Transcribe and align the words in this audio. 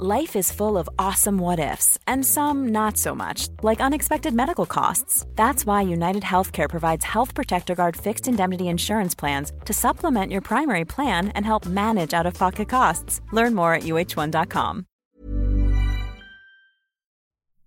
Life 0.00 0.36
is 0.38 0.52
full 0.52 0.78
of 0.78 0.88
awesome 0.96 1.42
what 1.42 1.58
ifs, 1.58 1.98
and 2.06 2.24
some 2.24 2.68
not 2.68 2.96
so 2.96 3.16
much, 3.16 3.48
like 3.64 3.80
unexpected 3.80 4.32
medical 4.32 4.64
costs. 4.64 5.26
That's 5.34 5.66
why 5.66 5.82
United 5.82 6.22
Healthcare 6.22 6.68
provides 6.68 7.04
Health 7.04 7.34
Protector 7.34 7.74
Guard 7.74 7.96
fixed 7.96 8.28
indemnity 8.28 8.68
insurance 8.68 9.16
plans 9.16 9.50
to 9.64 9.72
supplement 9.72 10.30
your 10.30 10.40
primary 10.40 10.84
plan 10.84 11.32
and 11.34 11.44
help 11.44 11.66
manage 11.66 12.14
out 12.14 12.26
of 12.26 12.34
pocket 12.34 12.68
costs. 12.68 13.20
Learn 13.32 13.54
more 13.56 13.74
at 13.74 13.82
uh1.com. 13.82 14.84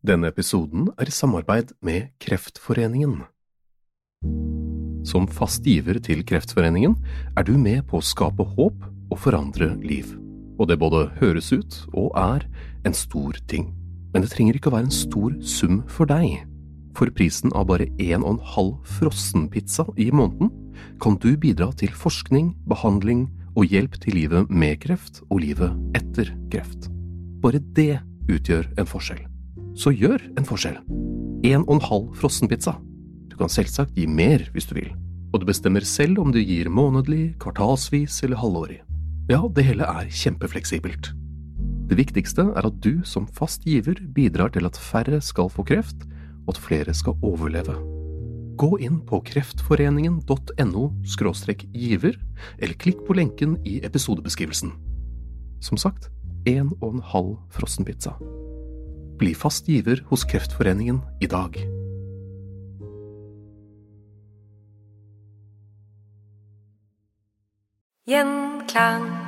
Denne 0.02 0.28
episoden 0.32 0.88
er 0.98 1.08
i 1.08 1.12
samarbeid 1.12 1.76
med 1.82 2.08
Kreftforeningen. 2.18 3.26
Som 5.04 5.28
fast 5.28 5.64
til 5.66 6.24
Kreftforeningen 6.24 6.96
er 7.36 7.44
du 7.44 7.58
med 7.58 7.84
på 7.88 8.00
å 8.00 8.02
skape 8.02 8.44
håp 8.56 8.88
og 9.12 9.20
forandre 9.20 9.76
liv. 9.84 10.21
Og 10.62 10.70
det 10.70 10.78
både 10.78 11.08
høres 11.18 11.50
ut 11.50 11.78
og 11.98 12.14
er 12.20 12.46
en 12.86 12.94
stor 12.94 13.38
ting. 13.50 13.72
Men 14.14 14.22
det 14.22 14.32
trenger 14.36 14.58
ikke 14.58 14.70
å 14.70 14.76
være 14.76 14.90
en 14.92 14.94
stor 14.94 15.34
sum 15.42 15.82
for 15.90 16.10
deg. 16.10 16.44
For 16.98 17.10
prisen 17.16 17.54
av 17.56 17.70
bare 17.72 17.88
en 18.04 18.22
og 18.22 18.36
en 18.36 18.48
halv 18.54 18.74
frossenpizza 19.00 19.88
i 19.98 20.12
måneden 20.14 20.52
kan 21.02 21.18
du 21.24 21.32
bidra 21.40 21.72
til 21.80 21.94
forskning, 21.96 22.52
behandling 22.70 23.30
og 23.56 23.72
hjelp 23.72 23.98
til 24.04 24.18
livet 24.20 24.52
med 24.52 24.80
kreft 24.84 25.22
og 25.30 25.42
livet 25.44 25.74
etter 25.98 26.34
kreft. 26.52 26.90
Bare 27.42 27.64
det 27.76 28.02
utgjør 28.30 28.70
en 28.80 28.90
forskjell. 28.90 29.24
Så 29.74 29.96
gjør 29.96 30.22
en 30.38 30.48
forskjell. 30.48 30.78
En 31.48 31.66
og 31.66 31.76
en 31.78 31.86
halv 31.88 32.14
frossenpizza. 32.20 32.76
Du 33.32 33.38
kan 33.40 33.50
selvsagt 33.50 33.96
gi 33.98 34.06
mer 34.06 34.44
hvis 34.54 34.70
du 34.70 34.76
vil, 34.78 34.92
og 35.32 35.42
du 35.42 35.48
bestemmer 35.48 35.88
selv 35.88 36.20
om 36.22 36.36
du 36.36 36.42
gir 36.44 36.70
månedlig, 36.70 37.38
kvartalsvis 37.42 38.22
eller 38.28 38.44
halvårig. 38.44 38.82
Ja, 39.32 39.46
det 39.48 39.64
hele 39.64 39.86
er 39.88 40.10
kjempefleksibelt. 40.12 41.14
Det 41.88 41.96
viktigste 41.96 42.50
er 42.52 42.66
at 42.68 42.80
du 42.84 43.00
som 43.08 43.30
fast 43.32 43.64
giver 43.64 43.96
bidrar 44.12 44.52
til 44.52 44.68
at 44.68 44.76
færre 44.76 45.22
skal 45.24 45.48
få 45.48 45.64
kreft, 45.64 46.04
og 46.44 46.58
at 46.58 46.60
flere 46.60 46.94
skal 46.98 47.16
overleve. 47.24 47.78
Gå 48.60 48.76
inn 48.84 49.00
på 49.08 49.22
kreftforeningen.no 49.30 50.84
giver, 51.72 52.20
eller 52.60 52.76
klikk 52.76 53.06
på 53.08 53.16
lenken 53.16 53.56
i 53.64 53.80
episodebeskrivelsen. 53.88 54.74
Som 55.64 55.78
sagt, 55.78 56.12
en 56.46 56.74
og 56.82 56.96
en 56.96 57.02
halv 57.14 57.38
frossenpizza. 57.56 58.18
Bli 59.18 59.32
fast 59.34 59.66
giver 59.66 60.04
hos 60.10 60.26
Kreftforeningen 60.26 61.00
i 61.22 61.28
dag. 61.28 61.56
Gjenklang. 68.12 69.21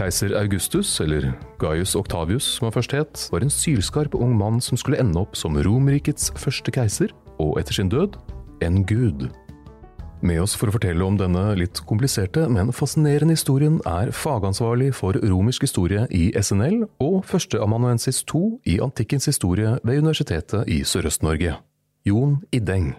Keiser 0.00 0.32
Augustus, 0.32 1.00
eller 1.00 1.32
Gaius 1.60 1.92
Octavius 1.98 2.46
som 2.56 2.64
han 2.64 2.72
først 2.72 2.94
het, 2.96 3.24
var 3.28 3.44
en 3.44 3.52
sylskarp 3.52 4.14
ung 4.16 4.32
mann 4.38 4.56
som 4.64 4.78
skulle 4.80 4.96
ende 4.96 5.20
opp 5.20 5.36
som 5.36 5.58
Romerrikets 5.60 6.30
første 6.40 6.72
keiser, 6.72 7.12
og 7.36 7.58
etter 7.60 7.76
sin 7.76 7.90
død 7.92 8.16
en 8.64 8.80
gud. 8.88 9.26
Med 10.24 10.40
oss 10.40 10.56
for 10.56 10.72
å 10.72 10.74
fortelle 10.78 11.04
om 11.04 11.20
denne 11.20 11.42
litt 11.60 11.82
kompliserte, 11.84 12.46
men 12.48 12.72
fascinerende 12.72 13.36
historien 13.36 13.76
er 13.88 14.08
fagansvarlig 14.16 14.94
for 14.96 15.20
romersk 15.20 15.68
historie 15.68 16.06
i 16.16 16.30
SNL 16.32 16.86
og 17.04 17.20
førsteamanuensis 17.28 18.24
2 18.32 18.44
i 18.72 18.80
antikkens 18.80 19.28
historie 19.28 19.76
ved 19.84 20.00
Universitetet 20.00 20.64
i 20.64 20.80
Sørøst-Norge, 20.80 21.58
Jon 22.08 22.38
Ideng. 22.56 22.94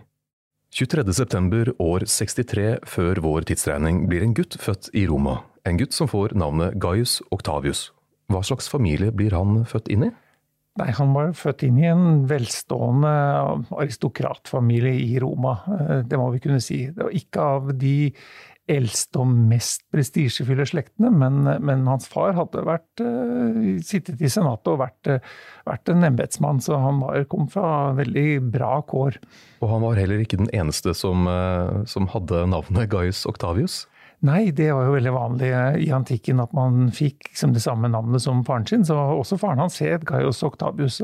23.9. 0.78 1.80
år 1.82 2.06
63 2.06 2.76
før 2.88 3.26
vår 3.26 3.50
tidsregning 3.50 4.06
blir 4.10 4.22
en 4.22 4.38
gutt 4.38 4.62
født 4.62 4.94
i 4.94 5.10
Roma. 5.10 5.42
En 5.68 5.78
gutt 5.78 5.94
som 5.94 6.10
får 6.10 6.34
navnet 6.34 6.78
Gaius 6.82 7.20
Octavius. 7.30 7.92
Hva 8.32 8.42
slags 8.46 8.70
familie 8.72 9.12
blir 9.14 9.36
han 9.36 9.62
født 9.70 9.92
inn 9.94 10.08
i? 10.08 10.12
Nei, 10.80 10.88
han 10.96 11.12
var 11.14 11.34
født 11.36 11.66
inn 11.68 11.82
i 11.82 11.90
en 11.92 12.24
velstående 12.30 13.12
aristokratfamilie 13.76 14.94
i 15.04 15.20
Roma. 15.20 15.58
Eh, 15.68 16.00
det 16.08 16.18
må 16.18 16.30
vi 16.32 16.40
kunne 16.42 16.62
si. 16.64 16.86
Det 16.96 17.04
var 17.04 17.18
ikke 17.18 17.50
av 17.58 17.74
de 17.78 17.96
eldste 18.72 19.20
og 19.20 19.28
mest 19.52 19.84
prestisjefulle 19.92 20.64
slektene, 20.70 21.10
men, 21.12 21.42
men, 21.60 21.84
hans 21.90 22.06
far 22.08 22.38
hadde 22.38 22.62
vært, 22.64 23.02
uh, 23.04 23.82
sittet 23.84 24.22
i 24.22 24.30
Senatet 24.32 24.70
og 24.72 24.78
vært, 24.80 25.10
uh, 25.10 25.34
vært 25.68 25.92
en 25.92 26.06
embetsmann, 26.08 26.62
så 26.64 26.78
han 26.80 27.02
var, 27.04 27.26
kom 27.28 27.50
fra 27.52 27.92
veldig 27.98 28.28
bra 28.54 28.78
kår. 28.88 29.18
Og 29.66 29.74
han 29.74 29.84
var 29.84 30.00
heller 30.00 30.24
ikke 30.24 30.40
den 30.40 30.54
eneste 30.56 30.94
som, 30.96 31.28
som 31.90 32.08
hadde 32.14 32.46
navnet 32.54 32.88
Gaius 32.94 33.26
Octavius? 33.28 33.82
Nei, 34.28 34.52
det 34.54 34.70
var 34.70 34.86
jo 34.86 34.94
veldig 34.94 35.14
vanlig 35.16 35.50
i 35.82 35.88
antikken 35.96 36.44
at 36.44 36.52
man 36.54 36.92
fikk 36.94 37.32
liksom 37.32 37.56
det 37.56 37.64
samme 37.64 37.90
navnet 37.90 38.22
som 38.22 38.44
faren 38.46 38.68
sin. 38.70 38.86
Så 38.86 38.96
også 38.96 39.40
faren 39.42 39.64
hans 39.64 39.80
het 39.82 40.06
Gaius 40.10 40.44
Octavius. 40.46 41.00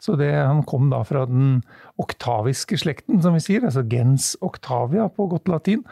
Så 0.00 0.16
det, 0.16 0.30
han 0.32 0.62
kom 0.68 0.88
da 0.92 1.02
fra 1.04 1.26
den 1.28 1.58
oktaviske 2.00 2.78
slekten, 2.80 3.20
som 3.20 3.36
vi 3.36 3.44
sier. 3.44 3.66
Altså 3.68 3.84
gens 3.84 4.32
octavia 4.40 5.10
på 5.12 5.28
godt 5.34 5.52
latin. 5.52 5.84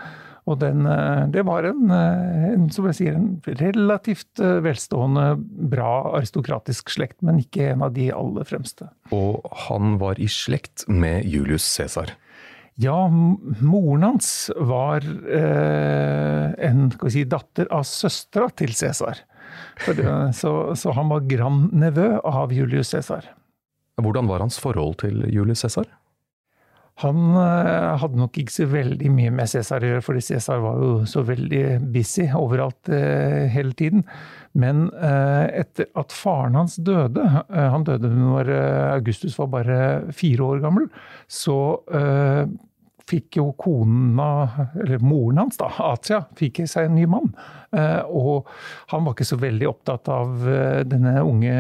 Og 0.49 0.57
den, 0.63 0.87
eh, 0.89 1.27
det 1.29 1.45
var 1.45 1.67
en, 1.69 1.91
eh, 1.93 2.53
en, 2.55 2.71
som 2.73 2.87
jeg 2.89 2.97
sier, 2.97 3.19
en 3.19 3.43
relativt 3.61 4.41
eh, 4.41 4.63
velstående, 4.65 5.27
bra 5.69 6.15
aristokratisk 6.17 6.89
slekt, 6.95 7.21
men 7.21 7.43
ikke 7.43 7.75
en 7.75 7.85
av 7.85 7.93
de 7.93 8.09
aller 8.15 8.49
fremste. 8.49 8.89
Og 9.13 9.45
han 9.69 9.99
var 10.01 10.17
i 10.17 10.31
slekt 10.33 10.87
med 10.89 11.29
Julius 11.29 11.69
Cæsar? 11.69 12.15
Ja, 12.79 13.09
moren 13.11 14.05
hans 14.07 14.51
var 14.55 15.03
eh, 15.03 16.53
en 16.69 16.85
si, 17.11 17.25
datter 17.27 17.67
av 17.75 17.83
søstera 17.89 18.53
til 18.55 18.71
Cæsar. 18.71 19.25
Så, 20.37 20.53
så, 20.79 20.93
han 20.95 21.11
var 21.11 21.27
grandnevø 21.27 22.21
av 22.23 22.55
Julius 22.55 22.93
Cæsar. 22.95 23.27
Hvordan 23.99 24.31
var 24.31 24.45
hans 24.45 24.61
forhold 24.63 25.01
til 25.03 25.25
Julius 25.27 25.65
Cæsar? 25.67 25.89
Han 27.03 27.35
eh, 27.39 27.97
hadde 28.03 28.19
nok 28.19 28.39
ikke 28.41 28.55
så 28.55 28.67
veldig 28.71 29.11
mye 29.15 29.31
med 29.35 29.51
Cæsar 29.51 29.83
å 29.83 29.91
gjøre, 29.93 30.03
fordi 30.03 30.23
Cæsar 30.31 30.63
var 30.63 30.81
jo 30.83 30.93
så 31.07 31.23
veldig 31.27 31.65
busy 31.95 32.27
overalt 32.35 32.91
eh, 32.95 33.47
hele 33.55 33.75
tiden. 33.79 34.03
Men 34.59 34.89
eh, 34.95 35.47
etter 35.63 35.91
at 35.99 36.15
faren 36.15 36.59
hans 36.59 36.75
døde, 36.83 37.23
eh, 37.23 37.69
han 37.75 37.87
døde 37.87 38.11
når 38.11 38.51
eh, 38.51 38.87
Augustus 38.97 39.39
var 39.39 39.53
bare 39.53 39.79
fire 40.15 40.51
år 40.55 40.65
gammel, 40.65 40.89
så 41.31 41.59
fikk 43.09 43.39
jo 43.39 43.53
kona, 43.59 44.31
eller 44.83 45.01
moren 45.05 45.45
hans, 45.45 45.59
da, 45.61 45.71
Atia, 45.91 46.23
fikk 46.39 46.63
seg 46.69 46.89
en 46.89 46.97
ny 46.99 47.07
mann. 47.09 47.31
Eh, 47.77 48.01
og 48.05 48.49
han 48.93 49.05
var 49.05 49.13
ikke 49.13 49.27
så 49.29 49.39
veldig 49.41 49.69
opptatt 49.69 50.09
av 50.13 50.45
eh, 50.49 50.81
denne 50.89 51.15
unge 51.21 51.55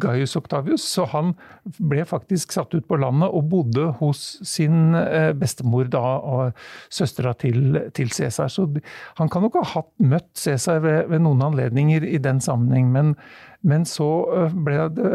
Gaius 0.00 0.36
Octavius, 0.40 0.84
så 0.88 1.04
han 1.12 1.34
ble 1.78 2.06
faktisk 2.08 2.54
satt 2.56 2.72
ut 2.76 2.86
på 2.88 2.98
landet 3.00 3.28
og 3.28 3.48
bodde 3.52 3.90
hos 4.00 4.22
sin 4.46 4.96
eh, 4.96 5.32
bestemor 5.36 5.90
da, 5.92 6.04
og 6.20 6.62
søstera 6.92 7.34
til, 7.40 7.80
til 7.96 8.12
Cæsar. 8.12 8.52
Så 8.52 8.68
han 9.20 9.32
kan 9.32 9.44
nok 9.44 9.60
ha 9.60 9.66
hatt 9.76 9.92
møtt 10.00 10.30
Cæsar 10.38 10.80
ved, 10.84 11.02
ved, 11.12 11.24
noen 11.24 11.44
anledninger 11.50 12.08
i 12.08 12.20
den 12.22 12.40
sammenheng, 12.44 12.88
men, 12.92 13.16
men 13.60 13.84
så 13.88 14.08
ble 14.56 14.86
det 14.96 15.10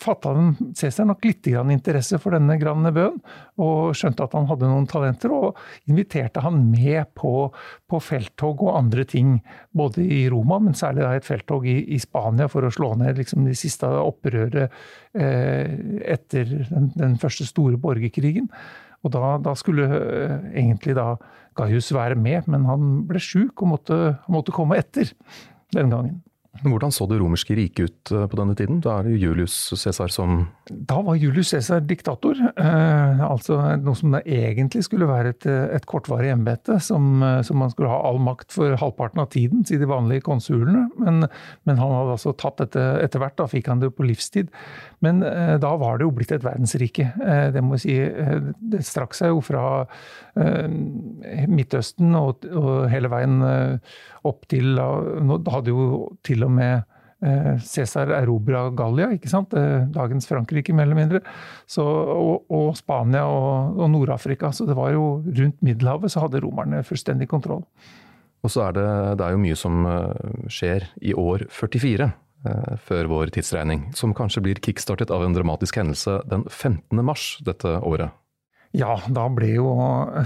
fatta 0.00 0.32
Cæsar 0.76 1.06
nok 1.08 1.24
litt 1.24 1.46
interesse 1.48 2.18
for 2.20 2.36
denne 2.36 2.58
grandnevøen, 2.60 3.16
og 3.62 3.96
skjønte 3.96 4.26
at 4.26 4.34
han 4.36 4.48
hadde 4.50 4.68
noen 4.68 4.86
talenter, 4.90 5.32
og 5.32 5.56
inviterte 5.88 6.42
han 6.44 6.60
med 6.70 7.12
på, 7.16 7.48
på 7.88 8.00
felttog 8.04 8.62
og 8.66 8.76
andre 8.76 9.06
ting. 9.08 9.38
Både 9.76 10.04
i 10.04 10.26
Roma, 10.32 10.58
men 10.60 10.76
særlig 10.76 11.06
et 11.08 11.28
felttog 11.28 11.66
i, 11.66 11.78
i 11.94 12.00
Spania 12.02 12.48
for 12.52 12.66
å 12.66 12.72
slå 12.72 12.94
ned 13.00 13.16
liksom, 13.20 13.46
de 13.48 13.56
siste 13.56 13.88
opprøret 13.88 14.68
eh, 15.16 15.78
etter 16.04 16.52
den, 16.70 16.92
den, 16.96 17.16
første 17.22 17.48
store 17.48 17.80
borgerkrigen. 17.80 18.50
Og 19.04 19.12
da, 19.14 19.36
da 19.40 19.56
skulle 19.56 19.88
eh, 19.88 20.38
egentlig 20.60 20.96
da 20.98 21.14
Gaius 21.56 21.88
være 21.94 22.18
med, 22.20 22.50
men 22.52 22.68
han 22.68 23.04
ble 23.08 23.20
sjuk 23.22 23.64
og 23.64 23.76
måtte, 23.76 24.00
måtte 24.28 24.52
komme 24.52 24.76
etter 24.82 25.14
den 25.72 25.92
gangen. 25.92 26.20
Hvordan 26.64 26.92
så 26.94 27.06
det 27.10 27.18
romerske 27.20 27.56
riket 27.58 27.90
ut 27.90 28.12
eh, 28.14 28.26
på 28.30 28.38
denne 28.38 28.56
tiden? 28.58 28.80
Da 28.84 28.98
er 28.98 29.08
det 29.08 29.18
Julius 29.20 29.54
Cæsar 29.76 30.12
som 30.12 30.46
Da 30.66 30.98
var 31.04 31.18
Julius 31.20 31.52
Cæsar 31.52 31.82
diktator. 31.86 32.38
Eh, 32.38 33.22
altså 33.26 33.58
noe 33.82 33.98
som 33.98 34.16
egentlig 34.20 34.84
skulle 34.86 35.08
være 35.08 35.34
et, 35.34 35.46
et 35.46 35.88
kortvarig 35.88 36.32
embete, 36.34 36.78
som, 36.82 37.22
eh, 37.22 37.40
som, 37.46 37.60
man 37.62 37.72
skulle 37.72 37.92
ha 37.92 38.00
all 38.08 38.20
makt 38.22 38.54
for 38.56 38.76
halvparten 38.80 39.22
av 39.22 39.30
tiden, 39.34 39.64
sier 39.66 39.82
de 39.82 39.90
vanlige 39.90 40.26
konsulene. 40.26 40.86
Men, 41.00 41.26
men, 41.68 41.80
han 41.80 41.94
hadde 41.98 42.16
altså 42.16 42.34
tatt 42.38 42.62
dette 42.64 42.84
etter 43.02 43.22
hvert, 43.22 43.38
da 43.40 43.48
fikk 43.50 43.70
han 43.72 43.82
det 43.82 43.92
på 43.96 44.06
livstid. 44.06 44.52
Men 45.04 45.22
eh, 45.26 45.56
da 45.62 45.74
var 45.80 45.98
det 45.98 46.06
jo 46.06 46.14
blitt 46.16 46.32
et 46.34 46.44
verdensrike. 46.44 47.10
Eh, 47.20 47.48
det 47.54 47.64
må 47.64 47.78
si. 47.80 47.98
Eh, 48.00 48.52
det 48.72 48.84
strakk 48.86 49.16
seg 49.16 49.34
jo 49.34 49.42
fra 49.44 49.66
Midtøsten 50.36 52.12
og, 52.18 52.44
og 52.52 52.90
hele 52.92 53.08
veien 53.08 53.40
opp 54.26 54.44
til 54.50 54.76
Nå 54.76 55.38
hadde 55.48 55.72
jo 55.72 55.86
til 56.26 56.44
og 56.44 56.52
med 56.58 56.84
Cæsar 57.64 58.12
erobra 58.12 58.66
Gallia, 58.76 59.08
ikke 59.16 59.30
sant? 59.32 59.54
dagens 59.94 60.28
Frankrike, 60.28 60.74
mer 60.76 60.84
eller 60.84 60.98
mindre. 60.98 61.20
Så, 61.64 61.82
og, 61.82 62.44
og, 62.52 62.74
Spania 62.76 63.24
og, 63.24 63.80
og 63.80 63.88
Nord-Afrika. 63.94 64.52
Så 64.52 64.68
det 64.68 64.76
var 64.76 64.92
jo 64.92 65.06
rundt 65.24 65.64
Middelhavet 65.64 66.12
så 66.12 66.26
hadde 66.26 66.42
romerne 66.44 66.82
fullstendig 66.84 67.30
kontroll. 67.32 67.64
Og 68.44 68.52
så 68.52 68.68
er 68.68 68.76
det, 68.76 68.86
det 69.16 69.26
er 69.26 69.34
jo 69.34 69.42
mye 69.42 69.56
som 69.58 69.88
skjer 70.52 70.86
i 71.00 71.16
år 71.16 71.48
44 71.48 72.12
før 72.86 73.08
vår 73.10 73.32
tidsregning, 73.34 73.88
som 73.96 74.14
kanskje 74.14 74.42
blir 74.44 74.60
kickstartet 74.62 75.10
av 75.10 75.24
en 75.24 75.34
dramatisk 75.34 75.80
hendelse 75.80 76.20
den 76.30 76.44
15. 76.46 77.00
mars 77.04 77.36
dette 77.46 77.78
året. 77.80 78.14
Ja, 78.76 78.96
da 79.08 79.24
ble 79.32 79.54
jo 79.54 79.70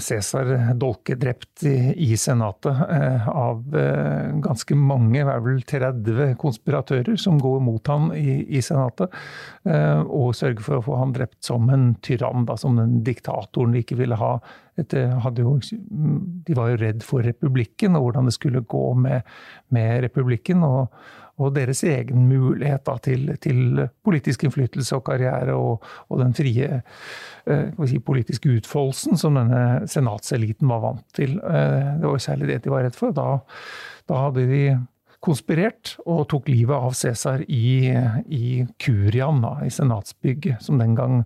Cæsar 0.02 0.49
dolkedrept 0.81 1.62
i, 1.70 1.75
i 2.11 2.17
Senatet 2.19 2.81
eh, 2.91 3.29
av 3.29 3.76
eh, 3.79 4.32
ganske 4.43 4.75
mange, 4.75 5.20
det 5.20 5.35
er 5.37 5.44
vel 5.44 5.61
30 5.70 6.35
konspiratører 6.41 7.20
som 7.20 7.38
går 7.38 7.61
mot 7.62 7.93
ham 7.93 8.08
i, 8.17 8.41
i 8.50 8.62
Senatet. 8.64 9.14
Eh, 9.62 10.00
og 10.02 10.35
sørger 10.35 10.67
for 10.67 10.81
å 10.81 10.87
få 10.88 10.99
ham 10.99 11.14
drept 11.14 11.38
som 11.47 11.70
en 11.70 11.93
tyrann, 12.02 12.49
da, 12.49 12.58
som 12.58 12.81
den 12.81 12.99
diktatoren 13.06 13.76
de 13.76 13.85
ikke 13.85 14.00
ville 14.00 14.19
ha. 14.19 14.32
Dette 14.81 15.06
jo, 15.38 15.55
de 15.61 16.58
var 16.58 16.73
jo 16.73 16.82
redd 16.82 17.06
for 17.06 17.23
republikken 17.23 17.94
og 17.99 18.08
hvordan 18.08 18.31
det 18.31 18.35
skulle 18.35 18.67
gå 18.67 18.85
med, 18.99 19.31
med 19.70 20.08
republikken. 20.08 20.67
og 20.67 20.91
og 21.40 21.54
deres 21.56 21.82
egen 21.88 22.28
mulighet 22.28 22.84
da, 22.87 22.96
til, 23.02 23.26
til, 23.42 23.82
politisk 24.04 24.44
innflytelse 24.44 24.98
og 24.98 25.04
karriere 25.08 25.56
og, 25.56 25.87
og 26.08 26.22
den 26.22 26.37
frie 26.37 26.69
eh, 26.81 27.84
si, 27.88 28.00
politiske 28.04 28.52
utfoldelsen 28.60 29.20
som 29.20 29.38
denne 29.38 29.88
senatseliten 29.90 30.70
var 30.70 30.84
vant 30.84 31.06
til. 31.16 31.38
Eh, 31.40 31.92
det 32.00 32.06
var 32.06 32.22
særlig 32.22 32.52
det 32.52 32.62
de 32.66 32.75
var 32.75 32.87
redd 32.87 32.98
for. 32.98 33.16
Da, 33.16 33.40
da 34.10 34.25
hadde 34.26 34.46
de 34.50 34.64
konspirert 35.25 35.94
og 36.08 36.25
tok 36.32 36.49
livet 36.49 36.72
av 36.72 36.94
Cæsar 36.96 37.43
i, 37.44 37.93
i 38.32 38.62
Kurian, 38.81 39.43
da, 39.44 39.58
i 39.67 39.72
senatsbygget, 39.72 40.62
som 40.64 40.81
den 40.81 40.94
gang 40.96 41.20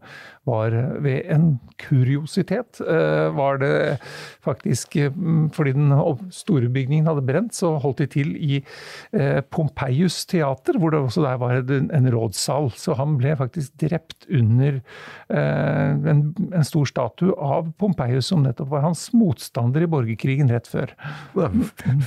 var 0.49 0.75
ved 1.05 1.31
en 1.32 1.46
kuriositet. 1.81 2.81
Eh, 2.82 3.29
var 3.37 3.61
det 3.62 4.00
faktisk 4.44 4.96
mm, 5.14 5.46
fordi 5.55 5.76
den 5.76 5.94
store 6.35 6.73
bygningen 6.75 7.06
hadde 7.08 7.25
brent, 7.26 7.55
så 7.55 7.76
holdt 7.82 8.02
de 8.02 8.08
til 8.17 8.35
i 8.35 8.58
eh, 8.58 9.41
Pompeius 9.55 10.25
teater, 10.31 10.79
hvor 10.81 10.93
det 10.93 11.05
også 11.05 11.25
der 11.25 11.38
var 11.41 11.62
en 11.62 12.11
rådssal. 12.12 12.73
Så 12.75 12.99
han 12.99 13.17
ble 13.20 13.38
faktisk 13.38 13.79
drept 13.81 14.26
under 14.26 14.82
eh, 15.31 16.11
en, 16.11 16.26
en 16.50 16.67
stor 16.67 16.91
statue 16.91 17.38
av 17.38 17.70
Pompeius, 17.79 18.32
som 18.32 18.43
nettopp 18.43 18.75
var 18.75 18.88
hans 18.88 19.06
motstander 19.14 19.87
i 19.87 19.91
borgerkrigen 19.91 20.50
rett 20.50 20.69
før. 20.70 20.99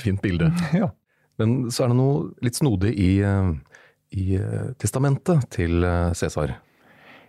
Fint 0.03 0.23
bilde. 0.25 0.51
Ja. 0.77 0.91
Men 1.41 1.57
så 1.71 1.85
er 1.85 1.91
det 1.91 1.99
noe 1.99 2.29
litt 2.45 2.57
snodig 2.57 2.93
i, 2.97 3.11
eh, 3.25 3.51
i 4.17 4.29
eh, 4.39 4.71
testamentet 4.81 5.49
til 5.57 5.83
eh, 5.85 6.15
Cæsar. 6.17 6.57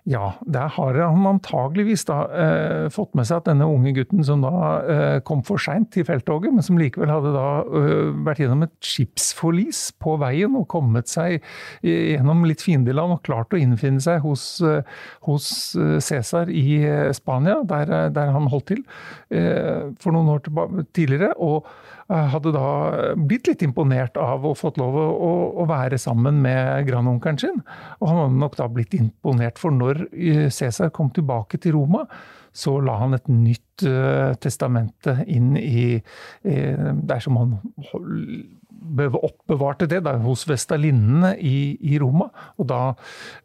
Ja, 0.08 0.38
der 0.48 0.70
har 0.72 0.96
han 0.96 1.26
antageligvis 1.28 2.06
da 2.08 2.16
eh, 2.32 2.86
fått 2.92 3.12
med 3.18 3.26
seg 3.28 3.42
at 3.42 3.48
denne 3.50 3.66
unge 3.68 3.90
gutten 3.92 4.22
som 4.24 4.40
da 4.40 4.52
eh, 4.80 5.16
kom 5.26 5.42
for 5.44 5.60
seint 5.60 5.90
til 5.92 6.06
felttoget, 6.08 6.54
men 6.54 6.64
som 6.64 6.78
likevel 6.80 7.12
hadde 7.12 7.34
da 7.34 7.48
eh, 7.66 8.14
vært 8.24 8.40
gjennom 8.40 8.64
et 8.64 8.72
skipsforlis 8.88 9.82
på 10.00 10.14
veien 10.22 10.56
og 10.56 10.64
kommet 10.72 11.12
seg 11.12 11.42
gjennom 11.84 12.46
litt 12.48 12.64
fiendeland 12.64 13.18
og 13.18 13.22
klart 13.26 13.52
å 13.52 13.60
innfinne 13.60 14.00
seg 14.00 14.22
hos, 14.24 14.46
hos 15.28 15.50
Cæsar 15.76 16.48
i 16.48 16.80
Spania, 17.16 17.60
der, 17.68 18.08
der, 18.14 18.32
han 18.32 18.48
holdt 18.48 18.70
til 18.72 18.82
for 20.00 20.14
noen 20.14 20.32
år 20.32 20.84
tidligere. 20.96 21.34
og 21.36 21.68
hadde 22.08 22.54
da 22.54 22.68
blitt 23.20 23.50
litt 23.50 23.62
imponert 23.66 24.16
av 24.16 24.46
å 24.48 24.54
fått 24.56 24.78
lov 24.80 24.96
å, 24.96 25.32
å 25.60 25.66
være 25.68 25.98
sammen 26.00 26.40
med 26.44 26.88
grandonkelen 26.88 27.40
sin. 27.42 27.62
Og 28.00 28.08
han 28.08 28.20
hadde 28.22 28.40
nok 28.40 28.56
da 28.56 28.68
blitt 28.72 28.96
imponert, 28.96 29.60
for 29.60 29.74
når 29.74 30.06
Cæsar 30.54 30.92
kom 30.94 31.12
tilbake 31.12 31.60
til 31.60 31.76
Roma, 31.76 32.06
så 32.58 32.78
la 32.82 32.96
han 33.02 33.16
et 33.16 33.28
nytt 33.30 33.84
uh, 33.86 34.34
testamente 34.42 35.18
inn 35.30 35.52
i 35.58 35.98
uh, 35.98 36.94
Der 37.08 37.20
som 37.22 37.38
han 37.38 37.58
oppbevarte 38.88 39.88
det 39.90 40.00
da, 40.06 40.14
hos 40.22 40.44
vestalinnene 40.48 41.34
i, 41.44 41.76
i 41.90 41.98
Roma. 42.00 42.28
Og, 42.56 42.68
da, 42.70 42.82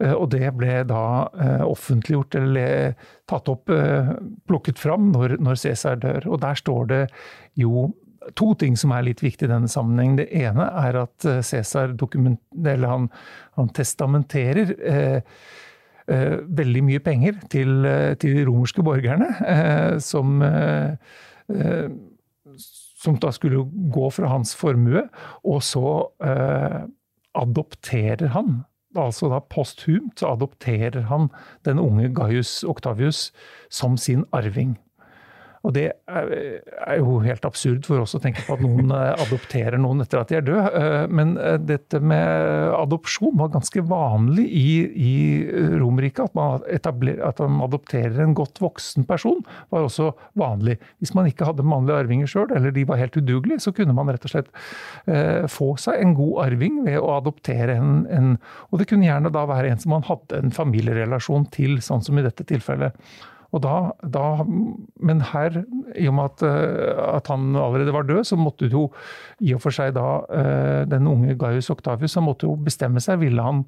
uh, 0.02 0.14
og, 0.14 0.28
det 0.34 0.54
ble 0.58 0.82
da 0.90 1.04
offentliggjort 1.68 2.38
eller 2.40 2.94
tatt 3.30 3.50
opp, 3.52 3.72
plukket 4.50 4.80
fram, 4.82 5.12
når, 5.14 5.38
når 5.44 5.60
Cæsar 5.62 6.00
dør. 6.02 6.30
Og 6.34 6.42
der 6.44 6.60
står 6.60 6.90
det 6.92 7.04
jo 7.60 7.90
to 8.38 8.54
ting 8.60 8.78
som 8.80 8.94
er 8.96 9.06
litt 9.08 9.24
viktig 9.24 9.48
i 9.48 9.52
denne 9.52 9.70
sammenheng. 9.72 10.16
Det 10.20 10.30
ene 10.36 10.70
er 10.84 11.02
at 11.04 11.28
eh, 11.28 11.42
Cæsar 11.46 11.94
han, 11.94 13.10
han, 13.58 13.70
testamenterer 13.76 14.74
eh, 14.80 15.20
eh, 16.08 16.38
veldig 16.48 16.84
mye 16.88 17.04
penger 17.04 17.40
til, 17.50 17.86
eh, 17.86 18.16
til 18.16 18.38
de 18.38 18.48
romerske 18.50 18.84
borgerne, 18.84 19.30
eh, 19.46 20.00
som, 20.00 20.42
eh, 20.42 21.88
som 23.04 23.18
da 23.20 23.32
skulle 23.36 23.66
gå 23.94 24.10
fra 24.16 24.32
hans 24.32 24.56
formue. 24.56 25.08
Og 25.44 25.64
så 25.64 25.88
adopterer 27.34 28.30
han 28.32 28.64
altså 28.94 29.30
da 29.32 29.40
posthumt 29.50 30.22
så 30.22 30.34
adopterer 30.36 31.08
han 31.10 31.30
den 31.66 31.80
unge 31.82 32.12
Gaius 32.14 32.62
Octavius 32.64 33.32
som 33.74 33.98
sin 33.98 34.26
arving. 34.32 34.78
Og 35.64 35.72
det 35.78 35.86
er 36.12 36.98
jo 37.00 37.22
helt 37.24 37.46
absurd 37.48 37.86
for 37.88 38.04
oss 38.04 38.18
å 38.18 38.20
tenke 38.24 38.44
på 38.44 38.58
at 38.58 38.64
noen 38.64 38.92
eh, 38.92 39.22
adopterer 39.24 39.80
noen 39.80 40.04
etter 40.04 40.20
at 40.20 40.32
de 40.32 40.38
er 40.40 40.44
døde. 40.44 40.66
Eh, 40.76 41.06
men 41.08 41.38
eh, 41.40 41.56
dette 41.64 42.02
med 42.04 42.74
adopsjon 42.76 43.38
var 43.40 43.54
ganske 43.54 43.86
vanlig 43.88 44.44
i, 44.60 44.74
i 44.92 45.16
Romerike. 45.80 46.28
At, 46.28 46.36
man 46.36 46.68
at 46.68 47.42
man 47.46 47.64
adopterer 47.64 48.20
en 48.26 48.36
godt 48.36 48.60
voksen 48.64 49.08
person, 49.08 49.40
var 49.72 49.88
også 49.88 50.12
vanlig. 50.40 50.78
Hvis 51.00 51.16
man 51.16 51.32
ikke 51.32 51.48
hadde 51.48 51.68
mannlige 51.68 52.04
arvinger 52.04 52.34
sjøl, 52.34 52.52
eller 52.52 52.76
de 52.76 52.84
var 52.90 53.00
helt 53.00 53.16
udugelige, 53.16 53.64
så 53.64 53.72
kunne 53.76 53.96
man 53.96 54.12
rett 54.12 54.28
og 54.28 54.36
slett 54.36 54.52
få 55.52 55.74
seg 55.80 56.02
en 56.02 56.14
god 56.18 56.38
arving 56.46 56.82
ved 56.86 57.00
å 57.00 57.16
adoptere 57.18 57.76
en, 57.80 58.04
en 58.12 58.34
Og 58.72 58.82
det 58.82 58.88
kunne 58.90 59.08
gjerne 59.08 59.32
da 59.34 59.46
være 59.48 59.72
en 59.72 59.80
som 59.80 59.96
man 59.96 60.06
hadde 60.08 60.40
en 60.40 60.54
familierelasjon 60.54 61.48
til, 61.54 61.80
sånn 61.84 62.04
som 62.04 62.20
i 62.20 62.26
dette 62.26 62.46
tilfellet. 62.48 62.98
Da, 63.62 63.94
da, 64.02 64.42
men 64.48 65.20
her, 65.30 65.60
i 65.94 66.08
og 66.10 66.16
med 66.18 66.32
at, 66.32 66.44
eh, 66.48 67.02
at, 67.06 67.28
han 67.30 67.52
allerede 67.54 67.94
var 67.94 68.08
død, 68.08 68.24
så 68.26 68.38
måtte 68.40 68.66
jo 68.72 68.88
i 69.46 69.54
og 69.54 69.62
for 69.62 69.76
seg 69.76 69.94
da 69.94 70.08
eh, 70.34 70.80
den 70.90 71.06
unge 71.12 71.36
Gaius 71.38 71.70
Octavius 71.70 72.18
han 72.18 72.26
måtte 72.26 72.50
jo 72.50 72.56
bestemme 72.58 73.04
seg. 73.04 73.22
Ville 73.22 73.46
han 73.46 73.62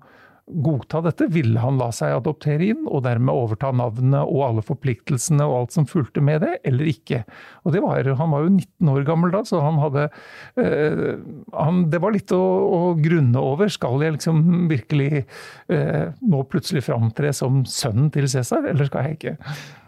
godta 0.46 1.02
dette? 1.02 1.28
Ville 1.34 1.60
han 1.62 1.80
la 1.82 1.88
seg 1.96 2.14
adoptere 2.14 2.70
inn, 2.70 2.84
og 2.86 3.04
dermed 3.08 3.34
overta 3.34 3.72
navnet 3.76 4.22
og 4.22 4.44
alle 4.46 4.64
forpliktelsene 4.66 5.46
og 5.46 5.56
alt 5.58 5.78
som 5.78 5.88
fulgte 5.90 6.22
med 6.24 6.44
det, 6.46 6.54
eller 6.70 6.90
ikke? 6.92 7.24
Og 7.66 7.78
var, 7.82 8.06
Han 8.06 8.32
var 8.32 8.46
jo 8.46 8.52
19 8.54 8.92
år 8.94 9.08
gammel 9.08 9.34
da, 9.34 9.42
så 9.48 9.62
han 9.64 9.82
hadde 9.82 10.06
øh, 10.62 11.18
han, 11.54 11.82
Det 11.90 12.02
var 12.02 12.14
litt 12.14 12.32
å, 12.36 12.42
å, 12.42 12.94
grunne 13.00 13.42
over. 13.42 13.72
Skal 13.74 14.06
jeg 14.06 14.18
liksom 14.20 14.70
virkelig 14.70 15.26
øh, 15.70 16.14
nå 16.22 16.46
plutselig 16.52 16.86
framtre 16.86 17.34
som 17.34 17.64
sønnen 17.66 18.12
til 18.14 18.30
Cæsar, 18.30 18.70
eller 18.70 18.90
skal 18.90 19.10
jeg 19.10 19.20
ikke? 19.20 19.38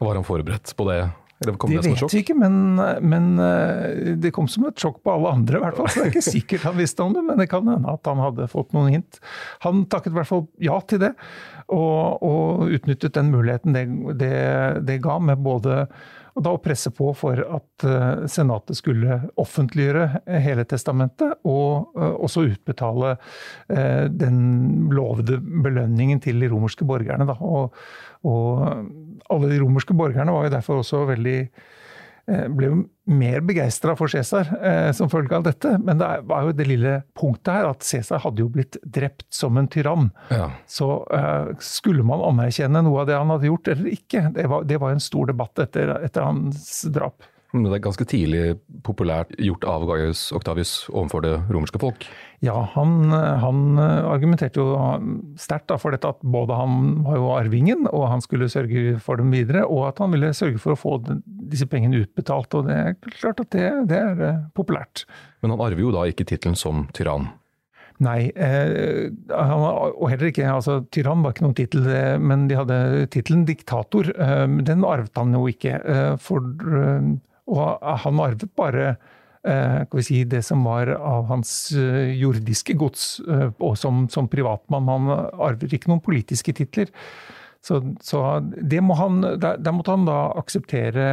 Var 0.01 0.21
han 0.21 0.27
forberedt 0.27 0.73
på 0.77 0.89
det? 0.89 1.01
Det, 1.37 1.53
det 1.53 1.81
vet 1.85 2.13
vi 2.13 2.21
ikke, 2.23 2.33
men, 2.33 2.79
men, 3.05 3.25
eh, 3.37 4.13
det 4.17 4.31
kom 4.33 4.47
som 4.49 4.65
et 4.71 4.81
sjokk 4.81 5.03
på 5.05 5.13
alle 5.13 5.35
andre. 5.37 5.59
I 5.59 5.65
hvert 5.67 5.77
fall. 5.77 5.89
Så 5.93 6.01
det 6.01 6.07
er 6.07 6.15
ikke 6.15 6.31
sikkert 6.39 6.65
han 6.65 6.77
visste 6.79 7.05
om 7.05 7.13
det, 7.13 7.21
men 7.27 7.37
det 7.37 7.49
kan 7.51 7.67
hende 7.69 7.93
at 7.93 8.09
han 8.09 8.21
hadde 8.23 8.49
fått 8.49 8.73
noen 8.73 8.95
hint. 8.95 9.19
Han 9.65 9.85
takket 9.85 10.15
i 10.15 10.17
hvert 10.17 10.31
fall 10.31 10.47
ja 10.65 10.79
til 10.89 11.03
det, 11.05 11.13
og, 11.67 12.25
og 12.25 12.73
utnyttet 12.73 13.13
den 13.19 13.29
muligheten 13.33 13.75
det, 13.75 13.85
det, 14.17 14.37
det 14.87 15.01
ga, 15.03 15.19
med 15.21 15.43
både 15.45 15.83
da 16.37 16.51
å 16.53 16.59
presse 16.61 16.91
på 16.93 17.09
for 17.17 17.39
at 17.41 17.85
uh, 17.85 18.25
Senatet 18.29 18.77
skulle 18.77 19.23
offentliggjøre 19.41 20.37
hele 20.43 20.65
testamentet, 20.69 21.39
og 21.49 21.97
uh, 21.97 22.13
også 22.13 22.45
utbetale 22.51 23.15
den 23.67 24.37
lovede 24.93 25.39
belønningen 25.41 26.21
til 26.23 26.37
de 26.41 26.49
romerske 26.51 26.85
borgerne. 26.87 27.25
Da. 27.29 27.35
Og, 27.41 27.73
og 28.29 28.85
alle 29.33 29.51
de 29.51 29.59
romerske 29.63 29.95
borgerne 29.97 30.35
var 30.35 30.47
jo 30.47 30.55
derfor 30.57 30.83
også 30.83 31.05
veldig 31.09 31.39
ble 32.27 32.67
jo 32.67 32.77
mer 33.07 33.39
begeistra 33.47 33.93
for 33.95 34.11
Cæsar 34.11 34.49
eh, 34.59 34.89
som 34.91 35.07
følge 35.07 35.31
av 35.37 35.45
dette. 35.45 35.77
Men 35.79 36.01
det 36.01 36.09
var 36.27 36.43
jo 36.43 36.55
det 36.59 36.65
lille 36.67 36.97
punktet 37.15 37.53
her 37.55 37.69
at 37.69 37.85
Cæsar 37.87 38.19
hadde 38.25 38.43
jo 38.43 38.49
blitt 38.51 38.75
drept 38.83 39.29
som 39.31 39.55
en 39.55 39.69
tyrann. 39.71 40.09
Ja. 40.27 40.49
Så 40.67 40.89
eh, 41.15 41.53
skulle 41.63 42.03
man 42.03 42.25
anerkjenne 42.33 42.83
noe 42.83 43.05
av 43.05 43.07
det 43.07 43.15
han 43.15 43.31
hadde 43.31 43.47
gjort 43.47 43.71
eller 43.71 43.95
ikke? 43.95 44.25
Det 44.35 44.47
var, 44.51 44.67
det 44.67 44.81
var 44.83 44.91
en 44.91 45.03
stor 45.03 45.31
debatt 45.31 45.63
etter, 45.63 45.93
etter 46.03 46.27
hans 46.27 46.81
drap. 46.91 47.23
Men 47.53 47.63
det 47.63 47.77
er 47.77 47.83
ganske 47.85 48.05
tidlig 48.09 48.57
populært 48.83 49.31
gjort 49.39 49.63
av 49.71 49.85
Gaius 49.87 50.25
Octavius 50.35 50.71
overfor 50.91 51.23
det 51.23 51.33
romerske 51.47 51.79
folk? 51.79 52.07
Ja, 52.43 52.57
han, 52.73 53.07
han 53.13 53.79
argumenterte 53.79 54.61
jo 54.61 54.75
sterkt 55.39 55.71
for 55.81 55.95
dette 55.95 56.11
at 56.11 56.19
både 56.21 56.57
han 56.59 56.99
var 57.07 57.17
jo 57.17 57.31
arvingen, 57.37 57.87
og 57.87 58.09
han 58.11 58.21
skulle 58.21 58.51
sørge 58.51 58.99
for 59.03 59.21
dem 59.21 59.31
videre, 59.33 59.63
og 59.63 59.87
at 59.93 60.03
han 60.03 60.11
ville 60.13 60.35
sørge 60.37 60.59
for 60.61 60.75
å 60.75 60.79
få 60.79 60.99
disse 61.47 61.69
pengene 61.71 62.03
utbetalt. 62.03 62.51
Og 62.59 62.67
det 62.67 62.77
er 62.77 63.17
klart 63.17 63.41
at 63.41 63.51
det, 63.55 63.67
det 63.89 64.03
er 64.03 64.23
eh, 64.27 64.45
populært. 64.57 65.07
Men 65.41 65.55
han 65.55 65.63
arver 65.69 65.87
jo 65.87 65.95
da 65.95 66.05
ikke 66.11 66.27
tittelen 66.27 66.59
som 66.59 66.85
tyrann? 66.97 67.31
Nei, 68.03 68.27
eh, 68.37 69.07
og 69.33 70.05
heller 70.11 70.29
ikke 70.29 70.45
altså, 70.51 70.83
Tyrann 70.93 71.23
var 71.25 71.33
ikke 71.33 71.47
noen 71.47 71.55
tittel, 71.57 71.87
eh, 71.89 72.17
men 72.21 72.45
de 72.49 72.59
hadde 72.59 73.07
tittelen 73.13 73.47
diktator. 73.47 74.11
Eh, 74.13 74.43
den 74.67 74.85
arvet 74.85 75.17
han 75.17 75.33
jo 75.33 75.47
ikke. 75.49 75.79
Eh, 75.81 76.11
for 76.21 76.45
og 77.47 77.87
han 78.03 78.19
arvet 78.23 78.51
bare 78.59 78.89
eh, 79.47 80.01
si, 80.03 80.23
det 80.27 80.43
som 80.45 80.65
var 80.67 80.91
av 80.97 81.27
hans 81.31 81.71
eh, 81.71 82.13
jordiske 82.19 82.75
gods, 82.79 83.07
eh, 83.27 83.49
og 83.63 83.77
som, 83.79 84.05
som 84.11 84.29
privatmann. 84.31 84.91
Han 84.91 85.11
arver 85.33 85.73
ikke 85.73 85.91
noen 85.91 86.03
politiske 86.03 86.55
titler. 86.57 86.91
Så, 87.63 87.81
så 88.03 88.21
han, 88.23 89.21
der, 89.41 89.57
der, 89.57 89.73
måtte 89.75 89.95
han 89.95 90.05
da 90.07 90.19
akseptere 90.39 91.07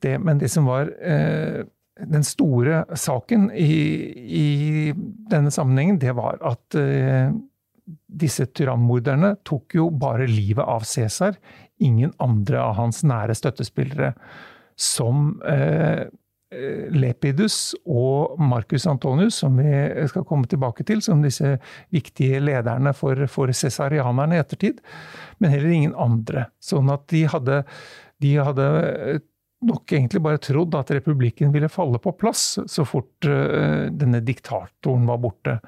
det. 0.00 0.16
Men 0.22 0.40
det 0.40 0.48
som 0.52 0.68
var 0.70 0.92
eh, 1.00 1.62
den 2.00 2.24
store 2.24 2.84
saken 2.96 3.50
i, 3.52 3.72
i, 4.40 4.48
denne 5.30 5.52
sammenhengen, 5.52 5.98
det 6.00 6.14
var 6.16 6.40
at 6.46 6.78
eh, 6.78 7.32
disse 8.10 8.46
tyrannmorderne 8.54 9.34
tok 9.46 9.76
jo 9.76 9.90
bare 9.90 10.28
livet 10.30 10.64
av 10.64 10.86
Cæsar, 10.88 11.36
ingen 11.80 12.12
andre 12.22 12.60
av 12.62 12.76
hans 12.78 13.02
nære 13.06 13.34
støttespillere 13.36 14.14
som 14.80 15.34
eh, 15.46 16.08
Lepidus 16.90 17.76
og 17.86 18.40
Marcus 18.42 18.86
Antonius, 18.90 19.36
som 19.38 19.58
vi 19.60 19.70
skal 20.10 20.24
komme 20.26 20.48
tilbake 20.50 20.82
til, 20.86 21.02
som 21.04 21.22
disse 21.22 21.54
viktige 21.94 22.40
lederne 22.42 22.90
for, 22.96 23.20
for 23.30 23.52
cæsarianerne 23.54 24.34
i 24.34 24.42
ettertid, 24.42 24.80
men 25.38 25.54
heller 25.54 25.70
ingen 25.76 25.94
andre. 25.94 26.48
Sånn 26.58 26.90
at 26.90 27.06
de 27.12 27.22
hadde, 27.30 27.60
de 28.24 28.32
hadde 28.40 28.66
nok 29.66 29.92
egentlig 29.92 30.22
bare 30.24 30.40
trodd 30.42 30.74
at 30.78 30.90
republikken 30.96 31.52
ville 31.54 31.70
falle 31.70 32.00
på 32.02 32.16
plass 32.18 32.58
så 32.66 32.86
fort 32.88 33.28
uh, 33.28 33.86
denne 33.92 34.22
diktatoren 34.24 35.04
var 35.06 35.20
borte. 35.22 35.58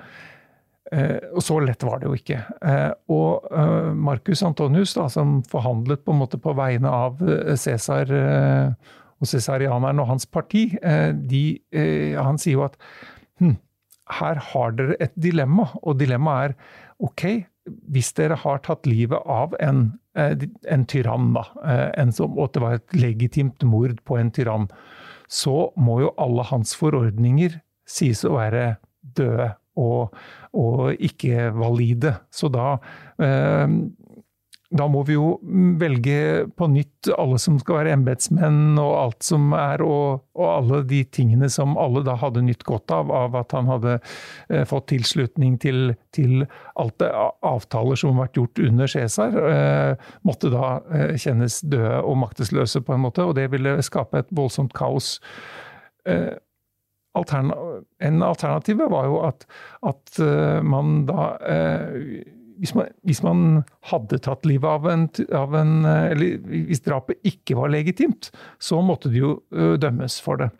Uh, 0.92 1.20
og 1.36 1.44
så 1.44 1.60
lett 1.62 1.84
var 1.86 2.00
det 2.00 2.08
jo 2.08 2.16
ikke. 2.16 2.40
Uh, 2.64 2.90
og 3.12 3.52
Marcus 3.94 4.42
Antonius, 4.42 4.96
da, 4.96 5.06
som 5.12 5.38
forhandlet 5.52 6.02
på 6.02 6.10
en 6.14 6.24
måte 6.24 6.40
på 6.42 6.56
vegne 6.58 6.90
av 6.90 7.22
Cæsar 7.54 8.10
og 9.22 9.30
cæsarianeren 9.30 10.02
og 10.02 10.10
hans 10.10 10.26
parti, 10.26 10.66
eh, 10.82 11.12
de, 11.14 11.60
eh, 11.70 12.18
han 12.18 12.40
sier 12.42 12.58
jo 12.58 12.66
at 12.66 12.76
hm, 13.40 13.56
her 14.18 14.42
har 14.50 14.74
dere 14.76 14.98
et 15.00 15.14
dilemma, 15.14 15.68
og 15.82 16.00
dilemmaet 16.00 16.52
er 16.52 16.56
ok, 17.06 17.26
hvis 17.94 18.10
dere 18.18 18.36
har 18.42 18.58
tatt 18.66 18.88
livet 18.90 19.22
av 19.30 19.54
en, 19.62 19.84
eh, 20.18 20.34
en 20.66 20.86
tyrann, 20.90 21.30
da, 21.36 21.46
en 21.94 22.12
som, 22.12 22.34
og 22.34 22.50
at 22.50 22.56
det 22.56 22.64
var 22.64 22.78
et 22.80 22.98
legitimt 22.98 23.62
mord 23.62 23.94
på 24.08 24.18
en 24.18 24.34
tyrann, 24.34 24.68
så 25.30 25.70
må 25.78 26.02
jo 26.02 26.14
alle 26.20 26.44
hans 26.50 26.74
forordninger 26.76 27.60
sies 27.88 28.24
å 28.26 28.34
være 28.34 28.76
døde 29.16 29.52
og, 29.80 30.12
og 30.52 30.98
ikke 31.00 31.46
valide. 31.56 32.18
Så 32.34 32.50
da 32.52 32.74
da 34.72 34.86
må 34.88 35.02
vi 35.04 35.16
jo 35.16 35.36
velge 35.80 36.46
på 36.56 36.68
nytt 36.72 37.10
alle 37.18 37.38
som 37.40 37.58
skal 37.60 37.80
være 37.80 37.94
embetsmenn 37.96 38.78
og 38.80 38.92
alt 38.96 39.26
som 39.26 39.52
er, 39.56 39.82
og, 39.84 40.22
og, 40.38 40.46
alle 40.48 40.80
de 40.88 41.02
tingene 41.12 41.50
som 41.52 41.76
alle 41.80 42.04
da 42.06 42.14
hadde 42.20 42.44
nytt 42.46 42.64
godt 42.68 42.92
av, 42.94 43.12
av 43.12 43.36
at 43.42 43.52
han 43.56 43.68
hadde 43.68 43.98
eh, 43.98 44.64
fått 44.68 44.88
tilslutning 44.92 45.58
til, 45.62 45.94
til 46.16 46.46
alt 46.80 46.96
det 47.02 47.10
avtaler 47.12 48.00
som 48.00 48.14
har 48.14 48.26
vært 48.26 48.40
gjort 48.40 48.62
under 48.68 48.92
Cæsar, 48.94 49.36
eh, 49.50 50.12
måtte 50.28 50.52
da 50.52 50.78
eh, 50.94 51.16
kjennes 51.20 51.60
døde 51.66 52.00
og 52.00 52.16
maktesløse 52.24 52.84
på 52.86 52.96
en 52.96 53.04
måte, 53.04 53.26
og 53.26 53.36
det 53.38 53.50
ville 53.52 53.76
skape 53.84 54.24
et 54.24 54.32
voldsomt 54.32 54.72
kaos. 54.78 55.18
Eh, 56.08 56.32
altern 57.18 57.52
en 58.00 58.22
alternativ 58.24 58.80
var 58.88 59.08
jo 59.08 59.18
at, 59.28 59.44
at 59.84 60.20
eh, 60.22 60.62
man 60.64 61.02
da 61.08 61.34
eh, 61.44 62.22
hvis 62.62 62.74
man, 62.78 62.90
hvis 63.02 63.20
man, 63.26 63.40
hadde 63.90 64.20
tatt 64.22 64.46
livet 64.46 64.70
av 64.70 64.86
en, 64.86 65.08
av 65.34 65.54
en, 65.58 65.72
Eller 65.84 66.38
hvis 66.46 66.84
drapet 66.86 67.18
ikke 67.26 67.56
var 67.58 67.72
legitimt, 67.74 68.30
så 68.62 68.78
måtte 68.86 69.10
de 69.10 69.24
jo 69.24 69.32
dømmes 69.82 70.20
for 70.22 70.38
det. 70.38 70.52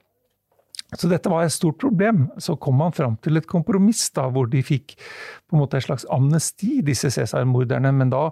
Så 0.99 1.09
dette 1.09 1.31
var 1.33 1.47
et 1.47 1.55
stort 1.55 1.79
problem. 1.81 2.27
Så 2.37 2.57
kom 2.61 2.77
man 2.83 2.93
fram 2.93 3.17
til 3.25 3.41
et 3.41 3.49
kompromiss 3.49 4.11
da, 4.13 4.27
hvor 4.33 4.51
de 4.53 4.61
fikk 4.65 4.97
på 5.49 5.57
en 5.57 5.63
måte 5.63 5.79
et 5.79 5.87
slags 5.87 6.05
amnesti, 6.13 6.81
disse 6.85 7.09
Cæsar-morderne. 7.15 7.95
Men 7.97 8.13
da 8.13 8.29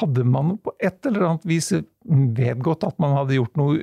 hadde 0.00 0.24
man 0.26 0.56
på 0.62 0.72
et 0.82 1.06
eller 1.06 1.26
annet 1.28 1.46
vis 1.46 1.70
vedgått 2.36 2.86
at 2.86 2.98
man 3.02 3.14
hadde 3.18 3.36
gjort 3.36 3.58
noe 3.60 3.76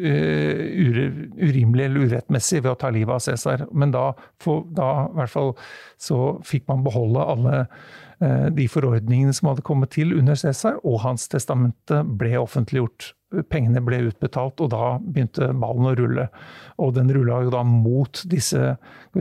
urimelig 1.48 1.86
eller 1.86 2.08
urettmessig 2.08 2.63
ved 2.63 2.74
å 2.74 2.79
ta 2.82 2.91
livet 2.91 3.15
av 3.15 3.24
Cæsar. 3.24 3.67
Men 3.72 3.96
da, 3.96 4.10
for, 4.44 4.65
da, 4.75 5.08
hvert 5.15 5.32
fall, 5.32 5.56
så 6.01 6.36
fikk 6.48 6.67
man 6.72 6.84
beholde 6.88 7.24
alle 7.36 7.63
de 8.18 8.66
forordningene 8.72 9.34
som 9.36 9.52
hadde 9.52 9.62
kommet 9.62 9.92
til 9.94 10.16
under 10.18 10.34
Cæsar, 10.40 10.80
og 10.82 11.04
hans 11.04 11.28
testamente 11.30 12.00
ble 12.18 12.32
offentliggjort 12.40 13.12
pengene 13.52 13.82
ble 13.84 14.00
utbetalt, 14.08 14.62
og 14.64 14.72
da 14.72 14.98
begynte 15.04 15.50
ballen 15.60 15.90
å 15.90 15.94
rulle. 16.00 16.28
Og 16.84 16.94
den 16.96 17.12
rulla 17.14 17.42
jo 17.44 17.52
da 17.52 17.64
mot 17.68 18.22
disse 18.32 18.76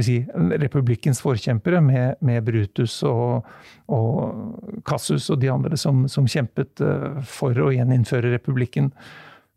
si, 0.04 0.20
republikkens 0.62 1.22
forkjempere, 1.24 1.80
med, 1.82 2.20
med 2.24 2.44
Brutus 2.46 3.00
og, 3.06 3.46
og, 3.92 4.78
Cassus 4.86 5.28
og 5.34 5.40
de 5.42 5.50
andre 5.50 5.78
som, 5.80 6.04
som, 6.10 6.28
kjempet 6.30 6.84
eh, 6.84 7.22
for 7.26 7.58
å 7.58 7.72
gjeninnføre 7.74 8.34
republikken. 8.36 8.92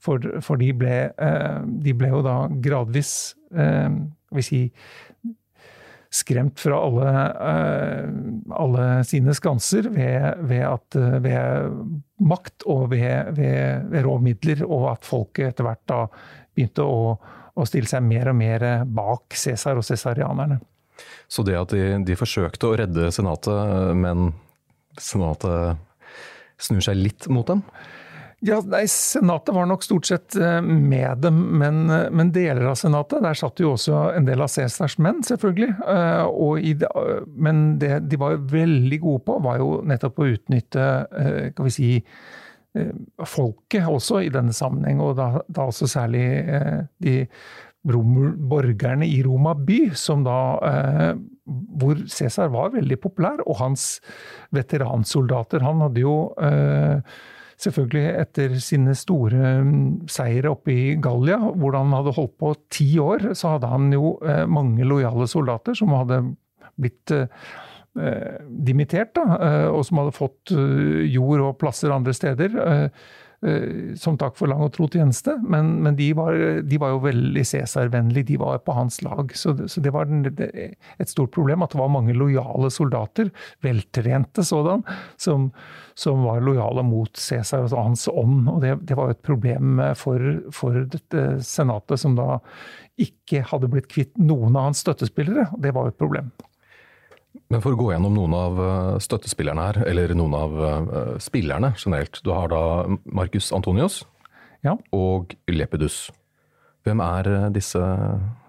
For, 0.01 0.23
for 0.41 0.61
de, 0.61 0.71
ble, 0.73 0.97
eh, 1.11 1.59
de, 1.83 1.93
ble, 1.93 2.09
jo 2.13 2.23
da 2.25 2.39
gradvis 2.63 3.13
eh, 3.53 3.91
si, 4.45 4.63
skremt 6.09 6.59
fra 6.59 6.77
alle, 6.81 7.09
eh, 7.49 8.09
alle 8.55 8.85
sine 9.05 9.33
skanser 9.37 9.89
ved, 9.93 10.41
ved, 10.49 10.63
at, 10.65 10.95
eh, 10.97 11.19
ved 11.21 11.75
makt 12.25 12.65
og 12.65 12.89
ved, 12.93 13.29
ved, 13.37 13.85
ved, 13.91 14.05
rå 14.05 14.17
midler, 14.23 14.63
og 14.65 14.89
at 14.95 15.05
folket 15.05 15.51
etter 15.51 15.67
hvert 15.67 15.83
da 15.89 15.99
begynte 16.55 16.85
å, 16.85 17.13
å 17.53 17.67
stille 17.69 17.89
seg 17.89 18.03
mer 18.05 18.31
og 18.31 18.39
mer 18.39 18.65
bak 18.85 19.37
Cæsar 19.37 19.77
og 19.77 19.85
cæsarianerne. 19.85 20.59
Så 21.29 21.45
det 21.47 21.55
at 21.59 21.71
de, 21.71 22.01
de, 22.03 22.17
forsøkte 22.17 22.67
å 22.67 22.75
redde 22.81 23.11
senatet, 23.15 23.93
men 23.95 24.33
senatet 24.99 25.77
snur 26.59 26.83
seg 26.83 26.97
litt 26.99 27.29
mot 27.31 27.47
dem? 27.47 27.61
Ja, 28.39 28.61
nei, 28.63 28.85
Senatet 28.87 29.51
var 29.55 29.65
nok 29.67 29.83
stort 29.83 30.07
sett 30.07 30.35
eh, 30.39 30.61
med 30.63 31.17
dem, 31.25 31.39
men, 31.59 31.89
eh, 31.91 32.07
men, 32.11 32.31
deler 32.31 32.69
av 32.71 32.77
Senatet 32.79 33.23
Der 33.25 33.35
satt 33.35 33.59
jo 33.59 33.73
også 33.73 33.97
en 34.15 34.27
del 34.27 34.39
av 34.39 34.51
Cæsars 34.53 34.95
menn, 35.03 35.19
selvfølgelig. 35.27 35.73
Eh, 35.83 36.69
i, 36.69 36.73
men 37.35 37.63
det 37.81 37.97
de 38.07 38.19
var 38.19 38.37
veldig 38.51 38.99
gode 39.03 39.25
på, 39.27 39.39
var 39.43 39.59
jo 39.59 39.71
nettopp 39.87 40.21
å 40.21 40.29
utnytte 40.33 40.85
kan 41.55 41.65
vi 41.65 41.73
si, 41.73 41.89
folket 43.27 43.87
også 43.89 44.21
i 44.23 44.29
denne 44.31 44.53
sammenheng, 44.55 45.01
og 45.03 45.15
da, 45.17 45.41
da 45.49 45.65
også 45.67 45.87
særlig 45.89 46.23
de 47.01 47.15
borgerne 47.83 49.07
i 49.07 49.17
Roma 49.25 49.55
by, 49.57 49.79
som 49.97 50.23
da 50.27 50.37
hvor 51.81 52.03
Cæsar 52.11 52.51
var 52.53 52.71
veldig 52.75 52.99
populær, 53.01 53.41
og 53.47 53.57
hans 53.63 53.87
veteransoldater. 54.55 55.65
Han 55.65 55.83
hadde 55.87 56.05
jo 56.05 56.15
selvfølgelig 57.59 58.03
etter 58.21 58.53
sine 58.63 58.95
store 58.97 59.53
mm, 59.65 60.09
seire 60.11 60.53
oppe 60.53 60.73
i 60.73 60.83
Gallia, 61.01 61.39
hvor 61.59 61.75
han 61.77 61.95
hadde 61.95 62.15
holdt 62.15 62.35
på 62.39 62.53
ti 62.71 62.91
år, 63.03 63.31
så 63.37 63.55
hadde 63.55 63.71
han 63.71 63.89
jo 63.93 64.15
eh, 64.23 64.45
mange 64.49 64.87
lojale 64.87 65.27
soldater 65.29 65.77
som 65.77 65.93
hadde 65.95 66.21
blitt 66.79 67.13
eh, 67.15 67.27
eh, 67.99 68.37
dimittert, 68.69 69.11
da, 69.17 69.39
og 69.73 69.83
som 69.87 70.03
hadde 70.03 70.15
fått 70.15 70.53
jord 71.09 71.47
og 71.49 71.57
plasser 71.59 71.93
andre 71.95 72.15
steder. 72.15 72.55
Eh, 73.39 73.95
som 73.95 74.17
takk 74.19 74.35
for 74.35 74.51
lang 74.51 74.59
og 74.65 74.73
tro 74.75 74.89
tjeneste. 74.91 75.37
Men, 75.39 75.77
men 75.85 75.95
de, 75.95 76.09
var, 76.17 76.35
de, 76.65 76.79
var, 76.81 76.91
jo 76.91 77.03
veldig 77.05 77.43
Cæsar-vennlige, 77.47 78.33
de 78.33 78.39
var 78.41 78.59
på 78.65 78.75
hans 78.75 78.99
lag. 79.05 79.31
Så, 79.37 79.55
så 79.71 79.83
det 79.83 79.93
var 79.95 80.11
et 80.11 81.11
stort 81.11 81.31
problem 81.35 81.63
at 81.63 81.71
det 81.71 81.79
var 81.79 81.93
mange 81.93 82.15
lojale 82.17 82.71
soldater, 82.73 83.31
veltrente 83.63 84.43
sådan, 84.43 84.83
som, 85.15 85.49
som 85.95 86.25
var 86.27 86.43
lojale 86.43 86.83
mot 86.83 87.15
Cæsar 87.15 87.69
og 87.69 87.79
hans 87.79 88.09
ånd. 88.11 88.49
Og 88.51 88.59
det, 88.65 88.75
det 88.89 88.99
var 88.99 89.09
jo 89.09 89.17
et 89.17 89.25
problem 89.25 89.79
for, 89.99 90.27
for 90.55 90.83
dette 90.91 91.25
senatet, 91.47 92.03
som 92.03 92.19
da 92.19 92.41
ikke 92.99 93.45
hadde 93.47 93.71
blitt 93.71 93.87
kvitt 93.87 94.17
noen 94.19 94.57
av 94.59 94.69
hans 94.69 94.83
støttespillere. 94.83 95.47
Det 95.63 95.71
var 95.75 95.87
jo 95.87 95.95
et 95.95 96.01
problem. 96.01 96.33
Men 97.49 97.61
for 97.61 97.73
å 97.73 97.79
gå 97.79 97.91
gjennom 97.93 98.15
noen 98.17 98.35
av 98.37 98.59
eh, 98.61 98.95
støttespillerne 99.03 99.69
her, 99.69 99.81
eller 99.89 100.13
noen 100.17 100.35
av 100.37 100.57
uh, 100.57 101.15
spillerne 101.21 101.73
generelt. 101.77 102.21
Du 102.25 102.33
har 102.33 102.49
da 102.51 102.61
Marcus 103.05 103.51
Antonius 103.55 104.03
ja. 104.65 104.75
og 104.95 105.35
Lepidus. 105.49 106.07
Hvem 106.85 107.01
er 107.05 107.29
eh, 107.29 107.47
disse 107.53 107.81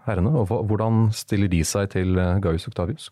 herrene, 0.06 0.32
og 0.32 0.52
hvordan 0.68 1.08
stiller 1.16 1.50
de 1.52 1.64
seg 1.66 1.90
til 1.92 2.16
Gaius 2.44 2.68
Octavius? 2.70 3.10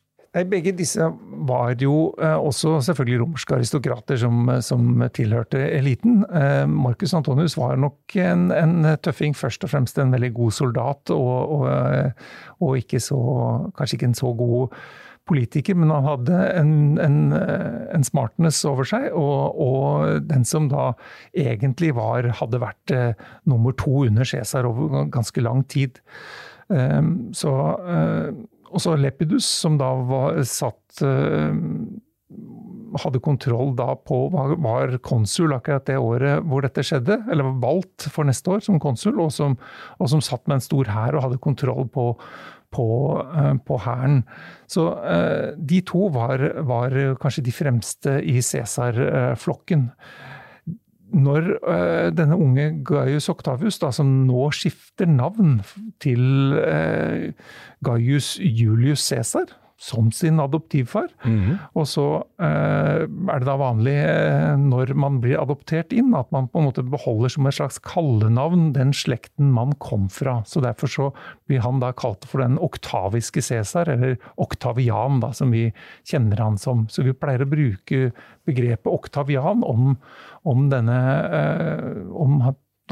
Begge 0.49 0.75
disse 0.77 1.03
var 1.49 1.73
jo 1.81 2.13
også 2.21 2.75
selvfølgelig 2.85 3.21
romerske 3.23 3.55
aristokrater 3.57 4.19
som, 4.21 4.51
som 4.63 5.03
tilhørte 5.17 5.59
eliten. 5.73 6.21
Marcus 6.69 7.15
Antonius 7.17 7.57
var 7.59 7.81
nok 7.81 8.15
en, 8.21 8.45
en, 8.55 8.91
tøffing, 9.03 9.35
først 9.35 9.65
og 9.65 9.73
fremst 9.73 9.99
en 9.99 10.13
veldig 10.15 10.31
god 10.37 10.55
soldat, 10.55 11.15
og, 11.17 11.57
og, 11.57 12.29
og 12.61 12.77
ikke 12.79 13.01
så, 13.03 13.19
kanskje 13.81 13.99
ikke 13.99 14.11
en 14.13 14.19
så 14.21 14.35
god 14.37 14.77
politiker, 15.29 15.77
men 15.79 15.93
han 15.93 16.07
hadde 16.09 16.41
en, 16.59 16.73
en, 17.03 17.19
en 17.37 18.07
smartness 18.07 18.61
over 18.69 18.89
seg. 18.89 19.09
Og, 19.13 19.59
og, 19.63 20.27
den 20.29 20.47
som 20.49 20.71
da 20.73 20.91
egentlig 21.37 21.95
var, 21.99 22.29
hadde 22.41 22.63
vært 22.63 22.95
eh, 22.95 23.27
nummer 23.49 23.77
to 23.79 24.05
under 24.09 24.29
Cæsar 24.29 24.69
over 24.69 25.09
ganske 25.13 25.45
lang 25.45 25.65
tid. 25.71 26.01
Um, 26.69 27.31
så, 27.33 27.51
uh, 27.81 28.29
og 28.69 28.83
så 28.85 28.93
Lepidus, 29.01 29.47
som 29.49 29.79
da 29.81 29.89
var 30.09 30.43
satt 30.45 31.01
uh, 31.01 31.55
hadde 33.03 33.21
kontroll 33.25 33.75
da 33.77 33.93
på 33.97 34.21
var, 34.33 34.95
konsul 35.05 35.55
akkurat 35.57 35.87
det 35.89 35.99
året 36.01 36.45
hvor 36.49 36.65
dette 36.65 36.85
skjedde, 36.87 37.21
eller 37.31 37.49
var 37.51 37.59
valgt 37.67 38.09
for 38.13 38.29
neste 38.29 38.55
år 38.55 38.65
som 38.65 38.81
konsul, 38.83 39.19
og 39.25 39.33
som, 39.35 39.59
og 39.99 40.11
som 40.13 40.23
satt 40.25 40.47
med 40.47 40.59
en 40.59 40.65
stor 40.65 40.91
hær 40.95 41.19
og 41.19 41.27
hadde 41.27 41.43
kontroll 41.45 41.89
på, 41.93 42.09
på 42.71 43.79
hæren. 43.85 44.23
Så 44.71 44.89
eh, 45.03 45.53
de 45.57 45.83
to 45.89 46.09
var, 46.15 46.43
var, 46.69 46.97
kanskje 47.21 47.47
de 47.47 47.55
fremste 47.55 48.19
i 48.25 48.41
Cæsar-flokken. 48.45 49.89
Når 51.09 51.47
eh, 51.57 52.09
denne 52.13 52.37
unge 52.37 52.67
Gaius 52.85 53.31
Octavius, 53.33 53.79
da, 53.81 53.93
som 53.95 54.11
nå 54.29 54.51
skifter 54.53 55.09
navn 55.09 55.63
til 56.05 56.53
eh, 56.61 57.33
Gaius 57.85 58.37
Julius 58.41 59.07
Cæsar, 59.09 59.57
som 59.79 60.11
sin 60.13 60.41
adoptivfar. 60.41 61.07
Mm 61.25 61.41
-hmm. 61.41 61.59
Og 61.75 61.87
så 61.87 62.25
eh, 62.41 63.07
er 63.35 63.39
det 63.39 63.47
da 63.47 63.57
vanlig 63.57 63.95
eh, 63.95 64.57
når 64.57 64.95
man 64.95 65.21
blir 65.21 65.39
adoptert 65.39 65.93
inn, 65.93 66.15
at 66.15 66.33
man 66.33 66.49
på 66.49 66.59
en 66.59 66.65
måte 66.65 66.83
beholder 66.83 67.29
som 67.29 67.47
et 67.47 67.55
slags 67.55 67.79
kallenavn 67.79 68.73
den 68.73 68.93
slekten 68.93 69.53
man 69.53 69.73
kom 69.79 70.09
fra. 70.09 70.43
Så 70.47 70.61
derfor 70.61 70.87
så 70.87 71.13
blir 71.47 71.61
han 71.61 71.79
da 71.81 71.93
kalt 71.93 72.25
for 72.25 72.39
den 72.39 72.59
oktaviske 72.59 73.41
Cæsar, 73.41 73.89
eller 73.89 74.17
oktavian, 74.37 75.21
da, 75.21 75.33
som 75.33 75.51
vi 75.51 75.73
kjenner 76.05 76.37
han 76.43 76.59
som. 76.59 76.89
Så 76.89 77.03
vi 77.03 77.13
pleier 77.13 77.43
å 77.43 77.51
bruke 77.51 78.13
begrepet 78.47 78.93
oktavian 78.93 79.63
om, 79.63 79.97
om 80.45 80.69
denne 80.71 80.99
eh, 81.33 82.03
om, 82.11 82.43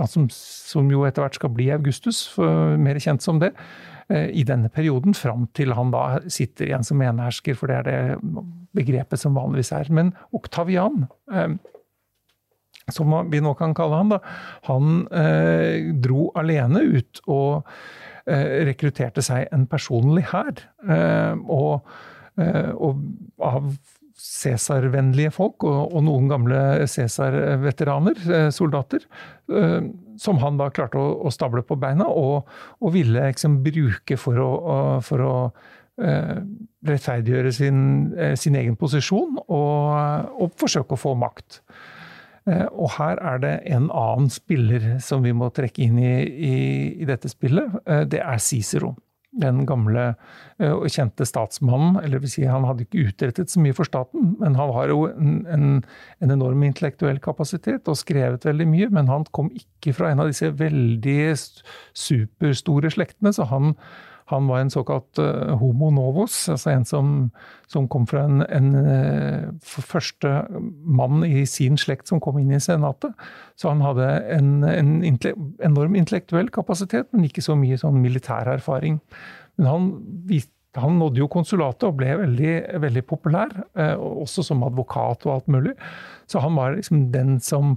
som, 0.06 0.30
som 0.30 0.90
jo 0.90 1.04
etter 1.04 1.22
hvert 1.22 1.34
skal 1.34 1.50
bli 1.50 1.70
Augustus, 1.70 2.38
mer 2.78 2.98
kjent 2.98 3.22
som 3.22 3.40
det. 3.40 3.50
Eh, 4.08 4.28
i 4.38 4.44
denne 4.46 4.68
perioden, 4.70 5.16
fram 5.18 5.48
til 5.56 5.72
han 5.74 5.90
da 5.90 6.20
sitter 6.30 6.68
igjen 6.68 6.84
som 6.86 7.00
enehersker, 7.02 7.56
for 7.58 7.70
det 7.70 7.80
er 7.80 7.86
det 7.88 8.44
begrepet 8.76 9.18
som 9.18 9.34
vanligvis 9.34 9.72
er. 9.74 9.90
Men 9.90 10.12
Oktavian, 10.36 11.08
eh, 11.34 11.56
som 12.94 13.16
vi 13.32 13.40
nå 13.42 13.56
kan 13.58 13.74
kalle 13.74 13.98
han, 13.98 14.12
da, 14.14 14.20
han 14.68 15.00
eh, 15.10 15.90
dro 16.02 16.30
alene 16.38 16.84
ut 16.86 17.24
og 17.26 17.66
rekrutterte 18.26 19.22
seg 19.22 19.44
en 19.54 19.68
personlig 19.70 20.24
hær. 20.32 20.58
Og, 21.46 21.84
og 22.34 23.02
av 23.38 23.68
Cæsar-vennlige 24.16 25.32
folk, 25.34 25.64
og, 25.68 25.92
og, 25.92 26.04
noen 26.06 26.28
gamle 26.30 26.60
Cæsar-veteraner, 26.88 28.50
soldater, 28.54 29.04
som 30.16 30.38
han 30.40 30.56
da 30.60 30.70
klarte 30.72 31.00
å, 31.00 31.10
å 31.28 31.32
stable 31.34 31.60
på 31.66 31.76
beina, 31.80 32.08
og, 32.08 32.48
og 32.80 32.94
ville 32.94 33.28
liksom 33.28 33.60
bruke 33.64 34.16
for 34.20 34.40
å, 34.40 34.52
for 35.04 35.24
å 35.24 35.34
eh, 36.02 36.40
rettferdiggjøre 36.86 37.52
sin, 37.52 37.78
eh, 38.16 38.34
sin, 38.36 38.56
egen 38.56 38.76
posisjon 38.76 39.38
og, 39.46 40.32
og, 40.36 40.56
forsøke 40.58 40.96
å 40.96 41.00
få 41.00 41.14
makt. 41.18 41.60
Eh, 42.46 42.66
og 42.72 42.92
her 42.98 43.20
er 43.32 43.42
det 43.42 43.54
en 43.74 43.90
annen 43.90 44.30
spiller 44.32 44.96
som 45.04 45.24
vi 45.24 45.34
må 45.36 45.50
trekke 45.54 45.86
inn 45.86 45.98
i, 45.98 46.14
i, 46.22 46.56
i 47.02 47.08
dette 47.08 47.30
spillet. 47.32 47.80
Eh, 47.86 48.04
det 48.10 48.22
er 48.22 48.42
Cicero 48.42 48.94
den 49.40 49.64
gamle 49.68 50.06
eh, 50.58 50.72
og 50.72 50.88
kjente 50.92 51.26
statsmannen. 51.28 52.00
Eller 52.02 52.22
vil 52.22 52.32
si, 52.32 52.44
han 52.48 52.66
hadde 52.68 52.86
ikke 52.86 53.10
utrettet 53.10 53.52
så 53.52 53.62
mye 53.62 53.76
for 53.76 53.88
staten, 53.88 54.34
men 54.40 54.58
han 54.58 54.72
har 54.76 54.92
jo 54.92 55.04
en, 55.10 55.38
en, 55.52 55.68
en, 56.24 56.34
enorm 56.36 56.64
intellektuell 56.66 57.20
kapasitet 57.24 57.88
og 57.90 57.98
skrevet 58.00 58.46
veldig 58.48 58.68
mye. 58.72 58.90
Men 58.94 59.12
han 59.12 59.26
kom 59.36 59.50
ikke 59.54 59.94
fra 59.96 60.12
en 60.12 60.24
av 60.24 60.32
disse 60.32 60.50
veldig 60.58 61.18
superstore 61.96 62.92
slektene, 62.94 63.34
så 63.36 63.48
han, 63.52 63.74
han 64.26 64.48
var 64.50 64.58
en 64.58 64.70
såkalt 64.70 65.20
uh, 65.22 65.54
homo 65.60 65.92
novos, 65.94 66.48
altså 66.50 66.72
en 66.72 66.84
som, 66.88 67.10
som 67.70 67.86
kom 67.90 68.08
fra 68.10 68.24
en, 68.26 68.42
en 68.42 68.72
uh, 68.74 69.68
første 69.70 70.32
mann 70.82 71.22
i 71.26 71.44
sin 71.46 71.78
slekt 71.78 72.10
som 72.10 72.18
kom 72.22 72.40
inn 72.40 72.50
i 72.56 72.62
senatet. 72.62 73.14
Så 73.54 73.70
han 73.70 73.84
hadde 73.86 74.08
en, 74.34 74.50
en 74.66 74.92
enorm 75.62 75.94
intellektuell 75.94 76.50
kapasitet, 76.50 77.06
men 77.14 77.28
ikke 77.28 77.44
så 77.46 77.54
mye 77.58 77.78
sånn 77.78 78.02
militær 78.02 78.50
erfaring. 78.56 78.98
Men 79.60 79.70
han, 79.70 79.86
han 80.82 80.98
nådde 80.98 81.22
jo 81.22 81.30
konsulatet 81.30 81.86
og 81.86 82.00
ble 82.02 82.18
veldig, 82.24 82.56
veldig 82.82 83.06
populær, 83.06 83.54
uh, 83.78 83.94
også 84.26 84.48
som 84.50 84.66
advokat 84.66 85.22
og 85.30 85.36
alt 85.38 85.54
mulig. 85.54 85.76
Så 86.26 86.42
han 86.42 86.58
var 86.58 86.74
liksom 86.74 87.12
den 87.14 87.38
som 87.38 87.76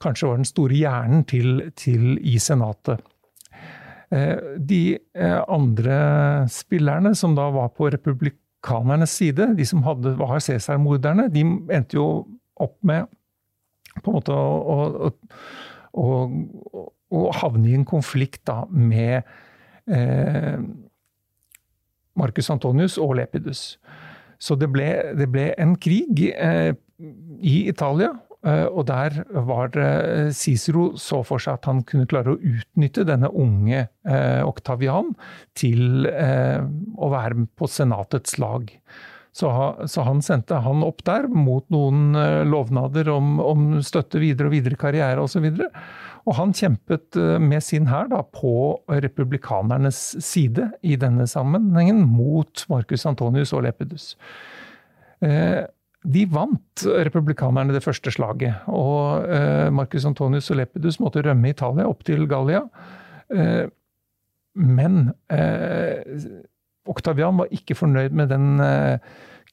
kanskje 0.00 0.32
var 0.32 0.40
den 0.40 0.48
store 0.48 0.80
hjernen 0.80 1.28
til, 1.28 1.66
til 1.76 2.14
i 2.24 2.38
senatet. 2.40 3.04
Eh, 4.10 4.36
de 4.58 4.98
eh, 5.14 5.40
andre 5.48 5.96
spillerne, 6.50 7.14
som 7.14 7.36
da 7.38 7.46
var 7.54 7.68
på 7.76 7.90
republikanernes 7.94 9.12
side, 9.20 9.52
de 9.56 9.66
som 9.66 9.84
hadde, 9.86 10.16
var 10.18 10.40
Cæsar-morderne, 10.42 11.28
de 11.30 11.44
endte 11.70 11.98
jo 11.98 12.08
opp 12.60 12.76
med 12.82 13.06
på 14.00 14.10
en 14.10 14.16
måte 14.16 14.34
å, 14.34 15.06
å, 15.06 15.10
å, 15.94 16.84
å 17.10 17.22
havne 17.38 17.70
i 17.70 17.76
en 17.78 17.86
konflikt 17.86 18.42
da 18.48 18.64
med 18.70 19.22
eh, 19.90 20.58
Marcus 22.18 22.50
Antonius 22.50 22.98
og 22.98 23.16
Lepidus. 23.18 23.78
Så 24.40 24.56
det 24.58 24.70
ble, 24.72 24.88
det 25.18 25.28
ble 25.30 25.50
en 25.60 25.76
krig 25.78 26.24
eh, 26.32 26.72
i 26.98 27.56
Italia 27.70 28.12
og 28.40 28.86
der 28.88 29.18
var 29.46 29.68
det 29.74 30.32
Cicero 30.32 30.94
så 30.96 31.18
for 31.28 31.42
seg 31.42 31.58
at 31.58 31.68
han 31.68 31.82
kunne 31.84 32.08
klare 32.08 32.32
å 32.32 32.38
utnytte 32.40 33.04
denne 33.04 33.28
unge 33.28 33.82
Oktavian 34.46 34.46
Octavian 34.48 35.10
til 35.58 36.08
eh, 36.08 36.60
å 36.96 37.10
være 37.12 37.44
på 37.60 37.68
senatets 37.68 38.38
lag. 38.40 38.72
Så, 39.36 39.50
han 40.02 40.22
sendte 40.26 40.58
han 40.64 40.80
opp 40.82 41.04
der 41.06 41.28
mot 41.30 41.62
noen 41.70 42.16
lovnader 42.50 43.12
om, 43.12 43.36
om 43.44 43.68
støtte 43.86 44.18
videre 44.18 44.48
og 44.48 44.56
videre 44.56 44.80
karriere 44.80 45.22
osv. 45.22 45.44
Og, 45.44 45.60
så 45.60 45.68
og 46.28 46.36
han 46.36 46.52
kjempet 46.56 47.16
med 47.40 47.64
sin 47.64 47.88
hær 47.90 48.10
på 48.34 48.54
republikanernes 49.02 50.00
side 50.24 50.70
i 50.82 50.96
denne 51.00 51.26
sammenhengen, 51.30 52.02
mot 52.04 52.64
Marcus 52.72 53.06
Antonius 53.08 53.54
og 53.56 53.64
Lepidus. 53.66 54.12
Eh, 55.24 55.64
de 56.08 56.24
vant 56.32 56.84
republikanerne 57.04 57.74
det 57.74 57.82
første 57.84 58.12
slaget. 58.14 58.62
Og 58.72 59.26
eh, 59.28 59.68
Marcus 59.74 60.06
Antonius 60.08 60.50
og 60.52 60.60
Lepidus 60.60 61.00
måtte 61.02 61.22
rømme 61.26 61.52
Italia, 61.52 61.88
opp 61.88 62.04
til 62.08 62.24
Gallia. 62.30 62.62
Eh, 63.28 63.66
men 64.60 65.10
eh, 65.30 66.00
Octavian 66.88 67.36
var 67.38 67.52
ikke 67.54 67.76
fornøyd 67.76 68.16
med 68.16 68.32
den 68.32 68.48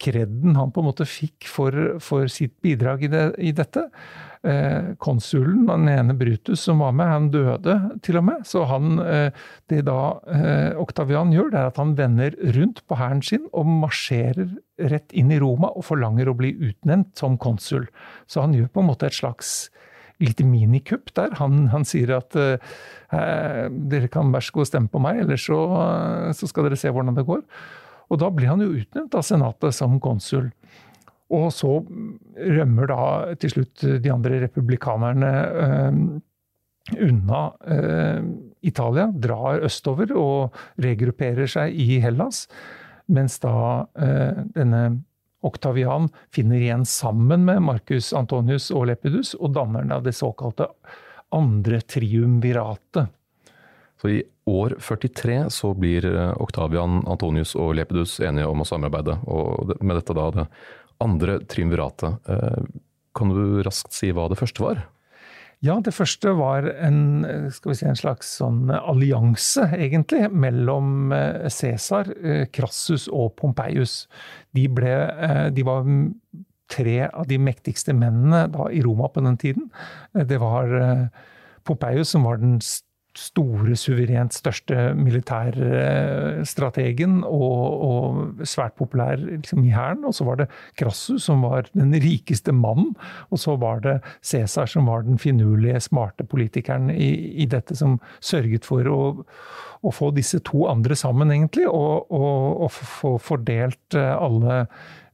kreden 0.02 0.56
han 0.58 0.72
på 0.74 0.82
en 0.82 0.90
måte 0.90 1.08
fikk 1.10 1.48
for, 1.50 1.98
for 2.04 2.30
sitt 2.32 2.56
bidrag 2.64 3.06
i, 3.08 3.12
det, 3.12 3.26
i 3.42 3.54
dette. 3.56 3.88
Eh, 4.48 4.94
konsulen, 5.02 5.66
den 5.66 5.88
ene 5.90 6.14
Brutus 6.14 6.62
som 6.68 6.84
var 6.84 6.94
med, 6.96 7.10
han 7.10 7.30
døde 7.34 7.78
til 8.06 8.20
og 8.20 8.28
med. 8.30 8.44
Så 8.48 8.64
han, 8.70 9.00
eh, 9.02 9.32
det 9.72 9.82
da 9.88 10.02
eh, 10.30 10.78
Octavian 10.80 11.34
gjør, 11.34 11.50
det 11.52 11.60
er 11.60 11.72
at 11.72 11.82
han 11.82 11.96
vender 11.98 12.38
rundt 12.56 12.84
på 12.88 13.00
hæren 13.00 13.24
sin 13.26 13.48
og 13.52 13.66
marsjerer 13.68 14.54
rett 14.94 15.16
inn 15.18 15.34
i 15.34 15.40
Roma 15.42 15.72
og 15.74 15.88
forlanger 15.88 16.30
å 16.30 16.38
bli 16.38 16.54
utnevnt 16.70 17.18
som 17.18 17.40
konsul. 17.42 17.90
Så 18.30 18.46
han 18.46 18.54
gjør 18.56 18.70
på 18.72 18.86
en 18.86 18.92
måte 18.92 19.10
et 19.10 19.18
slags 19.18 19.72
lite 20.22 20.46
minikupp 20.46 21.12
der. 21.18 21.34
Han, 21.42 21.68
han 21.74 21.86
sier 21.86 22.16
at 22.20 22.38
eh, 22.38 22.62
dere 23.68 24.14
kan 24.14 24.32
vær 24.34 24.46
så 24.46 24.60
god 24.60 24.70
stemme 24.70 24.94
på 24.94 25.02
meg, 25.02 25.26
eller 25.26 25.42
så, 25.42 25.60
så, 26.38 26.50
skal 26.50 26.70
dere 26.70 26.80
se 26.80 26.94
hvordan 26.94 27.18
det 27.18 27.26
går. 27.28 27.44
Og 28.08 28.22
da 28.22 28.30
blir 28.32 28.52
han 28.52 28.64
jo 28.64 28.76
utnevnt 28.78 29.18
av 29.18 29.26
Senatet 29.28 29.76
som 29.76 30.00
konsul. 30.04 30.50
Og 31.34 31.50
så 31.52 31.74
rømmer 32.58 32.88
da 32.88 33.02
til 33.42 33.52
slutt 33.52 33.84
de 34.04 34.12
andre 34.14 34.40
republikanerne 34.46 35.32
eh, 35.66 35.98
unna 37.04 37.42
eh, 37.68 38.22
Italia, 38.68 39.10
drar 39.12 39.60
østover 39.68 40.14
og 40.16 40.56
regrupperer 40.84 41.50
seg 41.52 41.76
i 41.76 42.00
Hellas. 42.04 42.46
Mens 43.12 43.38
da 43.44 43.58
eh, 44.00 44.40
denne 44.56 44.86
Oktavian 45.46 46.08
finner 46.34 46.64
igjen 46.64 46.88
sammen 46.88 47.44
med 47.48 47.62
Marcus 47.68 48.10
Antonius 48.16 48.72
og 48.74 48.88
Lepidus, 48.90 49.36
og 49.38 49.54
danner 49.56 49.86
da 49.88 50.00
det 50.04 50.16
såkalte 50.18 50.72
andre 51.36 51.82
triumviratet. 51.84 53.12
Så 54.02 54.10
i 54.10 54.24
år 54.46 54.78
43 54.80 55.50
så 55.50 55.74
blir 55.74 56.06
eh, 56.06 56.34
Oktavian, 56.42 57.02
Antonius 57.10 57.56
og 57.58 57.76
Lepidus 57.78 58.20
enige 58.24 58.50
om 58.50 58.62
å 58.62 58.68
samarbeide, 58.68 59.20
og 59.26 59.74
med 59.82 60.00
dette 60.00 60.16
da 60.18 60.28
det 60.36 60.46
andre 61.04 61.40
triumviratet. 61.50 62.30
Eh, 62.30 62.62
kan 63.18 63.34
du 63.34 63.64
raskt 63.66 63.98
si 63.98 64.14
hva 64.14 64.28
det 64.30 64.38
første 64.40 64.64
var? 64.64 64.86
Ja, 65.66 65.80
det 65.82 65.96
første 65.98 66.36
var 66.38 66.68
en, 66.70 67.26
vi 67.26 67.74
si, 67.74 67.88
en 67.90 67.98
slags 67.98 68.36
sånn 68.38 68.70
allianse, 68.70 69.66
egentlig, 69.74 70.28
mellom 70.30 71.14
eh, 71.16 71.48
Cæsar, 71.50 72.14
Crassus 72.54 73.08
og 73.10 73.34
Pompeius. 73.42 74.04
De, 74.54 74.68
ble, 74.70 74.94
de 75.58 75.66
var 75.66 75.90
tre 76.70 77.00
av 77.08 77.26
de 77.26 77.42
mektigste 77.42 77.96
mennene 77.98 78.46
da, 78.54 78.70
i 78.70 78.84
Roma 78.86 79.10
på 79.10 79.26
den 79.26 79.40
tiden. 79.42 79.72
Det 80.14 80.38
var 80.44 80.70
Pompeius 81.66 82.14
som 82.14 82.28
var 82.28 82.38
den 82.44 82.60
store, 83.18 83.74
suverent 83.80 84.34
største 84.36 84.94
militærstrategen 84.98 87.24
og, 87.26 87.84
og 87.88 88.46
svært 88.48 88.74
populær 88.78 89.16
liksom, 89.18 89.64
i 89.66 89.72
hæren. 89.74 90.06
Og 90.08 90.14
så 90.16 90.24
var 90.28 90.36
det 90.42 90.48
Crassus 90.80 91.24
som 91.28 91.42
var 91.46 91.62
den 91.74 91.94
rikeste 92.04 92.52
mannen. 92.56 92.96
Og 93.32 93.38
så 93.42 93.52
var 93.60 93.78
det 93.86 93.98
Cæsar 94.22 94.66
som 94.70 94.88
var 94.88 95.02
den 95.08 95.18
finurlige, 95.22 95.80
smarte 95.88 96.24
politikeren 96.24 96.90
i, 96.94 97.10
i 97.44 97.46
dette, 97.50 97.76
som 97.76 98.00
sørget 98.24 98.66
for 98.68 98.88
å, 98.92 99.02
å, 99.82 99.92
få 99.94 100.12
disse 100.16 100.40
to 100.46 100.68
andre 100.70 100.96
sammen, 100.98 101.32
egentlig, 101.34 101.68
og, 101.70 102.12
og, 102.12 102.62
og 102.68 102.72
få 102.72 103.18
fordelt 103.22 103.96
eh, 103.98 104.14
alle 104.14 104.66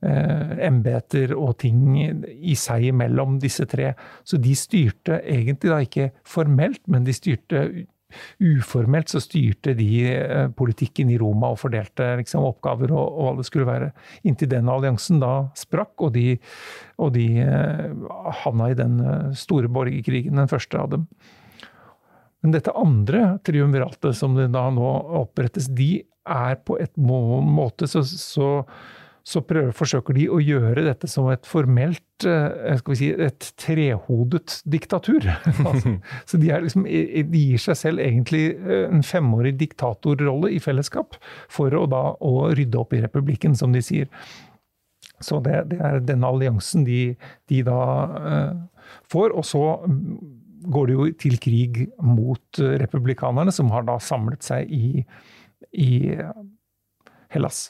eh, 0.04 0.54
embeter 0.68 1.34
og 1.38 1.58
ting 1.64 1.98
i 2.00 2.56
seg 2.60 2.84
imellom 2.92 3.40
disse 3.44 3.66
tre. 3.70 3.94
Så 4.28 4.38
de 4.42 4.56
styrte 4.58 5.22
egentlig 5.24 5.72
da 5.72 5.80
ikke 5.84 6.12
formelt, 6.28 6.84
men 6.88 7.08
de 7.08 7.14
styrte 7.16 7.66
uformelt 8.44 9.12
så 9.12 9.22
styrte 9.24 9.76
de 9.78 9.90
eh, 10.10 10.48
politikken 10.56 11.12
i 11.14 11.18
Roma 11.22 11.52
og 11.54 11.62
fordelte 11.62 12.14
liksom, 12.22 12.46
oppgaver 12.48 12.94
og, 12.94 13.04
og, 13.04 13.28
hva 13.28 13.36
det 13.40 13.48
skulle 13.50 13.70
være. 13.70 13.92
Inntil 14.28 14.52
den 14.54 14.72
alliansen 14.72 15.22
da 15.24 15.34
sprakk, 15.58 15.94
og 16.08 16.14
de, 16.18 16.38
og 17.02 17.14
de 17.18 17.28
eh, 17.44 18.10
havna 18.44 18.72
i 18.72 18.80
den 18.80 19.00
eh, 19.04 19.30
store 19.38 19.72
borgerkrigen, 19.72 20.40
den 20.40 20.52
første 20.52 20.80
av 20.80 20.92
dem. 20.96 21.08
Men 22.44 22.58
dette 22.58 22.76
andre 22.76 23.38
triumviratet 23.48 24.18
som 24.20 24.36
det 24.36 24.50
da 24.52 24.66
nå 24.74 24.90
opprettes, 25.24 25.70
de 25.72 26.04
er 26.24 26.60
på 26.64 26.78
et 26.80 26.92
måte 27.00 27.88
så, 27.88 28.04
så 28.04 28.50
så 29.24 29.40
prøver, 29.48 29.72
forsøker 29.72 30.18
de 30.18 30.26
å 30.28 30.38
gjøre 30.44 30.84
dette 30.84 31.08
som 31.08 31.30
et 31.32 31.48
formelt 31.48 32.26
eh, 32.28 32.80
vi 32.90 32.96
si, 33.00 33.10
et 33.16 33.46
trehodet 33.60 34.58
diktatur. 34.68 35.24
altså, 35.70 35.94
så 36.28 36.40
de, 36.42 36.50
liksom, 36.66 36.84
de, 36.88 37.44
gir 37.46 37.62
seg 37.64 37.80
selv 37.80 38.04
egentlig 38.04 38.50
eh, 38.52 38.90
en 38.90 39.04
femårig 39.08 39.56
diktatorrolle 39.62 40.52
i 40.52 40.60
fellesskap 40.64 41.16
for 41.52 41.72
å, 41.78 41.86
da, 41.88 42.04
å 42.20 42.50
rydde 42.52 42.82
opp 42.82 42.96
i 42.98 43.04
republikken, 43.06 43.56
som 43.56 43.72
de 43.76 43.84
sier. 43.86 44.12
Så 45.24 45.40
det, 45.46 45.70
det 45.72 45.80
er 45.80 46.04
denne 46.04 46.28
alliansen 46.28 46.84
de, 46.84 47.14
de 47.48 47.62
da 47.64 47.80
uh, 48.12 48.90
får. 49.08 49.32
Og 49.40 49.46
så 49.48 49.62
går 50.68 50.90
det 50.90 50.98
jo 50.98 51.06
til 51.22 51.38
krig 51.40 51.80
mot 52.04 52.60
republikanerne, 52.84 53.54
som 53.56 53.72
har 53.72 53.88
da 53.88 53.96
samlet 54.04 54.44
seg 54.44 54.68
i, 54.68 55.06
i 55.80 55.94
Hellas. 57.32 57.70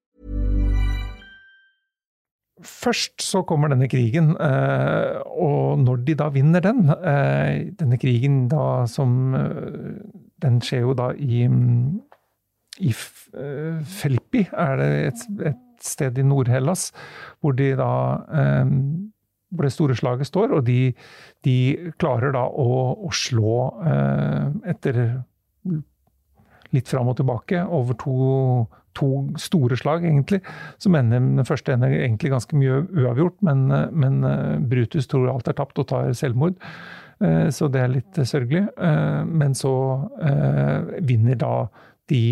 Først 2.67 3.21
så 3.25 3.41
kommer 3.47 3.71
denne 3.71 3.87
krigen, 3.89 4.35
eh, 4.37 5.21
og 5.25 5.79
når 5.81 6.03
de 6.07 6.15
da 6.17 6.29
vinner 6.33 6.63
den 6.63 6.89
eh, 6.89 7.71
Denne 7.77 7.97
krigen 8.01 8.47
da 8.51 8.85
som 8.89 9.33
eh, 9.37 9.97
Den 10.41 10.59
skjer 10.61 10.85
jo 10.85 10.95
da 10.97 11.11
i, 11.17 11.45
i 12.81 12.93
Filippi, 14.01 14.45
er 14.51 14.75
det 14.79 14.91
et, 15.07 15.25
et 15.51 15.85
sted 15.85 16.17
i 16.17 16.25
Nord-Hellas, 16.25 16.89
hvor 17.41 17.53
de 17.57 17.71
da 17.77 17.91
hvor 19.51 19.67
det 19.67 19.73
store 19.75 19.95
slaget 19.99 20.29
står, 20.29 20.55
og 20.57 20.65
de, 20.65 20.93
de 21.45 21.55
klarer 21.99 22.33
da 22.33 22.45
å, 22.47 22.67
å 23.05 23.11
slå 23.13 23.67
etter 24.73 25.01
litt 26.71 26.89
fram 26.89 27.11
og 27.11 27.17
tilbake 27.19 27.61
over 27.67 27.97
to, 27.99 28.15
to 28.97 29.11
store 29.39 29.77
slag, 29.79 30.05
egentlig. 30.05 30.41
Som 30.81 30.95
ender 30.99 31.21
den 31.21 31.47
første 31.47 31.75
ender 31.75 31.93
egentlig 31.93 32.33
ganske 32.33 32.57
mye 32.57 32.81
uavgjort, 32.89 33.37
men, 33.45 33.67
men 33.91 34.23
eh, 34.27 34.57
Brutus 34.71 35.09
tror 35.11 35.31
alt 35.31 35.51
er 35.51 35.57
tapt 35.57 35.81
og 35.81 35.89
tar 35.91 36.11
selvmord. 36.17 36.57
Eh, 37.23 37.47
så 37.53 37.69
det 37.71 37.83
er 37.83 37.93
litt 37.95 38.21
sørgelig. 38.21 38.65
Eh, 38.77 39.21
men 39.27 39.55
så 39.57 39.75
vinner 41.01 41.39
da 41.39 41.55
de 42.11 42.25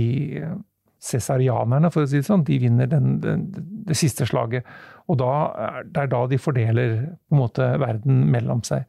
cæsarianerne, 1.00 1.90
for 1.94 2.04
å 2.04 2.10
si 2.10 2.20
det 2.20 2.28
sånn, 2.28 2.44
de 2.48 2.58
vinner 2.60 2.90
den, 2.92 3.20
den, 3.24 3.46
det 3.88 3.96
siste 3.96 4.28
slaget. 4.28 4.68
Og 5.10 5.18
da, 5.22 5.32
det 5.90 6.04
er 6.04 6.10
da 6.12 6.20
de 6.30 6.38
fordeler 6.38 6.92
på 7.30 7.38
en 7.38 7.40
måte 7.40 7.66
verden 7.82 8.26
mellom 8.30 8.62
seg. 8.68 8.84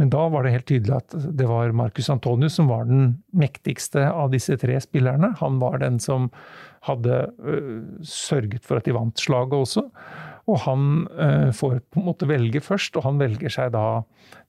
Men 0.00 0.12
da 0.14 0.22
var 0.32 0.46
det 0.46 0.54
helt 0.54 0.68
tydelig 0.70 0.94
at 0.96 1.16
det 1.36 1.48
var 1.50 1.74
Marcus 1.76 2.08
Antonius 2.12 2.56
som 2.56 2.70
var 2.70 2.86
den 2.88 3.18
mektigste 3.36 4.06
av 4.08 4.30
disse 4.32 4.56
tre 4.62 4.78
spillerne. 4.80 5.34
Han 5.42 5.58
var 5.60 5.82
den 5.82 5.98
som 6.00 6.30
hadde 6.86 7.20
uh, 7.42 8.00
sørget 8.06 8.66
for 8.66 8.80
at 8.80 8.88
de 8.88 8.96
vant 8.96 9.20
slaget 9.20 9.58
også. 9.58 9.86
Og 10.46 10.60
han 10.64 11.06
uh, 11.12 11.52
får 11.54 11.80
på 11.90 12.02
en 12.02 12.08
måte 12.08 12.28
velge 12.30 12.62
først, 12.62 12.98
og 12.98 13.06
han 13.08 13.22
velger 13.22 13.52
seg 13.52 13.72
da 13.74 13.86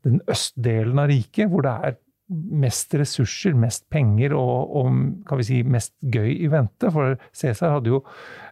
den 0.06 0.21
østdelen 0.30 1.02
av 1.02 1.10
riket, 1.12 1.50
hvor 1.52 1.65
det 1.65 1.73
er 1.89 1.97
mest 2.28 2.91
ressurser, 3.00 3.56
mest 3.56 3.86
penger 3.93 4.34
og, 4.36 4.73
og 4.76 4.97
kan 5.28 5.39
vi 5.39 5.45
si, 5.47 5.60
mest 5.63 5.93
gøy 6.12 6.34
i 6.34 6.50
vente. 6.52 6.89
For 6.91 7.15
Cæsar 7.36 7.78
hadde 7.78 7.93
jo 7.93 8.02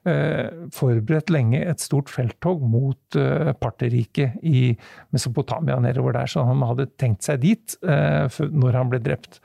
eh, 0.08 0.48
forberedt 0.76 1.34
lenge 1.34 1.60
et 1.60 1.84
stort 1.84 2.12
felttog 2.12 2.64
mot 2.72 3.20
eh, 3.20 3.52
Parterriket 3.60 4.40
i 4.48 4.70
Mesopotamia 5.16 5.78
nedover 5.84 6.16
der, 6.16 6.32
så 6.32 6.48
han 6.48 6.64
hadde 6.64 6.88
tenkt 7.02 7.28
seg 7.28 7.44
dit 7.44 7.78
eh, 7.84 8.40
når 8.56 8.80
han 8.80 8.94
ble 8.94 9.02
drept. 9.04 9.42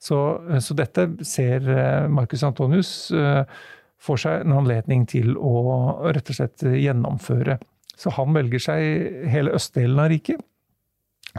Så, 0.00 0.20
eh, 0.48 0.62
så 0.64 0.76
dette 0.80 1.10
ser 1.26 1.68
eh, 1.68 2.08
Marcus 2.12 2.44
Antonius 2.46 2.94
eh, 3.12 3.44
for 4.04 4.20
seg 4.20 4.44
en 4.44 4.56
anledning 4.60 5.06
til 5.08 5.34
å 5.36 5.54
rett 6.12 6.28
og 6.28 6.36
slett 6.36 6.64
gjennomføre 6.68 7.58
Så 7.96 8.10
han 8.16 8.34
velger 8.34 8.60
seg 8.60 9.26
hele 9.30 9.54
østdelen 9.54 10.00
av 10.02 10.10
riket. 10.10 10.40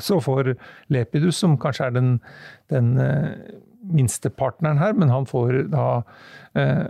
Så 0.01 0.21
får 0.23 0.55
Lepidus, 0.91 1.37
som 1.37 1.57
kanskje 1.59 1.89
er 1.89 1.95
den, 1.95 2.09
den 2.71 2.93
minste 3.91 4.31
partneren 4.31 4.79
her, 4.79 4.95
men 4.97 5.11
han 5.11 5.27
får 5.29 5.65
da 5.71 5.87
eh, 6.55 6.87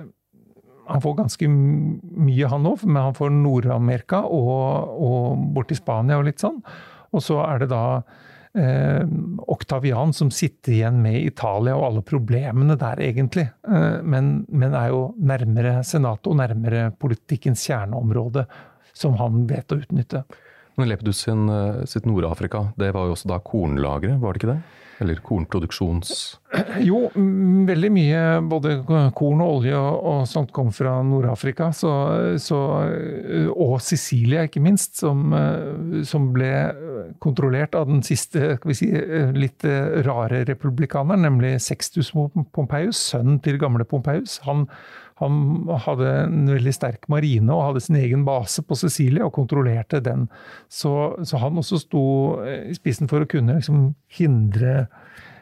han 0.86 1.02
får 1.02 1.16
ganske 1.18 1.48
mye, 1.50 2.50
han 2.50 2.68
òg, 2.70 2.84
men 2.86 3.08
han 3.08 3.18
får 3.18 3.34
Nord-Amerika 3.34 4.22
og, 4.30 4.94
og 5.02 5.48
bort 5.56 5.72
til 5.72 5.80
Spania 5.80 6.20
og 6.20 6.28
litt 6.28 6.44
sånn. 6.44 6.60
Og 7.16 7.24
så 7.26 7.40
er 7.46 7.64
det 7.64 7.72
da 7.74 8.04
eh, 8.58 9.04
Oktavian 9.48 10.14
som 10.14 10.32
sitter 10.32 10.78
igjen 10.78 11.02
med 11.04 11.20
Italia 11.22 11.76
og 11.78 11.90
alle 11.90 12.04
problemene 12.06 12.78
der, 12.80 13.02
egentlig. 13.04 13.48
Eh, 13.68 14.00
men, 14.04 14.46
men, 14.50 14.74
er 14.74 14.92
jo 14.94 15.04
nærmere 15.18 15.78
Senatet 15.88 16.32
og 16.32 16.40
nærmere 16.42 16.90
politikkens 17.00 17.66
kjerneområde, 17.68 18.46
som 18.96 19.18
han 19.20 19.46
vet 19.50 19.72
å 19.76 19.80
utnytte. 19.84 20.24
Men 20.80 20.90
Lepidus 20.92 21.24
sin, 21.28 21.48
eh, 21.50 21.84
sitt 21.90 22.08
Nord-Afrika, 22.08 22.70
det 22.80 22.92
var 22.96 23.08
jo 23.08 23.16
også 23.16 23.32
da 23.32 23.40
kornlageret, 23.44 24.20
var 24.20 24.34
det 24.34 24.44
ikke 24.44 24.54
det? 24.56 24.62
Eller 25.04 25.20
kornproduksjons... 25.24 26.40
Jo, 26.80 27.10
veldig 27.68 27.90
mye 27.92 28.20
både 28.48 28.78
korn 29.18 29.42
og 29.44 29.58
olje 29.58 29.76
og, 29.76 30.22
sånt 30.30 30.54
kom 30.56 30.70
fra 30.76 30.94
Nord-Afrika. 31.04 31.68
Og 33.52 33.76
Sicilia, 33.84 34.46
ikke 34.48 34.64
minst, 34.64 34.96
som, 35.02 35.36
som, 36.08 36.30
ble 36.36 36.52
kontrollert 37.24 37.76
av 37.76 37.90
den 37.92 38.04
siste 38.08 38.56
si, 38.72 38.88
litt 39.36 39.68
rare 40.08 40.46
republikaneren, 40.48 41.26
nemlig 41.28 41.58
Sextus 41.66 42.14
Pompeius, 42.56 43.02
sønnen 43.12 43.42
til 43.44 43.60
gamle 43.62 43.88
Pompeius. 43.88 44.40
Han 44.48 44.70
han 45.22 45.68
hadde 45.86 46.10
en 46.26 46.50
veldig 46.52 46.74
sterk 46.76 47.08
marine 47.12 47.54
og 47.54 47.70
hadde 47.70 47.84
sin 47.86 48.00
egen 48.02 48.26
base 48.28 48.64
på 48.68 48.76
Sicilia 48.76 49.24
og 49.28 49.36
kontrollerte 49.38 50.02
den. 50.04 50.28
Så, 50.68 50.92
så 51.24 51.40
han 51.40 51.62
også 51.62 51.80
sto 51.86 52.06
eh, 52.44 52.72
i 52.72 52.76
spissen 52.76 53.08
for 53.12 53.24
å 53.24 53.30
kunne 53.32 53.56
liksom 53.62 53.94
hindre 54.18 54.74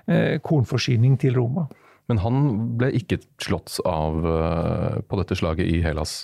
eh, 0.05 0.37
kornforsyning 0.45 1.17
til 1.21 1.39
Roma. 1.39 1.65
Men 2.11 2.21
han 2.21 2.39
ble 2.77 2.91
ikke 2.99 3.21
slått 3.41 3.79
av 3.89 4.21
eh, 4.27 4.99
på 5.09 5.21
dette 5.21 5.39
slaget 5.39 5.65
i 5.65 5.81
Hellas? 5.85 6.21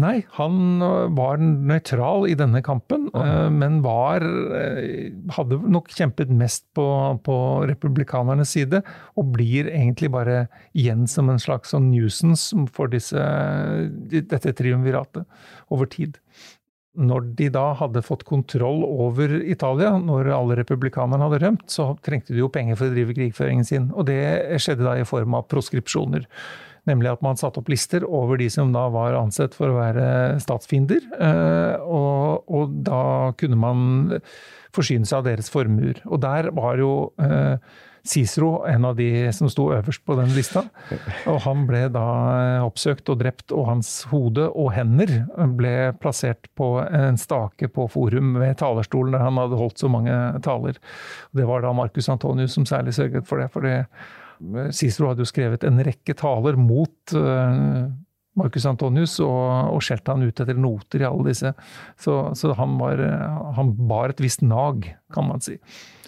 Nei, 0.00 0.22
han 0.38 0.80
øh, 0.80 1.10
var 1.12 1.40
nøytral 1.42 2.24
i 2.30 2.36
denne 2.38 2.62
kampen, 2.64 3.10
uh, 3.12 3.50
men 3.52 3.82
var 3.84 4.24
øh, 4.24 5.10
Hadde 5.36 5.58
nok 5.68 5.90
kjempet 5.92 6.32
mest 6.32 6.64
på, 6.72 6.86
på, 7.26 7.36
republikanernes 7.68 8.54
side, 8.56 8.80
og 9.20 9.34
blir 9.34 9.68
egentlig 9.68 10.08
bare 10.14 10.46
igjen 10.72 11.04
som 11.10 11.28
en 11.28 11.42
slags 11.42 11.74
sånn 11.74 11.90
nuisance 11.92 12.56
for 12.72 12.88
disse, 12.92 13.20
dette 14.08 14.54
triumviratet 14.56 15.28
over 15.72 15.90
tid. 15.92 16.16
Når 16.96 17.28
de 17.36 17.52
da 17.52 17.68
hadde 17.76 18.04
fått 18.04 18.24
kontroll 18.28 18.82
over 18.84 19.38
Italia, 19.44 19.94
når 20.00 20.32
alle 20.32 20.58
republikanerne 20.60 21.28
hadde 21.28 21.44
rømt, 21.44 21.68
så 21.72 21.92
trengte 22.04 22.32
de 22.32 22.40
jo 22.40 22.50
penger 22.52 22.80
for 22.80 22.88
å 22.88 22.96
drive 22.96 23.16
krigføringen 23.16 23.68
sin. 23.68 23.88
Og 23.96 24.08
det 24.08 24.20
skjedde 24.60 24.84
da 24.88 24.98
i 25.00 25.08
form 25.08 25.36
av 25.36 25.48
proskripsjoner. 25.52 26.28
Nemlig 26.90 27.12
at 27.12 27.22
man 27.22 27.38
satte 27.38 27.60
opp 27.62 27.70
lister 27.70 28.02
over 28.08 28.40
de 28.40 28.48
som 28.50 28.72
da 28.74 28.88
var 28.90 29.14
ansett 29.14 29.54
for 29.54 29.70
å 29.70 29.78
være 29.78 30.40
statsfiender. 30.42 31.04
Eh, 31.14 31.84
og, 31.86 32.42
og 32.50 32.74
da 32.86 33.04
kunne 33.38 33.58
man 33.60 33.86
forsyne 34.74 35.06
seg 35.06 35.20
av 35.20 35.30
deres 35.30 35.52
formuer. 35.52 36.00
Og 36.08 36.22
der 36.24 36.50
var 36.56 36.80
jo 36.80 36.92
eh, 37.22 37.54
Cicero 38.02 38.64
en 38.66 38.84
av 38.84 38.96
de 38.98 39.30
som 39.32 39.50
sto 39.50 39.68
øverst 39.76 40.02
på 40.04 40.16
den 40.18 40.32
lista. 40.34 40.64
Og 41.30 41.38
han 41.44 41.66
ble 41.68 41.84
da 41.94 42.06
oppsøkt 42.66 43.12
og 43.12 43.20
drept, 43.20 43.54
og 43.54 43.68
hans 43.68 43.92
hode 44.10 44.48
og 44.50 44.72
hender 44.74 45.12
ble 45.54 45.92
plassert 46.02 46.50
på 46.58 46.74
en 46.82 47.20
stake 47.20 47.70
på 47.70 47.86
forum 47.92 48.34
ved 48.42 48.58
talerstolen 48.62 49.14
der 49.14 49.22
han 49.22 49.38
hadde 49.38 49.60
holdt 49.60 49.84
så 49.84 49.92
mange 49.92 50.16
taler. 50.42 50.82
Det 51.30 51.46
var 51.46 51.62
da 51.62 51.70
Marcus 51.76 52.10
Antonius 52.10 52.58
som 52.58 52.66
særlig 52.66 52.96
sørget 52.98 53.28
for 53.28 53.38
det. 53.38 53.48
for 53.54 53.70
det 53.70 53.84
Cicero 54.74 55.10
hadde 55.10 55.24
jo 55.24 55.30
skrevet 55.30 55.64
en 55.66 55.82
rekke 55.84 56.16
taler 56.18 56.56
mot 56.58 57.14
uh, 57.16 57.86
Marcus 58.38 58.66
Antonius 58.68 59.18
og, 59.20 59.72
og 59.76 59.82
skjelte 59.84 60.14
han 60.14 60.24
ut 60.24 60.42
etter 60.42 60.58
noter 60.58 61.04
i 61.04 61.08
alle 61.08 61.32
disse. 61.32 61.52
Så, 62.00 62.18
så 62.38 62.52
han, 62.58 62.78
var, 62.80 63.02
han, 63.58 63.74
bar 63.88 64.14
et 64.14 64.22
visst 64.24 64.44
nag, 64.44 64.88
kan 65.12 65.28
man 65.28 65.44
si. 65.44 65.58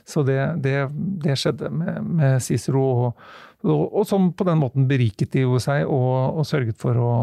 Så 0.08 0.24
det, 0.24 0.38
det, 0.64 0.88
det 1.24 1.36
skjedde 1.40 1.70
med, 1.72 2.00
med 2.20 2.42
Cicero, 2.44 2.84
og, 2.84 3.26
og, 3.64 3.84
og, 3.86 4.02
som 4.08 4.32
på 4.36 4.46
den 4.48 4.60
måten 4.60 4.88
beriket 4.88 5.32
de 5.32 5.46
jo 5.46 5.60
seg 5.62 5.88
og, 5.88 6.42
sørget 6.48 6.76
for 6.80 7.00
å, 7.00 7.14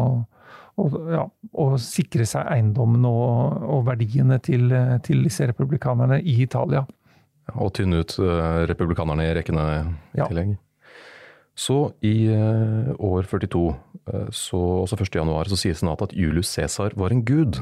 ja, 1.12 1.26
å 1.62 1.68
sikre 1.82 2.26
seg 2.26 2.48
eiendommen 2.50 3.06
og, 3.06 3.78
verdiene 3.86 4.40
til, 4.42 4.70
til, 5.06 5.22
disse 5.26 5.46
republikanerne 5.50 6.18
i 6.22 6.40
Italia. 6.42 6.82
Og 7.58 7.72
tynne 7.74 8.02
ut 8.02 8.18
uh, 8.22 8.62
republikanerne 8.70 9.26
i 9.26 9.32
rekkene 9.38 9.64
i 10.14 10.22
ja. 10.22 10.30
Så 11.54 11.92
i 12.00 12.28
uh, 12.32 12.92
år 12.96 13.28
42, 13.28 13.62
uh, 14.12 14.28
så, 14.32 14.60
også 14.82 14.96
1. 14.96 15.14
januar, 15.20 15.50
så 15.50 15.58
sier 15.60 15.76
senatet 15.76 16.10
at 16.10 16.16
Julius 16.16 16.52
Cæsar 16.52 16.96
var 16.96 17.12
en 17.12 17.24
gud. 17.28 17.60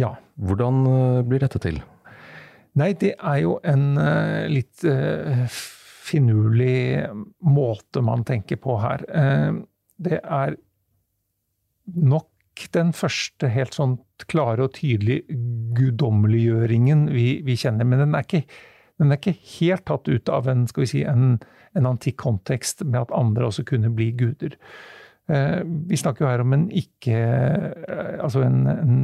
Ja. 0.00 0.14
Hvordan 0.40 0.84
uh, 0.88 1.20
blir 1.26 1.44
dette 1.44 1.60
til? 1.60 1.82
Nei, 2.78 2.92
det 2.96 3.16
er 3.18 3.38
jo 3.42 3.56
en 3.66 3.98
litt 4.46 4.84
finurlig 5.50 7.02
måte 7.42 7.98
man 8.06 8.22
tenker 8.24 8.60
på 8.62 8.76
her. 8.78 9.02
det 9.98 10.20
er 10.22 10.54
nok 11.90 12.28
den 12.76 12.92
første 12.94 13.50
helt 13.50 13.74
sånn 13.74 13.96
klare 14.30 14.68
og 14.68 14.76
tydelige 14.78 15.34
guddommeliggjøringen 15.76 17.08
vi, 17.10 17.40
vi 17.42 17.56
kjenner. 17.58 17.88
Men 17.88 18.04
den 18.04 18.14
er, 18.14 18.26
ikke, 18.26 18.44
den 19.00 19.10
er, 19.10 19.18
ikke, 19.18 19.40
helt 19.56 19.88
tatt 19.88 20.08
ut 20.12 20.30
av 20.30 20.46
en, 20.52 20.66
skal 20.68 20.84
vi 20.84 20.92
si, 20.92 21.02
en 21.08 21.40
en 21.78 21.88
antikk 21.90 22.18
kontekst 22.24 22.84
med 22.86 23.04
at 23.04 23.14
andre 23.14 23.48
også 23.48 23.64
kunne 23.68 23.92
bli 23.94 24.10
guder. 24.18 24.56
Eh, 25.30 25.60
vi 25.64 25.98
snakker 25.98 26.24
jo 26.24 26.30
her 26.30 26.42
om 26.42 26.54
en 26.56 26.70
ikke 26.74 27.18
eh, 27.18 28.16
Altså 28.18 28.42
en, 28.42 28.64
en 28.66 28.96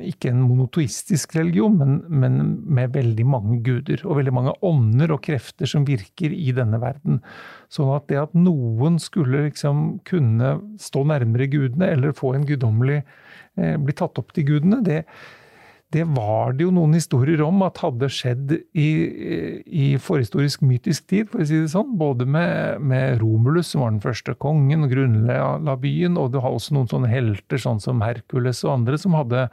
ikke 0.00 0.30
en 0.32 0.40
monotoistisk 0.40 1.34
religion, 1.36 1.74
men, 1.76 1.98
men, 2.08 2.38
med 2.64 2.94
veldig 2.94 3.26
mange 3.28 3.58
guder. 3.66 4.00
Og 4.08 4.16
veldig 4.16 4.32
mange 4.32 4.54
ånder 4.64 5.12
og 5.12 5.20
krefter 5.26 5.68
som 5.68 5.84
virker 5.84 6.32
i 6.32 6.54
denne 6.56 6.80
verden. 6.80 7.20
Sånn 7.68 7.92
at 7.92 8.08
det 8.08 8.16
at 8.22 8.32
noen 8.32 8.96
skulle 9.02 9.44
liksom 9.50 10.00
kunne 10.08 10.56
stå 10.80 11.04
nærmere 11.12 11.50
gudene, 11.52 11.92
eller 11.92 12.16
få 12.16 12.32
en 12.32 12.48
guddommelig 12.48 13.02
eh, 13.02 13.76
Bli 13.76 13.96
tatt 13.96 14.18
opp 14.18 14.32
til 14.34 14.48
gudene, 14.54 14.80
det, 14.88 15.02
det 15.92 16.04
var 16.10 16.54
det 16.56 16.64
jo 16.64 16.72
noen 16.74 16.96
historier 16.96 17.42
om 17.44 17.62
at 17.66 17.78
hadde 17.84 18.08
skjedd 18.10 18.54
i, 18.56 18.88
i 19.62 19.86
forhistorisk 20.02 20.64
mytisk 20.66 21.06
tid, 21.10 21.28
for 21.30 21.44
å 21.44 21.46
si 21.46 21.60
det 21.60 21.70
sånn. 21.70 21.92
Både 22.00 22.26
med, 22.26 22.82
med 22.82 23.20
Romulus, 23.22 23.70
som 23.70 23.84
var 23.84 23.94
den 23.94 24.02
første 24.02 24.34
kongen 24.42 24.86
og 24.86 24.94
grunnla 24.94 25.76
byen, 25.82 26.18
og 26.18 26.32
du 26.34 26.40
har 26.42 26.50
også 26.50 26.74
noen 26.74 26.90
sånne 26.90 27.12
helter, 27.12 27.60
sånn 27.62 27.82
som 27.84 28.02
Herkules 28.02 28.64
og 28.66 28.74
andre, 28.78 28.98
som 28.98 29.14
hadde 29.18 29.46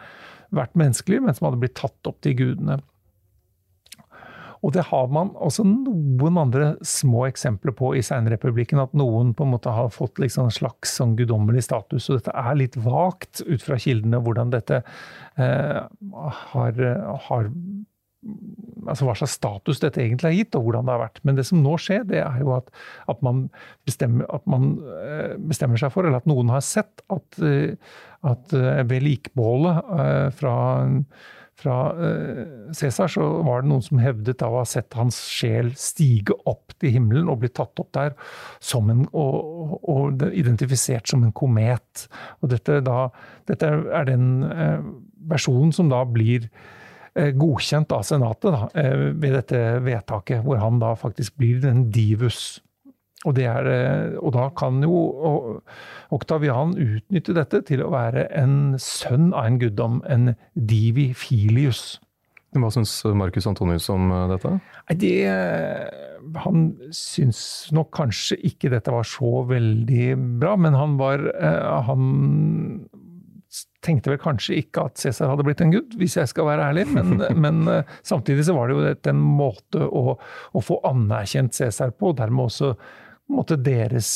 vært 0.55 0.73
menneskelige, 0.79 1.23
men 1.27 1.37
som 1.37 1.49
hadde 1.49 1.61
blitt 1.61 1.77
tatt 1.79 2.09
opp 2.09 2.17
til 2.25 2.37
gudene. 2.39 2.81
Og 4.61 4.73
det 4.75 4.83
har 4.91 5.07
man 5.13 5.31
også 5.41 5.63
noen 5.65 6.37
andre 6.37 6.73
små 6.85 7.25
eksempler 7.27 7.73
på 7.77 7.95
i 7.97 8.03
seinrepublikken. 8.05 8.81
At 8.83 8.93
noen 8.97 9.33
på 9.37 9.45
en 9.45 9.55
måte 9.55 9.73
har 9.73 9.89
fått 9.93 10.21
liksom 10.21 10.47
en 10.47 10.53
slags 10.53 10.93
sånn 10.99 11.15
guddommelig 11.17 11.65
status. 11.65 12.09
Og 12.09 12.19
dette 12.19 12.35
er 12.37 12.59
litt 12.59 12.77
vagt 12.77 13.41
ut 13.47 13.65
fra 13.65 13.79
kildene 13.81 14.21
hvordan 14.21 14.53
dette 14.53 14.83
eh, 15.41 15.79
har, 16.53 16.83
har 17.25 17.49
altså 18.85 19.07
hva 19.07 19.17
slags 19.17 19.33
status 19.39 19.81
dette 19.81 20.03
egentlig 20.03 20.29
har 20.29 20.37
gitt, 20.37 20.55
og 20.57 20.67
hvordan 20.67 20.85
det 20.85 20.93
har 20.93 21.03
vært. 21.07 21.21
Men 21.25 21.41
det 21.41 21.47
som 21.49 21.65
nå 21.65 21.73
skjer, 21.81 22.05
det 22.13 22.21
er 22.21 22.39
jo 22.43 22.53
at, 22.59 22.69
at, 23.09 23.25
man, 23.25 23.47
bestemmer, 23.89 24.29
at 24.29 24.45
man, 24.49 24.75
eh, 25.01 25.35
bestemmer, 25.41 25.81
seg 25.81 25.93
for, 25.95 26.05
eller 26.05 26.21
at 26.21 26.29
noen 26.29 26.53
har 26.53 26.61
sett, 26.65 27.01
at, 27.09 27.41
eh, 27.41 27.73
at 28.29 28.53
ved 28.53 29.01
likbålet 29.01 30.35
fra 30.37 30.55
fra 31.61 31.77
eh, 31.93 32.41
Cæsar, 32.75 33.11
så 33.11 33.27
var 33.45 33.61
det 33.61 33.71
noen 33.71 33.85
som 33.85 34.01
hevdet 34.01 34.41
av 34.45 34.55
å 34.55 34.61
ha 34.61 34.67
sett 34.67 34.97
hans 34.97 35.19
sjel 35.29 35.71
stige 35.79 36.35
opp 36.49 36.75
til 36.81 36.95
himmelen 36.95 37.29
og 37.31 37.41
bli 37.43 37.51
tatt 37.53 37.79
opp 37.81 37.91
der 37.97 38.15
en, 38.81 39.05
og, 39.11 39.77
og, 39.81 40.25
identifisert 40.31 41.11
som 41.11 41.25
en 41.25 41.33
komet. 41.35 42.07
Og 42.41 42.51
dette, 42.53 42.81
da, 42.85 43.07
dette 43.49 43.69
er 43.69 44.09
den 44.09 44.27
eh, 44.47 44.83
versjonen 45.31 45.73
som 45.75 45.91
da 45.91 46.01
blir 46.09 46.49
eh, 47.15 47.31
godkjent 47.37 47.93
av 47.95 48.05
Senatet 48.07 48.57
da, 48.57 48.67
ved 49.13 49.37
dette 49.37 49.63
vedtaket, 49.85 50.43
hvor 50.45 50.61
han 50.61 50.81
da 50.81 50.95
faktisk 50.99 51.37
blir 51.41 51.65
en 51.69 51.87
divus. 51.93 52.59
Og, 53.29 53.37
er, 53.37 53.67
eh, 53.69 54.13
og, 54.17 54.31
da 54.33 54.47
kan 54.57 54.81
jo 54.81 55.61
Oktavian 56.13 56.73
utnytte 56.73 57.35
dette 57.37 57.61
til 57.67 57.83
å 57.85 57.91
være 57.93 58.25
en 58.37 58.79
sønn 58.81 59.29
av 59.29 59.45
en 59.45 59.59
guddom, 59.61 59.99
en 60.09 60.33
divi 60.55 61.11
filius. 61.17 61.99
Hva 62.57 62.71
syns 62.73 62.95
Marcus 63.15 63.45
Antonius 63.47 63.85
om 63.93 64.09
eh, 64.11 64.25
dette? 64.33 64.55
Det, 65.03 65.13
han 66.41 66.65
syns 66.95 67.43
nok 67.75 67.91
kanskje 67.99 68.39
ikke 68.49 68.71
dette 68.73 68.93
var 68.93 69.05
så 69.07 69.45
veldig 69.51 70.07
bra, 70.41 70.57
men 70.57 70.75
han 70.77 70.97
var 70.99 71.23
eh, 71.31 71.77
Han 71.87 72.09
tenkte 73.83 74.11
vel 74.13 74.19
kanskje 74.21 74.55
ikke 74.61 74.85
at 74.87 74.99
Cæsar 75.01 75.31
hadde 75.31 75.43
blitt 75.43 75.61
en 75.63 75.73
gud, 75.73 75.95
hvis 75.99 76.15
jeg 76.15 76.29
skal 76.29 76.45
være 76.47 76.67
ærlig. 76.71 76.85
Men, 76.93 77.21
men 77.43 77.85
samtidig 78.07 78.45
så 78.47 78.55
var 78.57 78.69
det 78.69 78.77
jo 78.77 79.11
en 79.11 79.21
måte 79.21 79.85
å, 79.85 80.17
å 80.17 80.63
få 80.63 80.77
anerkjent 80.87 81.57
Cæsar 81.57 81.93
på, 81.93 82.11
og 82.13 82.19
dermed 82.21 82.49
også 82.49 82.73
måtte 83.31 83.59
deres 83.61 84.11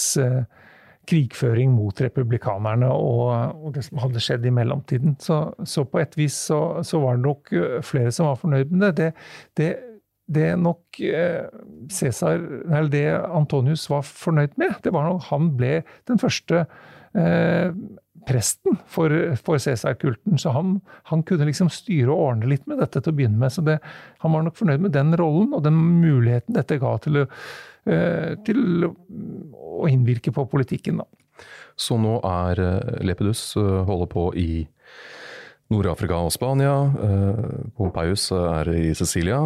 krigføring 1.05 1.73
mot 1.75 1.99
republikanerne 2.01 2.87
og, 2.89 3.27
og, 3.53 3.73
det 3.75 3.83
som 3.85 3.99
hadde 4.01 4.21
skjedd 4.23 4.45
i 4.49 4.53
mellomtiden. 4.53 5.17
Så, 5.21 5.39
så 5.67 5.85
på 5.85 6.01
et 6.01 6.15
vis 6.17 6.37
så, 6.49 6.61
så, 6.81 7.01
var 7.03 7.17
det 7.17 7.27
nok 7.27 7.51
flere 7.85 8.13
som 8.15 8.31
var 8.31 8.39
fornøyd 8.41 8.73
med 8.73 8.97
det. 8.97 9.11
Det, 9.55 9.59
det, 9.59 9.69
det 10.27 10.47
nok 10.57 10.99
eh, 11.05 11.45
Cæsar, 11.91 12.39
eller 12.65 12.89
det 12.89 13.05
Antonius 13.13 13.85
var 13.89 14.05
fornøyd 14.07 14.57
med, 14.57 14.73
det 14.83 14.93
var 14.93 15.09
nok 15.09 15.27
han 15.29 15.51
ble 15.57 15.83
den 16.09 16.21
første 16.21 16.65
eh, 17.13 17.69
presten 18.25 18.79
for, 18.91 19.13
for 19.45 19.61
Cæsar-kulten. 19.61 20.39
Så 20.41 20.53
han, 20.55 20.79
han, 21.11 21.23
kunne 21.25 21.47
liksom 21.49 21.69
styre 21.73 22.09
og 22.11 22.31
ordne 22.31 22.49
litt 22.51 22.65
med 22.69 22.81
dette 22.83 23.01
til 23.01 23.13
å 23.13 23.17
begynne 23.17 23.39
med. 23.41 23.53
Så 23.53 23.63
det, 23.65 23.79
han 24.23 24.35
var 24.35 24.45
nok 24.45 24.59
fornøyd 24.59 24.83
med 24.87 24.95
den 24.97 25.15
rollen 25.19 25.55
og 25.55 25.63
den 25.65 25.77
muligheten 26.01 26.57
dette 26.57 26.81
ga 26.81 26.97
til 27.05 27.23
å 27.23 27.29
Eh, 27.85 28.33
til 28.41 28.87
å 28.87 29.85
innvirke 29.89 30.33
på 30.33 30.47
politikken. 30.49 31.03
Da. 31.03 31.45
Så 31.77 31.99
nå 32.01 32.17
er 32.25 32.61
eh, 32.63 32.95
Lepidus 33.05 33.51
eh, 33.61 33.81
holder 33.85 34.09
på 34.09 34.23
i 34.41 34.49
Nord-Afrika 35.73 36.17
og 36.21 36.33
Spania. 36.33 36.73
Pompeius 37.77 38.27
er 38.37 38.69
i 38.73 38.91
Sicilia. 38.97 39.39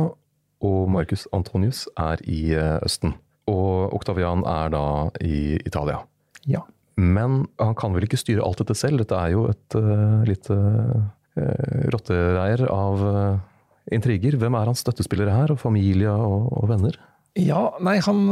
Og 0.60 0.90
Marcus 0.92 1.24
Antonius 1.36 1.86
er 1.96 2.20
i 2.28 2.52
Østen. 2.84 3.14
Og 3.48 3.96
Oktavian 3.96 4.44
er 4.44 4.74
da 4.74 4.84
i 5.24 5.56
Italia. 5.64 6.02
Ja. 6.44 6.66
Men 7.00 7.44
han 7.62 7.76
kan 7.80 7.96
vel 7.96 8.08
ikke 8.08 8.20
styre 8.20 8.44
alt 8.46 8.62
dette 8.64 8.76
selv? 8.78 9.02
Dette 9.02 9.18
er 9.18 9.34
jo 9.36 9.46
et 9.52 9.78
uh, 9.80 10.22
lite 10.28 10.56
uh, 10.56 11.86
rottereir 11.94 12.66
av 12.74 13.06
uh, 13.06 13.38
intriger. 13.96 14.38
Hvem 14.40 14.58
er 14.60 14.72
hans 14.72 14.84
støttespillere 14.84 15.36
her, 15.36 15.54
og 15.56 15.62
familie 15.62 16.12
og, 16.12 16.52
og 16.60 16.68
venner? 16.74 17.00
Ja, 17.38 17.70
nei, 17.86 18.00
han, 18.04 18.24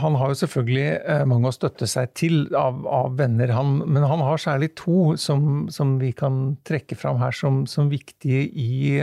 han, 0.00 0.16
har 0.16 0.30
jo 0.30 0.38
selvfølgelig 0.38 0.84
eh, 1.02 1.24
mange 1.28 1.50
å 1.50 1.54
støtte 1.54 1.88
seg 1.90 2.12
til 2.16 2.36
av, 2.56 2.84
av 2.86 3.16
venner. 3.18 3.50
Han, 3.56 3.80
men 3.82 4.06
han 4.06 4.22
har 4.22 4.40
særlig 4.40 4.70
to 4.78 5.16
som, 5.20 5.66
som 5.72 5.96
vi 6.00 6.12
kan 6.16 6.54
trekke 6.66 6.96
fram 6.98 7.18
her 7.20 7.34
som, 7.36 7.64
som 7.68 7.90
viktige 7.90 8.44
i, 8.46 9.02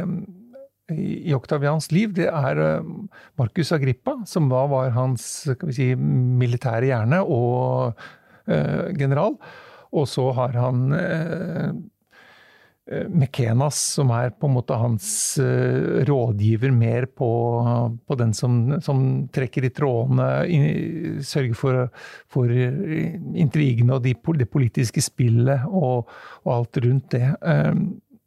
i 0.95 1.35
Oktavians 1.35 1.91
liv. 1.93 2.15
Det 2.15 2.29
er 2.31 2.63
eh, 2.63 2.89
Marcus 3.39 3.73
Agrippa, 3.75 4.21
som 4.29 4.47
da 4.51 4.63
var 4.71 4.95
hans 4.95 5.27
si, 5.75 5.91
militære 5.99 6.93
hjerne 6.93 7.21
og 7.27 7.99
general. 8.99 9.37
Og 9.93 10.07
så 10.09 10.25
har 10.35 10.55
han 10.57 10.79
uh, 10.91 11.73
Eh, 12.91 13.07
Mekenas, 13.07 13.77
som 13.95 14.09
er 14.11 14.33
på 14.35 14.49
en 14.49 14.55
måte 14.57 14.75
hans 14.75 15.39
rådgiver 16.03 16.71
mer 16.75 17.05
på, 17.05 17.29
på 18.07 18.15
den 18.19 18.33
som, 18.35 18.57
som, 18.83 19.05
trekker 19.31 19.63
i 19.63 19.71
trådene, 19.71 20.25
in, 20.51 21.21
sørger 21.23 21.55
for, 21.55 21.85
for 22.27 22.51
intrigene 22.51 23.95
og 23.95 24.03
de, 24.03 24.17
det 24.35 24.49
politiske 24.51 25.03
spillet 25.03 25.63
og, 25.69 26.11
og 26.43 26.55
alt 26.57 26.81
rundt 26.83 27.15
det. 27.15 27.29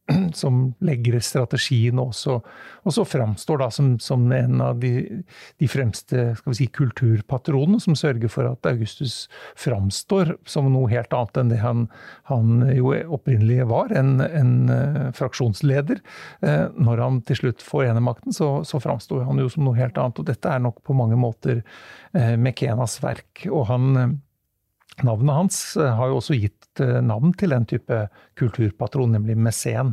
Som 0.40 0.74
legger 0.84 1.18
strategien 1.24 1.98
også, 1.98 2.38
og 2.86 2.94
så 2.94 3.04
framstår 3.06 3.58
da 3.58 3.68
som, 3.74 3.96
som 4.02 4.26
en 4.32 4.60
av 4.62 4.78
de, 4.82 5.22
de 5.58 5.68
fremste 5.70 6.28
si, 6.54 6.68
kulturpatronene, 6.70 7.80
som 7.82 7.96
sørger 7.98 8.30
for 8.30 8.46
at 8.46 8.68
Augustus 8.70 9.26
framstår 9.58 10.36
som 10.46 10.68
noe 10.70 10.90
helt 10.92 11.14
annet 11.16 11.40
enn 11.40 11.50
det 11.50 11.58
han, 11.62 11.86
han 12.30 12.62
jo 12.70 12.92
opprinnelig 13.16 13.66
var, 13.72 13.90
en, 13.98 14.20
en 14.22 14.54
uh, 14.70 15.00
fraksjonsleder. 15.16 15.98
Uh, 16.44 16.68
når 16.78 17.02
han 17.02 17.20
til 17.26 17.40
slutt 17.42 17.66
får 17.66 17.88
enemakten, 17.90 18.36
så, 18.36 18.60
så 18.68 18.80
framstår 18.82 19.26
han 19.26 19.42
jo 19.42 19.50
som 19.50 19.66
noe 19.66 19.78
helt 19.78 19.98
annet. 19.98 20.22
Og 20.22 20.30
dette 20.30 20.52
er 20.52 20.62
nok 20.62 20.82
på 20.86 20.94
mange 20.96 21.18
måter 21.18 21.64
uh, 21.64 22.36
Mekenas 22.38 23.00
verk. 23.02 23.48
og 23.50 23.66
han 23.72 24.20
Navnet 25.04 25.34
hans 25.36 25.58
eh, 25.76 25.92
har 25.98 26.08
jo 26.08 26.20
også 26.20 26.36
gitt 26.40 26.80
eh, 26.80 27.00
navn 27.04 27.34
til 27.36 27.52
den 27.52 27.66
type 27.68 28.06
kulturpatron, 28.40 29.12
nemlig 29.12 29.36
mesen. 29.36 29.92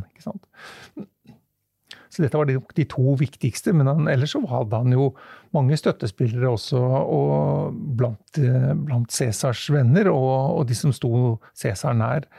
Så 2.14 2.22
dette 2.22 2.38
var 2.38 2.48
de 2.48 2.86
to 2.88 3.16
viktigste, 3.20 3.74
men 3.76 3.90
han, 3.90 4.08
ellers 4.08 4.32
så 4.32 4.40
hadde 4.48 4.80
han 4.80 4.94
jo 4.94 5.10
mange 5.56 5.76
støttespillere 5.76 6.54
også, 6.54 6.80
og 6.80 7.74
blant, 7.98 8.38
eh, 8.40 8.70
blant 8.86 9.12
Cæsars 9.12 9.66
venner 9.74 10.08
og, 10.12 10.60
og, 10.60 10.62
de 10.70 10.78
som 10.78 10.94
sto 10.94 11.36
Cæsar 11.52 11.98
nær. 11.98 12.30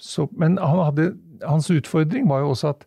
Så, 0.00 0.28
men 0.36 0.58
han 0.60 0.84
hadde, 0.90 1.12
hans 1.44 1.70
utfordring 1.72 2.28
var 2.28 2.44
jo 2.44 2.52
også 2.52 2.74
at 2.74 2.84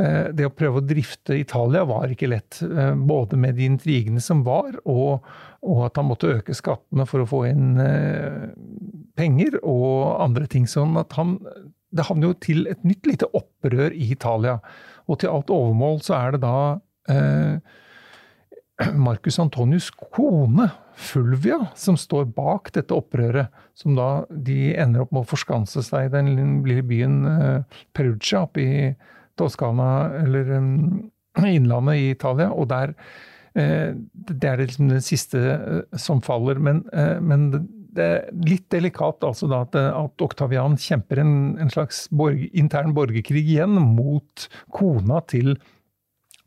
det 0.00 0.46
å 0.46 0.52
prøve 0.54 0.80
å 0.80 0.84
drifte 0.84 1.36
Italia 1.36 1.82
var 1.84 2.12
ikke 2.12 2.30
lett. 2.30 2.60
Både 2.96 3.36
med 3.36 3.58
de 3.58 3.66
intrigene 3.68 4.22
som 4.24 4.40
var, 4.46 4.78
og 4.88 5.26
og 5.60 5.82
at 5.90 5.98
han 6.00 6.08
måtte 6.08 6.30
øke 6.38 6.56
skattene 6.56 7.04
for 7.08 7.22
å 7.22 7.28
få 7.28 7.42
inn 7.50 7.76
eh, 7.82 8.48
penger 9.18 9.58
og 9.60 10.16
andre 10.22 10.48
ting. 10.50 10.66
Sånn 10.68 10.96
at 11.00 11.16
han 11.18 11.38
Det 11.90 12.06
havner 12.06 12.30
jo 12.30 12.34
til 12.38 12.68
et 12.70 12.84
nytt 12.86 13.06
lite 13.08 13.26
opprør 13.34 13.90
i 13.90 14.12
Italia. 14.14 14.60
Og 15.10 15.18
til 15.18 15.32
alt 15.32 15.50
overmål 15.50 15.98
så 16.06 16.14
er 16.20 16.36
det 16.36 16.40
da 16.44 16.58
eh, 17.10 17.58
Marcus 19.06 19.40
Antonius' 19.42 19.90
kone, 19.90 20.70
Fulvia, 20.94 21.58
som 21.74 21.96
står 21.98 22.28
bak 22.36 22.70
dette 22.76 22.94
opprøret. 22.94 23.50
Som 23.74 23.98
da 23.98 24.24
de 24.30 24.70
ender 24.78 25.02
opp 25.02 25.12
med 25.12 25.24
å 25.24 25.30
forskanse 25.32 25.82
seg 25.82 26.06
i 26.06 26.14
den 26.14 26.30
lille 26.38 26.86
byen 26.86 27.24
eh, 27.26 27.80
Perugia 27.92 28.46
oppe 28.46 28.62
i 28.62 28.76
Toskana, 29.40 29.90
eller 30.20 30.54
um, 30.60 30.70
innlandet 31.56 31.98
i 31.98 32.08
Italia. 32.14 32.52
Og 32.52 32.68
der 32.70 32.94
Eh, 33.58 33.96
det 34.30 34.46
er 34.46 34.60
liksom 34.62 34.92
det 34.92 35.02
siste 35.02 35.40
eh, 35.40 35.98
som 35.98 36.22
faller. 36.22 36.60
Men, 36.62 36.84
eh, 36.92 37.18
men 37.20 37.48
det 37.90 38.06
er 38.06 38.28
litt 38.46 38.68
delikat 38.70 39.24
altså 39.26 39.48
da 39.50 39.64
at, 39.66 39.74
at 39.74 40.22
Oktavian 40.22 40.78
kjemper 40.78 41.22
en, 41.24 41.34
en 41.58 41.72
slags 41.72 42.04
borg, 42.14 42.44
intern 42.54 42.94
borgerkrig 42.94 43.42
igjen 43.42 43.74
mot 43.96 44.46
kona 44.76 45.18
til 45.30 45.56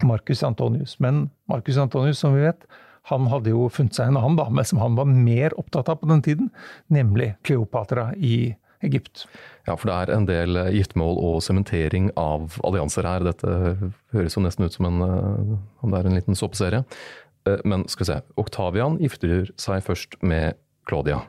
Marcus 0.04 0.44
Antonius. 0.48 0.96
Men 1.04 1.28
Marcus 1.52 1.80
Antonius, 1.80 2.24
som 2.24 2.38
vi 2.38 2.48
vet, 2.48 2.64
han 3.12 3.28
hadde 3.28 3.52
jo 3.52 3.68
funnet 3.68 3.98
seg 3.98 4.08
en 4.08 4.22
annen 4.22 4.40
dame 4.40 4.64
som 4.64 4.80
han 4.80 4.96
var 4.96 5.10
mer 5.12 5.52
opptatt 5.60 5.92
av 5.92 6.00
på 6.00 6.08
den 6.08 6.24
tiden, 6.24 6.52
nemlig 6.88 7.34
Kleopatra 7.44 8.14
i 8.16 8.54
Egypt. 8.84 9.26
Ja, 9.68 9.76
for 9.78 9.90
det 9.90 9.96
er 9.96 10.14
en 10.16 10.28
del 10.28 10.60
eh, 10.60 10.72
giftermål 10.78 11.20
og 11.24 11.42
sementering 11.46 12.10
av 12.20 12.58
allianser 12.68 13.08
her. 13.08 13.26
Dette 13.28 13.54
høres 14.16 14.38
jo 14.38 14.44
nesten 14.44 14.68
ut 14.68 14.76
som 14.76 14.90
en, 14.90 15.04
eh, 15.06 15.54
om 15.84 15.94
det 15.94 16.02
er 16.02 16.10
en 16.10 16.18
liten 16.20 16.40
såpeserie. 16.40 16.84
Eh, 17.48 17.64
men 17.68 17.88
skal 17.92 18.06
vi 18.06 18.12
se, 18.12 18.20
Oktavian 18.44 19.00
gifter 19.02 19.48
seg 19.60 19.84
først 19.88 20.20
med 20.22 20.60
Claudia. 20.90 21.22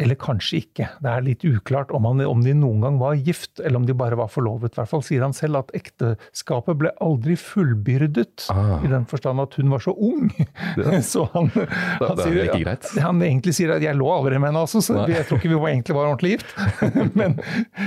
Eller 0.00 0.16
kanskje 0.16 0.62
ikke. 0.62 0.86
Det 1.04 1.10
er 1.12 1.24
litt 1.26 1.44
uklart 1.44 1.90
om, 1.94 2.06
han, 2.08 2.22
om, 2.24 2.40
de 2.44 2.54
noen 2.56 2.80
gang 2.84 2.96
var 3.00 3.18
gift, 3.20 3.60
eller 3.60 3.82
om 3.82 3.86
de 3.88 3.96
bare 3.96 4.16
var 4.16 4.30
forlovet. 4.32 4.72
I 4.72 4.80
hvert 4.80 4.90
fall 4.92 5.04
sier 5.04 5.24
han 5.26 5.36
selv 5.36 5.60
at 5.60 5.74
ekteskapet 5.76 6.78
ble 6.80 6.92
aldri 7.04 7.36
fullbyrdet, 7.40 8.46
ah. 8.54 8.78
i 8.80 8.90
den 8.90 9.04
forstand 9.10 9.44
at 9.44 9.58
hun 9.60 9.72
var 9.74 9.84
så 9.84 9.94
ung. 9.94 10.30
Det, 10.78 11.02
så 11.12 11.26
han, 11.34 11.52
det, 11.52 11.68
han, 12.00 12.16
det 12.16 12.26
sier, 12.26 12.40
ikke 12.46 12.62
greit. 12.64 12.90
han 13.04 13.22
egentlig 13.26 13.56
sier 13.58 13.76
at 13.76 13.84
'jeg 13.84 13.98
lå 14.00 14.08
aldri 14.14 14.40
med 14.40 14.50
henne', 14.50 14.64
altså, 14.64 14.80
så 14.84 15.02
Nei. 15.02 15.10
jeg 15.18 15.28
tror 15.28 15.42
ikke 15.42 15.52
vi 15.52 15.60
var, 15.60 15.70
egentlig 15.74 15.98
var 15.98 16.10
ordentlig 16.14 16.36
gift. 16.38 16.56
Men 17.20 17.38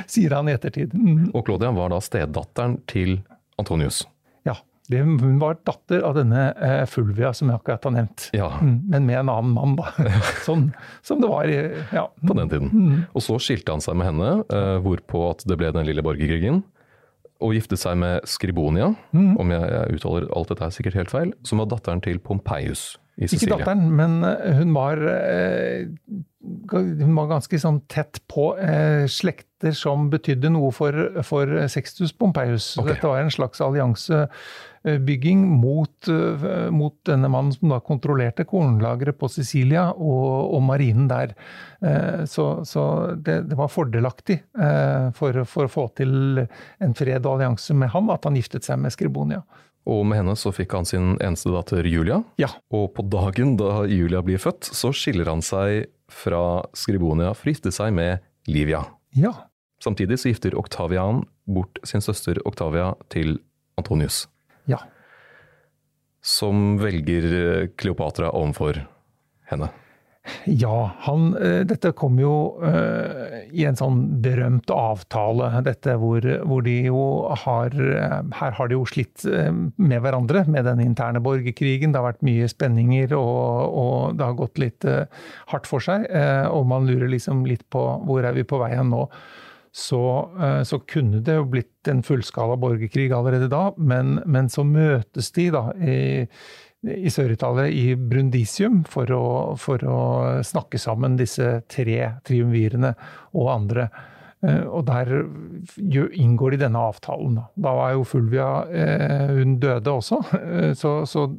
sier 0.06 0.38
han 0.38 0.50
i 0.52 0.58
ettertid. 0.58 0.94
Mm. 0.94 1.32
Og 1.34 1.46
Claudia 1.48 1.74
var 1.74 1.94
da 1.96 2.02
stedatteren 2.04 2.78
til 2.90 3.22
Antonius. 3.58 4.04
Det, 4.92 5.00
hun 5.00 5.38
var 5.40 5.56
datter 5.64 6.04
av 6.04 6.18
denne 6.18 6.50
eh, 6.60 6.82
Fulvia 6.92 7.32
som 7.36 7.50
jeg 7.50 7.62
akkurat 7.62 7.86
har 7.88 7.94
nevnt. 7.96 8.26
Ja. 8.36 8.50
Mm, 8.60 8.76
men 8.92 9.06
med 9.08 9.22
en 9.22 9.32
annen 9.32 9.54
mann, 9.56 9.78
da. 9.80 9.94
sånn 10.48 10.68
som 11.06 11.22
det 11.24 11.30
var 11.32 11.48
ja. 11.48 12.10
på 12.20 12.36
den 12.36 12.52
tiden. 12.52 12.72
Mm. 12.74 13.06
Og 13.16 13.24
så 13.24 13.40
skilte 13.40 13.76
han 13.76 13.84
seg 13.84 13.96
med 14.00 14.12
henne, 14.12 14.34
eh, 14.52 14.76
hvorpå 14.84 15.30
at 15.30 15.46
det 15.48 15.60
ble 15.60 15.72
den 15.76 15.88
lille 15.88 16.04
borgerkrigen. 16.04 16.64
Og 17.44 17.56
giftet 17.56 17.80
seg 17.80 17.96
med 18.00 18.28
Skribonia, 18.30 18.92
mm. 19.16 19.32
om 19.40 19.56
jeg, 19.56 19.72
jeg, 19.72 19.96
uttaler 20.00 20.28
alt 20.36 20.52
dette 20.52 20.68
er 20.68 20.76
sikkert 20.76 21.00
helt 21.00 21.16
feil, 21.16 21.34
som 21.48 21.64
var 21.64 21.72
datteren 21.72 22.04
til 22.04 22.20
Pompeius 22.24 22.94
i 23.16 23.28
Sicilia. 23.28 23.56
Ikke 23.56 23.64
datteren, 23.64 23.90
men 23.94 24.20
eh, 24.26 24.60
hun 24.60 24.74
var, 24.76 25.02
eh, 25.14 25.88
hun 26.74 27.16
var 27.18 27.32
ganske 27.36 27.60
sånn 27.62 27.84
tett 27.92 28.22
på 28.32 28.54
eh, 28.58 29.06
slekter 29.12 29.76
som 29.78 30.10
betydde 30.12 30.52
noe 30.54 30.74
for, 30.76 30.98
for 31.28 31.68
Sextus 31.72 32.14
Pompeius. 32.16 32.74
Okay. 32.78 32.96
Dette 32.96 33.12
var 33.12 33.24
en 33.24 33.34
slags 33.34 33.64
allianse 33.64 34.26
Eh, 34.84 35.00
mot, 35.36 36.08
mot, 36.70 36.96
denne 37.06 37.30
mannen 37.30 37.54
som 37.54 37.70
da 37.72 37.80
kontrollerte 37.80 38.44
kornlageret 38.44 39.16
på 39.16 39.30
Sicilia 39.32 39.86
og, 39.94 40.56
og 40.56 40.62
marinen 40.62 41.08
der. 41.08 41.36
Eh, 41.80 42.26
så, 42.26 42.66
så 42.66 43.16
det, 43.16 43.48
det, 43.48 43.56
var 43.56 43.72
fordelaktig 43.72 44.42
for, 45.16 45.44
for, 45.46 45.66
å 45.66 45.72
få 45.72 45.88
til 45.96 46.44
en 46.44 46.96
fred 46.96 47.24
og 47.24 47.38
allianse 47.38 47.74
med 47.74 47.94
ham 47.96 48.12
at 48.12 48.28
han 48.28 48.36
giftet 48.36 48.68
seg 48.68 48.82
med 48.84 48.92
Skribonia. 48.92 49.44
Og 49.90 50.06
med 50.08 50.22
henne 50.22 50.36
så 50.40 50.54
fikk 50.56 50.76
han 50.78 50.88
sin 50.88 51.16
eneste 51.18 51.52
datter 51.52 51.84
Julia. 51.88 52.22
Ja. 52.40 52.50
Og 52.72 52.94
på 52.96 53.04
dagen 53.12 53.58
da 53.60 53.84
Julia 53.90 54.24
blir 54.24 54.40
født, 54.40 54.70
så 54.72 54.94
skiller 54.96 55.28
han 55.32 55.44
seg 55.44 55.90
fra 56.14 56.64
Skribonia 56.78 57.34
for 57.36 57.50
å 57.50 57.56
gifte 57.56 57.74
seg 57.76 57.92
med 57.96 58.24
Livia. 58.48 58.86
Ja. 59.18 59.34
Samtidig 59.84 60.22
så 60.22 60.32
gifter 60.32 60.56
Oktavian 60.60 61.26
bort 61.44 61.82
sin 61.84 62.04
søster 62.04 62.40
Octavia 62.48 62.94
til 63.12 63.36
Antonius. 63.80 64.24
Ja. 64.72 64.80
Som 66.24 66.78
velger 66.80 67.68
Kleopatra 67.76 68.32
overfor 68.32 68.86
henne. 69.52 69.74
Ja, 70.48 70.92
han, 71.04 71.34
eh, 71.36 71.62
dette 71.68 71.92
kom 72.00 72.16
jo 72.20 72.56
uh, 72.64 73.44
i 73.52 73.66
en 73.68 73.76
sånn 73.76 74.06
berømt 74.24 74.72
avtale, 74.72 75.50
dette 75.66 75.98
hvor, 76.00 76.24
hvor, 76.48 76.64
de 76.64 76.78
jo 76.88 77.04
har 77.44 77.76
Her 77.76 78.56
har 78.56 78.72
de 78.72 78.78
jo 78.78 78.86
slitt 78.88 79.26
med 79.76 80.00
hverandre 80.04 80.46
med 80.48 80.64
den 80.68 80.84
interne 80.86 81.20
borgerkrigen. 81.24 81.92
Det 81.92 82.00
har 82.00 82.14
vært 82.14 82.26
mye 82.26 82.48
spenninger, 82.52 83.16
og, 83.18 83.76
og 83.84 84.18
det 84.20 84.28
har 84.28 84.40
gått 84.40 84.62
litt 84.64 84.88
hardt 85.52 85.68
for 85.68 85.84
seg. 85.84 86.08
Og 86.52 86.68
man 86.70 86.88
lurer 86.88 87.12
liksom 87.12 87.44
litt 87.50 87.66
på 87.74 87.84
hvor 88.08 88.24
er 88.24 88.36
vi 88.38 88.48
på 88.48 88.60
vei 88.62 88.74
hen 88.78 88.94
nå. 88.94 89.06
Så, 89.74 90.00
så, 90.70 90.78
kunne 90.86 91.24
det 91.26 91.40
jo 91.40 91.48
blitt 91.50 91.90
en 91.90 92.04
fullskala 92.06 92.60
borgerkrig 92.62 93.08
allerede 93.16 93.48
da, 93.50 93.72
men, 93.78 94.20
men 94.30 94.52
så 94.54 94.62
møtes 94.68 95.32
de 95.34 95.48
da 95.56 95.64
i 95.82 95.96
i 96.84 97.12
Sør-Italia, 97.12 97.68
i 97.72 97.94
Brundisium, 97.96 98.82
for 98.90 99.12
å, 99.16 99.26
for 99.60 99.84
å, 99.88 100.00
snakke 100.44 100.80
sammen 100.82 101.16
disse 101.20 101.62
tre 101.72 102.00
triumvirene 102.28 102.92
og 103.40 103.52
andre. 103.54 103.88
Eh, 104.44 104.66
og 104.68 104.84
der 104.90 105.12
inngår 106.20 106.56
de 106.56 106.62
denne 106.66 106.84
avtalen. 106.90 107.40
Da 107.56 107.74
var 107.78 107.94
jo 107.96 108.04
Fulvia 108.08 108.48
eh, 108.68 109.32
Hun 109.38 109.56
døde 109.62 109.94
også, 109.94 110.20
eh, 110.42 110.74
så, 110.76 110.96
så 111.08 111.30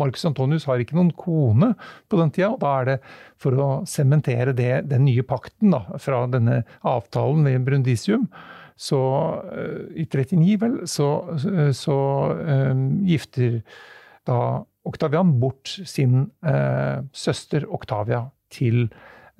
Marcus 0.00 0.24
Antonius 0.30 0.64
har 0.70 0.80
ikke 0.80 0.96
noen 0.96 1.12
kone 1.18 1.74
på 2.08 2.20
den 2.22 2.32
tida. 2.32 2.54
Og 2.54 2.62
da 2.64 2.74
er 2.80 2.90
det 2.92 2.98
for 3.40 3.60
å 3.60 3.70
sementere 3.88 4.56
den 4.56 5.04
nye 5.04 5.24
pakten 5.26 5.76
da, 5.76 5.84
fra 6.00 6.24
denne 6.32 6.62
avtalen 6.80 7.44
ved 7.44 7.66
Brundisium. 7.68 8.28
Så 8.74 8.98
i 9.94 10.02
39, 10.10 10.54
vel, 10.58 10.72
så, 10.90 11.06
så 11.78 11.98
um, 12.34 12.80
gifter 13.06 13.60
da 14.28 14.64
Oktavian 14.84 15.38
bort 15.40 15.70
sin 15.88 16.26
eh, 16.44 17.00
søster 17.16 17.64
Oktavia 17.72 18.26
til 18.52 18.88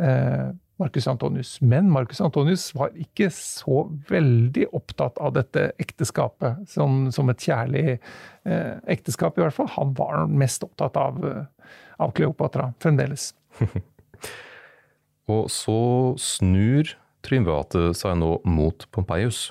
eh, 0.01 0.53
Marcus 0.80 1.07
Antonius. 1.07 1.61
Men 1.62 1.91
Marcus 1.93 2.20
Antonius 2.20 2.70
var 2.74 2.95
ikke 2.99 3.28
så 3.35 3.85
veldig 4.09 4.66
opptatt 4.74 5.20
av 5.22 5.35
dette 5.37 5.68
ekteskapet 5.82 6.64
som, 6.70 7.12
som 7.14 7.30
et 7.30 7.45
kjærlig 7.47 7.85
eh, 7.95 8.72
ekteskap, 8.97 9.39
i 9.39 9.45
hvert 9.45 9.55
fall. 9.55 9.70
Han 9.76 9.95
var 9.99 10.26
mest 10.32 10.64
opptatt 10.66 10.99
av, 10.99 11.20
eh, 11.28 11.68
av 12.03 12.14
Kleopatra 12.16 12.72
fremdeles. 12.82 13.32
Og 15.35 15.47
så 15.53 15.78
snur 16.20 16.97
triumviratet 17.24 17.97
seg 17.97 18.18
nå 18.20 18.39
mot 18.45 18.85
Pompeius. 18.93 19.47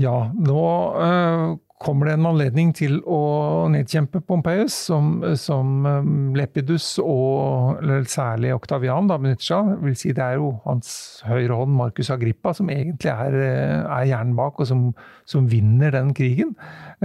Ja, 0.00 0.30
nå 0.34 0.64
øh, 0.98 1.52
kommer 1.82 2.06
det 2.06 2.14
en 2.16 2.28
anledning 2.28 2.70
til 2.76 3.00
å 3.10 3.66
nedkjempe 3.72 4.20
Pompeius, 4.24 4.74
som, 4.88 5.18
som 5.38 5.84
um, 5.84 6.30
Lepidus 6.36 6.94
og 7.02 7.82
særlig 8.10 8.54
Oktavian 8.54 9.10
benytter 9.10 9.48
seg 9.48 9.56
av. 9.58 9.82
Vil 9.82 9.96
si 9.98 10.14
det 10.14 10.22
er 10.24 10.38
jo 10.38 10.52
hans 10.64 10.94
høyre 11.26 11.58
hånd, 11.58 11.74
Marcus 11.76 12.12
Agrippa, 12.14 12.54
som 12.56 12.70
egentlig 12.72 13.10
er, 13.10 13.38
eh, 13.42 13.80
er 13.82 14.08
hjernen 14.12 14.36
bak, 14.38 14.62
og 14.62 14.70
som, 14.70 14.86
som, 15.28 15.48
vinner 15.50 15.94
den 15.94 16.14
krigen. 16.16 16.54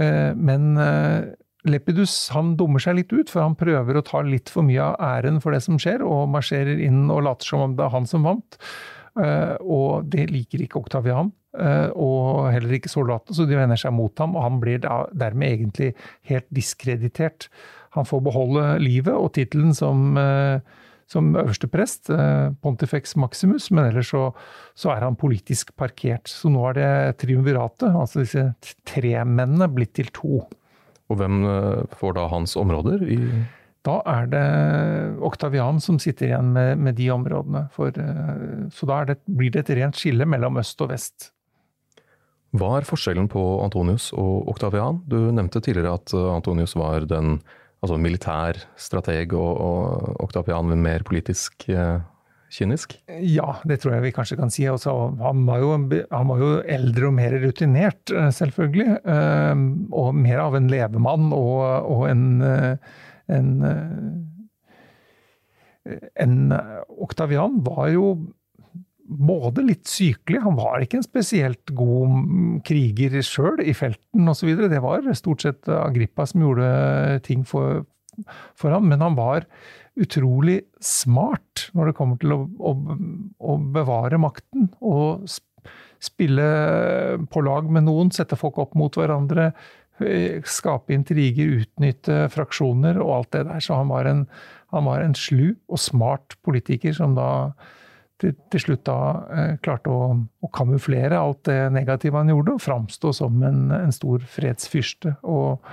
Eh, 0.00 0.30
men 0.38 0.78
eh, 0.80 1.32
Lepidus 1.68 2.14
han 2.32 2.54
dummer 2.56 2.80
seg 2.80 3.00
litt 3.00 3.12
ut, 3.12 3.28
for 3.28 3.42
han 3.44 3.58
prøver 3.58 3.98
å 3.98 4.06
ta 4.06 4.22
litt 4.24 4.48
for 4.52 4.64
mye 4.64 4.92
av 4.92 4.96
æren 5.18 5.42
for 5.42 5.56
det 5.56 5.64
som 5.66 5.80
skjer, 5.82 6.06
og 6.06 6.30
marsjerer 6.32 6.80
inn 6.86 7.08
og 7.10 7.26
later 7.26 7.52
som 7.52 7.66
om 7.66 7.76
det 7.76 7.84
er 7.84 7.94
han 7.98 8.08
som 8.08 8.24
vant. 8.24 8.56
Og 9.20 10.06
det 10.08 10.28
liker 10.30 10.62
ikke 10.62 10.78
Oktavian. 10.78 11.32
Eh, 11.58 11.88
og 11.98 12.46
heller 12.54 12.76
ikke 12.76 12.90
soldatene, 12.92 13.34
så 13.34 13.46
de 13.48 13.58
vender 13.58 13.78
seg 13.80 13.94
mot 13.94 14.14
ham, 14.22 14.36
og 14.38 14.44
han 14.46 14.60
blir 14.62 14.82
dermed 14.82 15.48
egentlig 15.48 15.94
helt 16.30 16.46
diskreditert. 16.54 17.48
Han 17.96 18.06
får 18.06 18.22
beholde 18.28 18.66
livet 18.82 19.16
og 19.16 19.32
tittelen 19.34 19.74
som, 19.74 20.14
eh, 20.20 20.60
som 21.10 21.34
øverste 21.34 21.66
prest, 21.66 22.08
eh, 22.10 22.54
Pontifex 22.62 23.16
Maximus, 23.16 23.70
men 23.70 23.90
ellers 23.90 24.12
så, 24.14 24.32
så, 24.78 24.94
er 24.94 25.02
han 25.02 25.18
politisk 25.18 25.74
parkert. 25.76 26.30
Så 26.30 26.52
nå 26.54 26.68
er 26.70 26.78
det 26.78 27.18
triumviratet, 27.18 27.90
altså 27.90 28.22
disse 28.22 28.54
tre 28.86 29.24
mennene, 29.24 29.66
blitt 29.74 29.94
til 29.98 30.06
to. 30.14 30.46
Og 31.10 31.18
hvem 31.18 31.42
får 31.98 32.14
da 32.14 32.28
hans 32.30 32.54
områder? 32.56 33.02
i 33.02 33.18
da 33.80 34.02
er 34.04 34.26
det 34.28 35.18
Oktavian 35.24 35.80
som 35.80 35.98
sitter 35.98 36.26
igjen 36.26 36.52
med, 36.52 36.78
med 36.78 36.94
de 36.94 37.06
områdene. 37.10 37.62
For, 37.72 37.88
så 38.70 38.86
da 38.86 38.98
det, 39.08 39.16
blir 39.24 39.50
det 39.50 39.64
et 39.64 39.76
rent 39.80 39.96
skille 39.96 40.26
mellom 40.28 40.60
øst 40.60 40.84
og 40.84 40.92
vest. 40.92 41.32
Hva 42.50 42.76
er 42.80 42.86
forskjellen 42.86 43.28
på 43.30 43.40
Antonius 43.62 44.10
og 44.18 44.48
Oktavian? 44.50 45.04
Du 45.06 45.18
nevnte 45.30 45.62
tidligere 45.62 45.94
at 46.00 46.14
eh, 46.16 46.30
Antonius 46.34 46.74
var 46.78 47.06
den 47.10 47.38
altså 47.80 47.96
militær 47.96 48.58
strateg, 48.80 49.32
og, 49.36 49.60
og 49.60 50.24
Oktavian 50.26 50.74
mer 50.82 51.04
politisk 51.06 51.68
eh, 51.70 52.00
kynisk? 52.50 52.96
Ja, 53.22 53.54
det 53.64 53.80
tror 53.80 53.94
jeg 53.94 54.04
vi 54.08 54.12
kanskje 54.16 54.40
kan 54.40 54.50
si. 54.52 54.66
Også, 54.68 54.90
altså, 54.90 55.22
han, 55.22 55.44
var 55.46 55.62
jo, 55.62 55.70
han, 55.78 56.32
var 56.32 56.42
jo, 56.42 56.50
eldre 56.78 57.08
og 57.08 57.16
mer 57.20 57.38
rutinert, 57.44 58.02
eh, 58.10 58.32
selvfølgelig. 58.34 58.98
Eh, 58.98 59.62
og 60.02 60.10
mer 60.18 60.42
av 60.48 60.58
en 60.58 60.68
levemann 60.72 61.30
og, 61.36 61.62
og 61.94 62.04
en, 62.10 62.26
en 63.30 63.54
en 66.20 66.52
Oktavian 67.00 67.62
var 67.64 67.88
jo 67.94 68.10
både 69.10 69.64
litt 69.66 69.88
sykelig, 69.90 70.42
han 70.44 70.56
var 70.58 70.84
ikke 70.84 71.00
en 71.00 71.06
spesielt 71.06 71.72
god 71.76 72.60
kriger 72.66 73.18
sjøl 73.26 73.62
i 73.64 73.74
felten 73.76 74.30
osv. 74.30 74.52
Det 74.70 74.82
var 74.82 75.08
stort 75.18 75.44
sett 75.44 75.70
Agrippa 75.74 76.26
som 76.30 76.44
gjorde 76.44 76.70
ting 77.26 77.42
for, 77.48 77.84
for 78.58 78.74
ham, 78.74 78.86
men 78.92 79.02
han 79.02 79.18
var 79.18 79.48
utrolig 80.00 80.60
smart 80.84 81.70
når 81.76 81.90
det 81.90 81.96
kommer 81.98 82.20
til 82.22 82.36
å, 82.36 82.40
å, 82.62 82.74
å 83.50 83.56
bevare 83.74 84.20
makten. 84.22 84.70
Og 84.78 85.26
spille 86.00 86.46
på 87.32 87.42
lag 87.44 87.68
med 87.72 87.88
noen, 87.88 88.14
sette 88.14 88.38
folk 88.38 88.60
opp 88.62 88.78
mot 88.78 88.94
hverandre, 88.96 89.50
skape 90.48 90.94
intriger, 90.96 91.60
utnytte 91.60 92.22
fraksjoner 92.32 93.02
og 93.02 93.16
alt 93.18 93.34
det 93.36 93.44
der. 93.50 93.60
Så 93.64 93.76
han 93.76 93.90
var 93.92 94.08
en, 94.08 94.24
han 94.72 94.86
var 94.88 95.04
en 95.04 95.18
slu 95.18 95.52
og 95.68 95.82
smart 95.82 96.38
politiker 96.46 96.94
som 96.96 97.18
da 97.18 97.28
til, 98.20 98.34
til 98.52 98.64
slutt 98.64 98.84
da 98.88 98.98
eh, 99.34 99.54
klarte 99.64 99.92
å, 99.92 100.12
å, 100.16 100.50
kamuflere 100.54 101.18
alt 101.18 101.44
det 101.48 101.58
negative 101.74 102.20
han 102.20 102.32
gjorde, 102.32 102.56
og 102.56 102.64
framstå 102.64 103.14
som 103.16 103.40
en, 103.46 103.64
en 103.76 103.96
stor 103.96 104.22
fredsfyrste. 104.36 105.16
og 105.22 105.64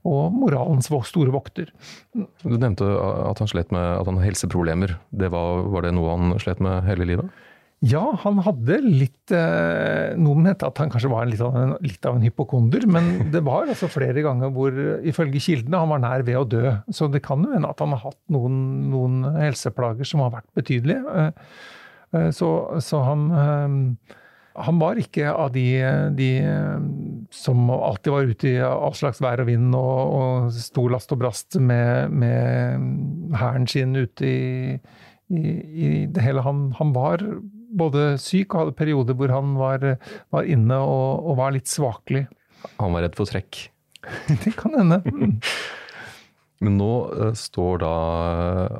og 0.00 0.32
moralens 0.32 0.88
store 0.88 1.28
vokter. 1.28 1.68
Du 2.16 2.54
nevnte 2.56 2.86
at 2.88 3.36
han 3.42 3.50
slet 3.50 3.68
med 3.74 3.84
at 3.98 4.08
han 4.08 4.16
har 4.16 4.30
helseproblemer. 4.30 4.94
Det 5.12 5.28
var, 5.28 5.66
var, 5.68 5.84
det 5.84 5.92
noe 5.92 6.14
han 6.14 6.40
slet 6.40 6.62
med 6.64 6.86
hele 6.86 7.04
livet? 7.04 7.42
Ja, 7.80 8.02
han 8.20 8.42
hadde 8.44 8.76
litt 8.84 9.32
eh, 9.32 10.12
Noen 10.20 10.42
mente 10.44 10.68
at 10.68 10.76
han 10.82 10.90
kanskje 10.92 11.08
var 11.08 11.24
litt 11.28 11.40
av, 11.40 11.54
en, 11.56 11.70
litt 11.80 12.04
av 12.04 12.18
en 12.18 12.24
hypokonder, 12.26 12.84
men 12.92 13.08
det 13.34 13.40
var 13.46 13.70
altså 13.72 13.88
flere 13.88 14.24
ganger 14.24 14.52
hvor 14.52 14.76
ifølge 15.08 15.40
kildene 15.40 15.80
han 15.80 15.92
var 15.94 16.02
nær 16.04 16.24
ved 16.26 16.36
å 16.36 16.44
dø. 16.44 16.74
Så 16.92 17.08
det 17.08 17.22
kan 17.24 17.44
jo 17.44 17.54
hende 17.54 17.70
at 17.72 17.80
han 17.80 17.94
har 17.96 18.04
hatt 18.10 18.20
noen, 18.32 18.58
noen 18.92 19.22
helseplager 19.38 20.08
som 20.08 20.24
har 20.26 20.34
vært 20.36 20.48
betydelige. 20.60 21.24
Eh, 22.16 22.30
så, 22.34 22.48
så 22.82 23.02
han, 23.06 23.26
eh, 23.30 24.16
han 24.60 24.80
var 24.82 24.98
ikke 25.00 25.30
av 25.30 25.52
de, 25.54 25.66
de, 26.18 26.30
som 27.34 27.70
alltid 27.70 28.12
var 28.12 28.32
ute 28.32 28.50
i 28.50 28.56
all 28.64 28.96
slags 28.98 29.22
vær 29.22 29.44
og 29.44 29.50
vind 29.50 29.76
og, 29.78 30.16
og 30.18 30.50
sto 30.56 30.88
last 30.90 31.14
og 31.14 31.22
brast 31.22 31.60
med, 31.62 32.10
med 32.10 33.36
hæren 33.38 33.68
sin 33.70 33.94
ute 33.96 34.26
i, 34.26 34.78
i, 35.30 35.42
i, 35.46 35.90
det 36.10 36.26
hele. 36.26 36.44
Han, 36.46 36.70
han, 36.80 36.94
var 36.96 37.24
både 37.70 38.16
syk 38.18 38.54
og 38.54 38.64
hadde 38.64 38.78
perioder 38.80 39.16
hvor 39.16 39.32
han 39.32 39.54
var, 39.58 39.92
var 40.34 40.48
inne 40.50 40.80
og, 40.82 41.22
og, 41.22 41.36
var 41.38 41.54
litt 41.54 41.70
svakelig. 41.70 42.26
Han 42.82 42.96
var 42.96 43.06
redd 43.06 43.16
for 43.16 43.30
trekk? 43.30 43.68
det 44.44 44.56
kan 44.58 44.74
hende. 44.76 45.00
Men 46.60 46.76
nå 46.76 46.92
uh, 47.08 47.30
står 47.36 47.80
da 47.80 47.94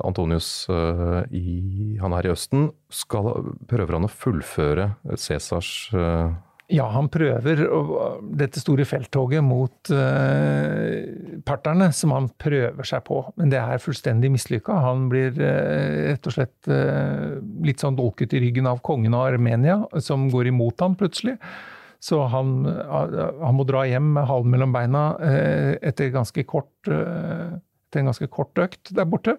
Antonius 0.05 0.69
uh, 0.69 1.23
i 1.33 1.97
Han 2.01 2.13
er 2.13 2.29
i 2.29 2.33
Østen. 2.33 2.69
Skal, 2.93 3.33
prøver 3.69 3.97
han 3.97 4.05
å 4.05 4.11
fullføre 4.11 4.93
Cæsars 5.17 5.73
uh... 5.95 6.29
Ja, 6.71 6.85
han 6.93 7.09
prøver 7.11 7.65
dette 8.39 8.61
store 8.61 8.85
felttoget 8.87 9.43
mot 9.43 9.89
parterne, 11.43 11.89
som 11.91 12.13
han 12.15 12.29
prøver 12.39 12.87
seg 12.87 13.01
på. 13.09 13.17
Men 13.35 13.51
det 13.51 13.59
er 13.59 13.81
fullstendig 13.83 14.29
mislykka. 14.31 14.77
Han 14.85 15.09
blir 15.11 15.35
rett 15.35 16.29
og 16.31 16.37
slett 16.37 16.69
litt 17.67 17.83
sånn 17.83 17.97
dolket 17.99 18.37
i 18.37 18.39
ryggen 18.45 18.71
av 18.71 18.79
kongen 18.87 19.17
av 19.19 19.33
Armenia, 19.33 19.81
som 19.99 20.29
går 20.31 20.47
imot 20.53 20.79
ham 20.79 20.95
plutselig. 20.95 21.35
Så 21.99 22.21
han, 22.31 22.53
han, 22.63 23.57
må 23.59 23.67
dra 23.67 23.83
hjem 23.91 24.07
med 24.15 24.31
halen 24.31 24.55
mellom 24.55 24.71
beina 24.71 25.03
etter 25.83 26.15
ganske 26.15 26.47
kort 26.47 26.87
til 27.91 28.01
en 28.01 28.11
ganske 28.11 28.29
kort 28.31 28.61
økt 28.61 28.93
der 28.97 29.09
borte. 29.09 29.37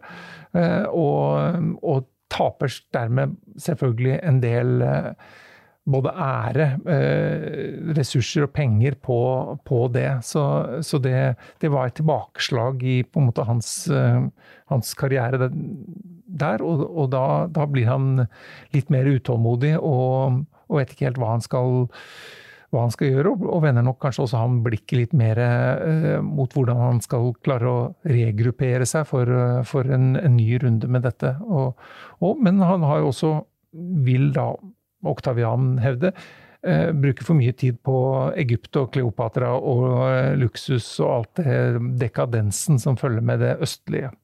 Eh, 0.56 0.84
og, 0.88 1.78
og 1.82 2.08
taper 2.32 2.72
dermed 2.94 3.36
selvfølgelig 3.60 4.18
en 4.22 4.42
del 4.42 4.84
både 5.82 6.12
ære, 6.14 6.66
ressurser 7.98 8.46
og 8.46 8.52
penger 8.54 8.94
på, 9.02 9.18
på 9.66 9.80
det. 9.92 10.06
Så, 10.24 10.44
så 10.86 11.00
det, 11.02 11.34
det, 11.60 11.72
var 11.74 11.90
et 11.90 11.96
tilbakeslag 11.98 12.84
i 12.86 13.02
på 13.02 13.20
en 13.20 13.26
måte 13.28 13.44
hans, 13.44 13.74
hans 14.70 14.94
karriere 14.96 15.50
der. 16.32 16.64
Og, 16.64 16.84
og 16.86 17.10
da, 17.12 17.24
da, 17.52 17.66
blir 17.68 17.90
han 17.90 18.24
litt 18.72 18.92
mer 18.94 19.10
utålmodig 19.10 19.74
og, 19.78 20.44
og 20.68 20.80
vet 20.80 20.94
ikke 20.94 21.10
helt 21.10 21.20
hva 21.20 21.34
han 21.34 21.44
skal 21.44 21.90
hva 22.72 22.86
han 22.86 22.92
skal 22.94 23.10
gjøre, 23.10 23.34
og 23.36 23.62
vender 23.66 23.84
nok 23.84 23.98
kanskje 24.00 24.24
også 24.24 24.40
han 24.40 24.60
blikket 24.64 24.96
litt 24.96 25.16
mer 25.16 25.38
eh, 25.42 26.20
mot 26.24 26.52
hvordan 26.56 26.78
han 26.80 27.00
skal 27.04 27.34
klare 27.44 27.68
å 27.68 27.80
regruppere 28.08 28.86
seg 28.88 29.04
for, 29.08 29.28
eh, 29.28 29.58
for 29.68 29.88
en, 29.92 30.14
en, 30.16 30.38
ny 30.38 30.56
runde 30.62 30.88
med 30.88 31.04
dette. 31.04 31.34
Og, 31.44 31.76
og, 32.24 32.40
men 32.40 32.62
han 32.64 32.86
har 32.88 33.02
jo 33.02 33.10
også, 33.12 33.34
vil 34.06 34.30
da 34.32 34.48
Oktavian 35.12 35.76
hevde, 35.82 36.14
eh, 36.64 36.88
bruke 36.96 37.26
for 37.26 37.36
mye 37.36 37.52
tid 37.58 37.76
på 37.84 37.96
Egypt 38.40 38.80
og 38.80 38.92
Kleopatra 38.96 39.52
og 39.58 39.86
eh, 40.06 40.32
luksus 40.40 40.88
og 41.02 41.12
alt 41.18 41.42
det 41.42 41.60
dekadensen 42.00 42.80
som 42.80 42.96
følger 42.96 43.24
med 43.26 43.44
det 43.44 43.56
østlige. 43.60 44.14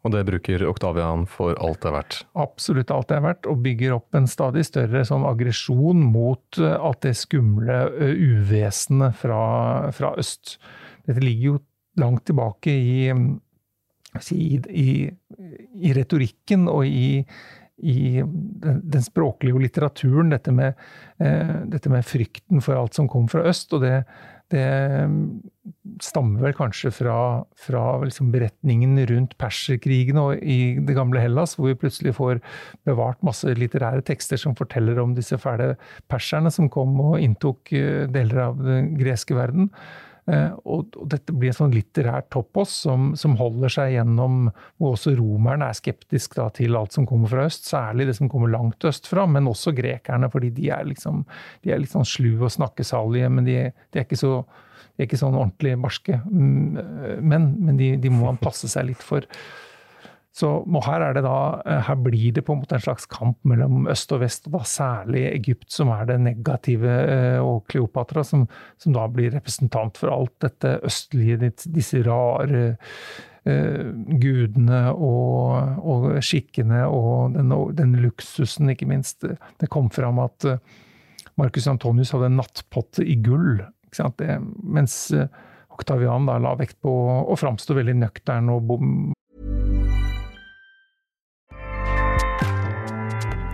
Og 0.00 0.14
det 0.14 0.22
bruker 0.28 0.64
Oktavian 0.64 1.26
for 1.28 1.58
alt 1.60 1.82
det 1.82 1.90
er 1.90 1.96
verdt? 1.98 2.18
Absolutt 2.40 2.92
alt 2.94 3.10
det 3.10 3.18
er 3.18 3.24
verdt, 3.26 3.48
og 3.50 3.60
bygger 3.66 3.96
opp 3.98 4.16
en 4.16 4.28
stadig 4.30 4.64
større 4.68 5.02
sånn 5.04 5.26
aggresjon 5.28 6.00
mot 6.12 6.60
eh, 6.60 6.76
alt 6.76 7.02
det 7.04 7.14
skumle 7.20 7.82
uh, 7.92 8.08
uvesenet 8.16 9.18
fra, 9.20 9.42
fra, 9.96 10.14
øst. 10.20 10.56
Dette 11.04 11.24
ligger 11.24 11.50
jo 11.50 11.56
langt 12.00 12.24
tilbake 12.30 12.72
i, 12.72 13.10
i, 14.32 14.50
i, 14.56 14.90
i 15.84 15.96
retorikken 15.96 16.64
og 16.70 16.86
i, 16.88 17.26
den, 17.80 18.80
den, 18.84 19.04
språklige 19.04 19.60
litteraturen, 19.60 20.32
dette 20.32 20.52
med, 20.54 20.80
eh, 21.20 21.56
dette 21.68 21.92
med, 21.92 22.04
frykten 22.08 22.64
for 22.64 22.80
alt 22.80 22.96
som 22.96 23.08
kom 23.08 23.28
fra 23.28 23.44
øst. 23.48 23.72
og 23.76 23.84
det 23.84 24.04
det 24.50 24.66
stammer 26.02 26.42
vel 26.42 26.54
kanskje 26.56 26.90
fra, 26.94 27.16
fra 27.58 27.82
liksom 28.02 28.30
beretningen 28.32 28.98
rundt 29.10 29.36
perserkrigene 29.40 30.24
og 30.26 30.42
i 30.42 30.76
det 30.82 30.96
gamle 30.96 31.22
Hellas, 31.22 31.56
hvor 31.56 31.70
vi 31.70 31.78
plutselig 31.78 32.16
får 32.18 32.40
bevart 32.88 33.22
masse 33.26 33.54
litterære 33.56 34.04
tekster 34.06 34.40
som 34.40 34.56
forteller 34.58 35.00
om 35.02 35.14
disse 35.16 35.38
fæle 35.40 35.74
perserne 36.10 36.52
som 36.54 36.70
kom 36.72 36.96
og 37.04 37.18
inntok 37.22 37.72
eh, 37.76 38.06
deler 38.10 38.46
av 38.48 38.62
den 38.64 38.94
greske 38.98 39.36
verden. 39.38 39.70
Eh, 40.30 40.52
og, 40.68 40.94
dette 41.10 41.34
blir 41.34 41.50
en 41.50 41.56
sånn 41.56 41.72
litterær 41.74 42.26
toppos 42.30 42.72
som, 42.84 43.10
som, 43.18 43.34
holder 43.40 43.72
seg 43.72 43.94
gjennom 43.96 44.50
Hvor 44.78 44.94
også 44.94 45.14
romerne 45.18 45.70
er 45.70 45.78
skeptisk 45.78 46.36
da, 46.38 46.46
til 46.54 46.76
alt 46.78 46.94
som 46.94 47.06
kommer 47.08 47.32
fra 47.32 47.46
øst, 47.48 47.66
særlig 47.66 48.06
det 48.10 48.16
som 48.18 48.30
kommer 48.30 48.52
langt 48.52 48.84
østfra, 48.86 49.24
men 49.26 49.48
også 49.50 49.72
grekerne, 49.74 50.30
fordi 50.30 50.52
de 50.54 50.68
er 50.76 50.86
liksom 50.86 51.24
de 51.64 51.72
er 51.72 51.80
litt 51.80 51.94
sånn 51.94 52.06
slu 52.06 52.34
og 52.36 52.52
snakkesalige, 52.52 53.30
men 53.32 53.48
de, 53.48 53.56
de, 53.72 53.98
er 53.98 54.06
ikke 54.06 54.20
så 54.20 54.34
de 54.44 55.02
er 55.02 55.08
ikke 55.08 55.20
sånn 55.20 55.38
ordentlig 55.38 55.74
barske 55.80 56.20
mm, 56.20 57.18
menn, 57.24 57.50
men 57.64 57.80
de, 57.80 57.94
de 58.00 58.12
må 58.12 58.28
han 58.28 58.40
passe 58.40 58.68
seg 58.70 58.90
litt 58.90 59.02
for. 59.04 59.24
Så 60.40 60.48
her, 60.86 61.02
er 61.04 61.16
det 61.16 61.22
da, 61.26 61.60
eh, 61.68 61.80
her 61.84 61.96
blir 62.00 62.32
det 62.32 62.44
på 62.46 62.54
en 62.54 62.62
måte 62.62 62.78
en 62.78 62.84
slags 62.84 63.04
kamp 63.10 63.36
mellom 63.48 63.88
øst 63.92 64.12
og 64.14 64.22
vest, 64.22 64.46
og 64.48 64.56
da 64.56 64.62
særlig 64.68 65.26
Egypt, 65.34 65.68
som 65.72 65.90
er 65.92 66.06
det 66.08 66.20
negative, 66.24 66.94
eh, 67.14 67.40
og 67.44 67.66
Kleopatra, 67.68 68.24
som, 68.24 68.46
som 68.80 68.94
da 68.96 69.04
blir 69.12 69.34
representant 69.34 70.00
for 70.00 70.12
alt 70.14 70.36
dette 70.40 70.78
østlige, 70.86 71.52
disse 71.70 72.00
rare 72.06 72.62
uh, 72.70 73.84
gudene 74.20 74.80
og, 74.92 75.80
og, 75.80 76.08
skikkene 76.24 76.84
og 76.88 77.36
den, 77.36 77.52
den, 77.76 77.94
luksusen, 78.04 78.70
ikke 78.72 78.88
minst. 78.88 79.24
Det 79.24 79.70
kom 79.72 79.90
fram 79.92 80.20
at 80.22 80.46
Marcus 81.40 81.68
Antonius 81.68 82.12
hadde 82.14 82.30
en 82.30 82.40
nattpotte 82.40 83.04
i 83.04 83.18
gull, 83.20 83.64
det, 84.20 84.36
mens 84.62 85.00
Octavian 85.80 86.28
da 86.28 86.36
la 86.40 86.54
vekt 86.60 86.78
på 86.84 86.92
å 87.24 87.36
framstå 87.40 87.76
veldig 87.80 87.96
nøktern 88.04 88.52
og 88.52 88.68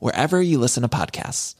wherever 0.00 0.40
you 0.42 0.58
listen 0.58 0.82
to 0.82 0.88
podcasts. 0.88 1.54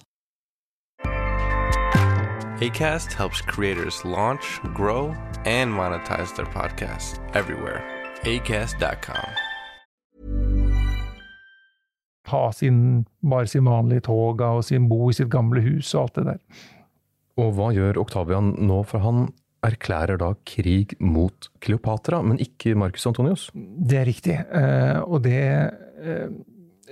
ACAST 2.60 3.12
helps 3.12 3.40
creators 3.40 4.04
launch, 4.04 4.60
grow, 4.74 5.14
and 5.44 5.72
monetize 5.72 6.34
their 6.36 6.46
podcasts 6.46 7.18
everywhere. 7.34 7.82
ACAST.com. 8.22 9.26
Ha 12.26 12.52
sin, 12.52 13.06
bare 13.20 13.46
sin 13.46 13.66
vanlige 13.66 14.06
toga 14.06 14.54
og 14.56 14.64
sin 14.64 14.88
bo 14.88 15.10
i 15.10 15.16
sitt 15.18 15.28
gamle 15.28 15.60
hus 15.60 15.90
og 15.94 16.06
alt 16.06 16.14
det 16.20 16.24
der. 16.30 16.38
Og 17.42 17.50
hva 17.56 17.72
gjør 17.74 17.98
Oktavian 18.04 18.54
nå, 18.62 18.80
for 18.86 19.02
han 19.02 19.26
erklærer 19.64 20.20
da 20.20 20.30
krig 20.46 20.94
mot 21.02 21.50
Kleopatra, 21.64 22.22
men 22.22 22.38
ikke 22.38 22.76
Marcus 22.78 23.06
Antonius? 23.10 23.48
Det 23.54 23.98
er 23.98 24.08
riktig, 24.08 24.38
eh, 24.40 25.00
og 25.02 25.24
det 25.26 25.42
eh, 25.42 26.28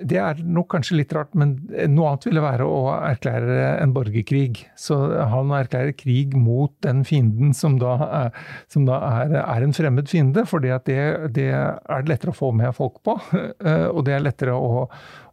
det 0.08 0.18
er 0.20 0.40
nok 0.42 0.68
kanskje 0.74 0.98
litt 0.98 1.12
rart, 1.16 1.32
men 1.38 1.54
noe 1.92 2.10
annet 2.10 2.26
ville 2.28 2.42
være 2.44 2.66
å 2.66 2.80
erklære 2.96 3.56
en 3.82 3.94
borgerkrig. 3.94 4.64
Så 4.78 4.98
han 5.32 5.52
erklærer 5.56 5.94
krig 5.98 6.36
mot 6.38 6.74
den 6.84 7.04
fienden 7.08 7.54
som 7.56 7.78
da 7.80 7.96
er, 8.08 8.44
som 8.72 8.86
da 8.88 8.98
er, 9.22 9.36
er 9.42 9.66
en 9.66 9.74
fremmed 9.76 10.10
fiende. 10.10 10.46
For 10.48 10.64
det, 10.64 10.82
det, 10.88 11.48
er 11.52 12.08
lettere 12.08 12.34
å 12.34 12.38
få 12.38 12.52
med 12.56 12.74
folk 12.76 13.00
på, 13.06 13.16
og 13.94 14.04
det 14.06 14.16
er 14.16 14.26
lettere 14.26 14.56
å, 14.56 14.86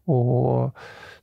å 0.09 0.19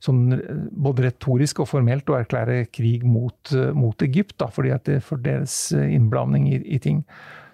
sånn, 0.03 0.23
både 0.71 1.07
retorisk 1.07 1.63
og 1.63 1.71
formelt 1.71 2.09
å 2.11 2.19
erklære 2.19 2.67
krig 2.73 3.05
mot, 3.07 3.55
mot 3.77 4.05
Egypt, 4.05 4.37
da, 4.41 4.51
fordi 4.53 4.75
det, 4.89 5.01
for 5.05 5.21
deres 5.23 5.67
innblanding 5.73 6.49
i, 6.51 6.61
i 6.77 6.81
ting. 6.83 7.03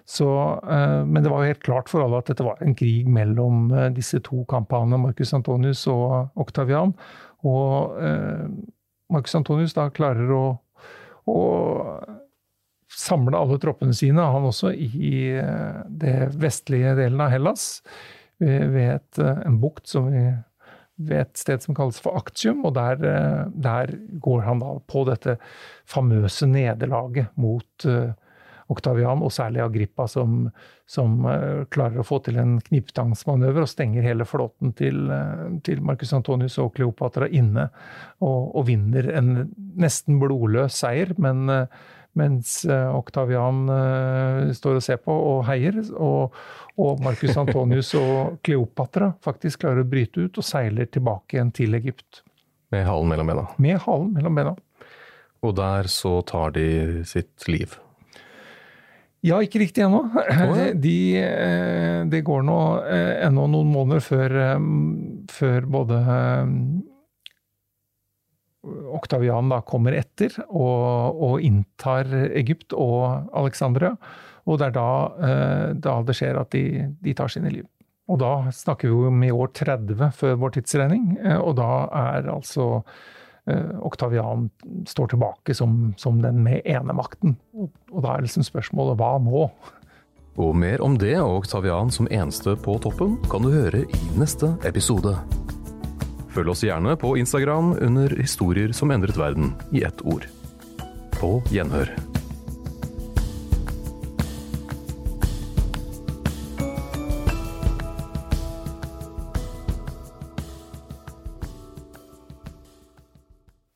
Så, 0.04 0.60
eh, 0.70 1.04
men 1.04 1.22
det 1.22 1.30
var 1.30 1.42
jo 1.42 1.52
helt 1.54 1.62
klart 1.62 1.88
for 1.88 2.04
alle 2.04 2.20
at 2.20 2.28
dette 2.28 2.44
var 2.44 2.60
en 2.60 2.76
krig 2.76 3.08
mellom 3.08 3.70
eh, 3.72 3.88
disse 3.96 4.20
to 4.24 4.42
kamphanene, 4.50 5.00
Marcus 5.00 5.32
Antonius 5.36 5.86
og 5.88 6.34
Octavian. 6.40 6.92
Og 7.48 7.96
eh, 8.04 8.44
Marcus 9.12 9.36
Antonius 9.38 9.76
da 9.76 9.88
klarer 9.96 10.28
å, 10.36 10.44
å 11.24 11.40
samle 12.92 13.38
alle 13.38 13.56
troppene 13.62 13.96
sine, 13.96 14.26
han 14.28 14.48
også, 14.48 14.74
i 14.76 15.40
det 15.88 16.18
vestlige 16.40 16.92
delen 17.00 17.22
av 17.24 17.32
Hellas. 17.32 17.68
Ved 18.38 18.76
et, 18.76 19.20
en 19.20 19.56
bukt 19.62 19.88
som 19.88 20.10
vi 20.10 20.20
ved 20.94 21.20
et 21.24 21.38
sted 21.38 21.62
som 21.64 21.74
kalles 21.74 21.96
for 22.02 22.18
Aktium, 22.18 22.60
og 22.66 22.74
der, 22.76 23.00
der, 23.50 23.94
går 24.22 24.44
han 24.46 24.60
da 24.62 24.76
på 24.90 25.04
dette 25.08 25.36
famøse 25.90 26.46
nederlaget 26.50 27.32
mot 27.40 27.86
Oktavian, 28.72 29.22
og 29.24 29.32
særlig 29.32 29.60
Agrippa, 29.64 30.06
som, 30.08 30.46
som 30.88 31.18
uh, 31.26 31.64
klarer 31.72 32.00
å 32.00 32.06
få 32.06 32.20
til 32.24 32.38
en 32.40 32.56
knipetangsmanøver 32.64 33.66
og 33.66 33.70
stenger 33.70 34.06
hele 34.06 34.26
flåten 34.28 34.72
til, 34.78 35.02
uh, 35.12 35.50
til 35.66 35.82
Marcus 35.84 36.14
Antonius 36.16 36.56
og 36.62 36.72
Kleopatra 36.78 37.28
inne, 37.28 37.68
og, 38.24 38.54
og 38.56 38.68
vinner 38.70 39.10
en 39.12 39.34
nesten 39.80 40.20
blodløs 40.22 40.80
seier. 40.80 41.12
men 41.18 41.44
uh, 41.52 41.84
mens 42.14 42.60
Oktavian 42.70 43.64
står 44.54 44.76
og 44.78 44.84
ser 44.86 45.00
på 45.02 45.10
og 45.10 45.40
heier, 45.48 45.80
og, 45.98 46.36
og 46.78 47.00
Marcus 47.02 47.34
Antonius 47.34 47.90
og 47.98 48.36
Kleopatra 48.46 49.08
faktisk 49.18 49.64
klarer 49.64 49.82
å 49.82 49.88
bryte 49.90 50.28
ut 50.28 50.38
og 50.38 50.46
seiler 50.46 50.86
tilbake 50.86 51.34
igjen 51.34 51.50
til 51.58 51.74
Egypt. 51.74 52.22
Med 52.70 52.86
halen 52.86 53.10
mellom 53.10 53.32
bena? 53.32 53.48
Med 53.58 53.82
halen 53.82 54.14
mellom 54.14 54.38
bena. 54.38 54.54
Og 55.42 55.56
der 55.58 55.90
så 55.90 56.20
tar 56.22 56.54
de 56.54 57.02
sitt 57.02 57.48
liv? 57.50 57.74
Ja, 59.24 59.38
ikke 59.40 59.62
riktig 59.62 59.86
ennå. 59.86 60.02
Oh, 60.12 60.58
ja. 60.58 60.72
det 62.12 62.24
går 62.26 62.42
nå 62.44 62.58
eh, 62.84 63.24
ennå 63.24 63.46
noen 63.48 63.70
måneder 63.72 64.04
før, 64.04 64.34
eh, 64.42 64.66
før 65.32 65.70
både 65.78 66.00
Oktavian 68.64 69.50
da 69.52 69.60
kommer 69.66 69.96
etter 69.96 70.36
og, 70.46 71.20
og 71.24 71.42
inntar 71.44 72.08
Egypt 72.36 72.76
og 72.76 73.32
Alexandria. 73.36 73.94
Og 74.44 74.60
det 74.60 74.68
er 74.68 74.76
da, 74.76 74.90
eh, 75.28 75.68
da 75.80 75.98
det 76.04 76.16
skjer 76.18 76.40
at 76.40 76.52
de, 76.52 76.64
de, 77.00 77.16
tar 77.16 77.32
sine 77.32 77.52
liv. 77.52 77.66
Og 78.12 78.20
da 78.20 78.50
snakker 78.52 78.92
vi 78.92 79.08
om 79.08 79.22
i 79.24 79.32
år 79.32 79.52
30 79.56 80.10
før 80.12 80.40
vår 80.42 80.58
tidsregning, 80.58 81.14
eh, 81.22 81.38
og 81.40 81.56
da 81.60 81.70
er 81.88 82.28
altså 82.34 82.66
eh, 82.80 83.13
Oktavian 83.84 84.48
står 84.88 85.12
tilbake 85.12 85.54
som, 85.56 85.92
som 86.00 86.22
den 86.22 86.42
med 86.44 86.64
enemakten. 86.64 87.36
Og, 87.52 87.72
og 87.92 88.04
da 88.06 88.14
er 88.14 88.24
liksom 88.24 88.46
spørsmålet 88.46 88.96
hva 89.00 89.16
nå? 89.20 89.48
Og 90.40 90.56
mer 90.58 90.82
om 90.82 90.96
det 90.98 91.14
og 91.20 91.44
Oktavian 91.44 91.92
som 91.94 92.08
eneste 92.10 92.56
på 92.58 92.78
toppen 92.82 93.18
kan 93.30 93.44
du 93.44 93.52
høre 93.54 93.84
i 93.84 94.02
neste 94.18 94.54
episode. 94.66 95.14
Følg 96.34 96.50
oss 96.50 96.64
gjerne 96.66 96.96
på 96.98 97.12
Instagram 97.20 97.76
under 97.78 98.16
Historier 98.18 98.74
som 98.74 98.90
endret 98.90 99.20
verden 99.20 99.52
i 99.70 99.84
ett 99.86 100.02
ord. 100.02 100.26
På 101.20 101.38
gjenhør. 101.54 101.92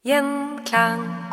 Gjenklang. 0.09 1.28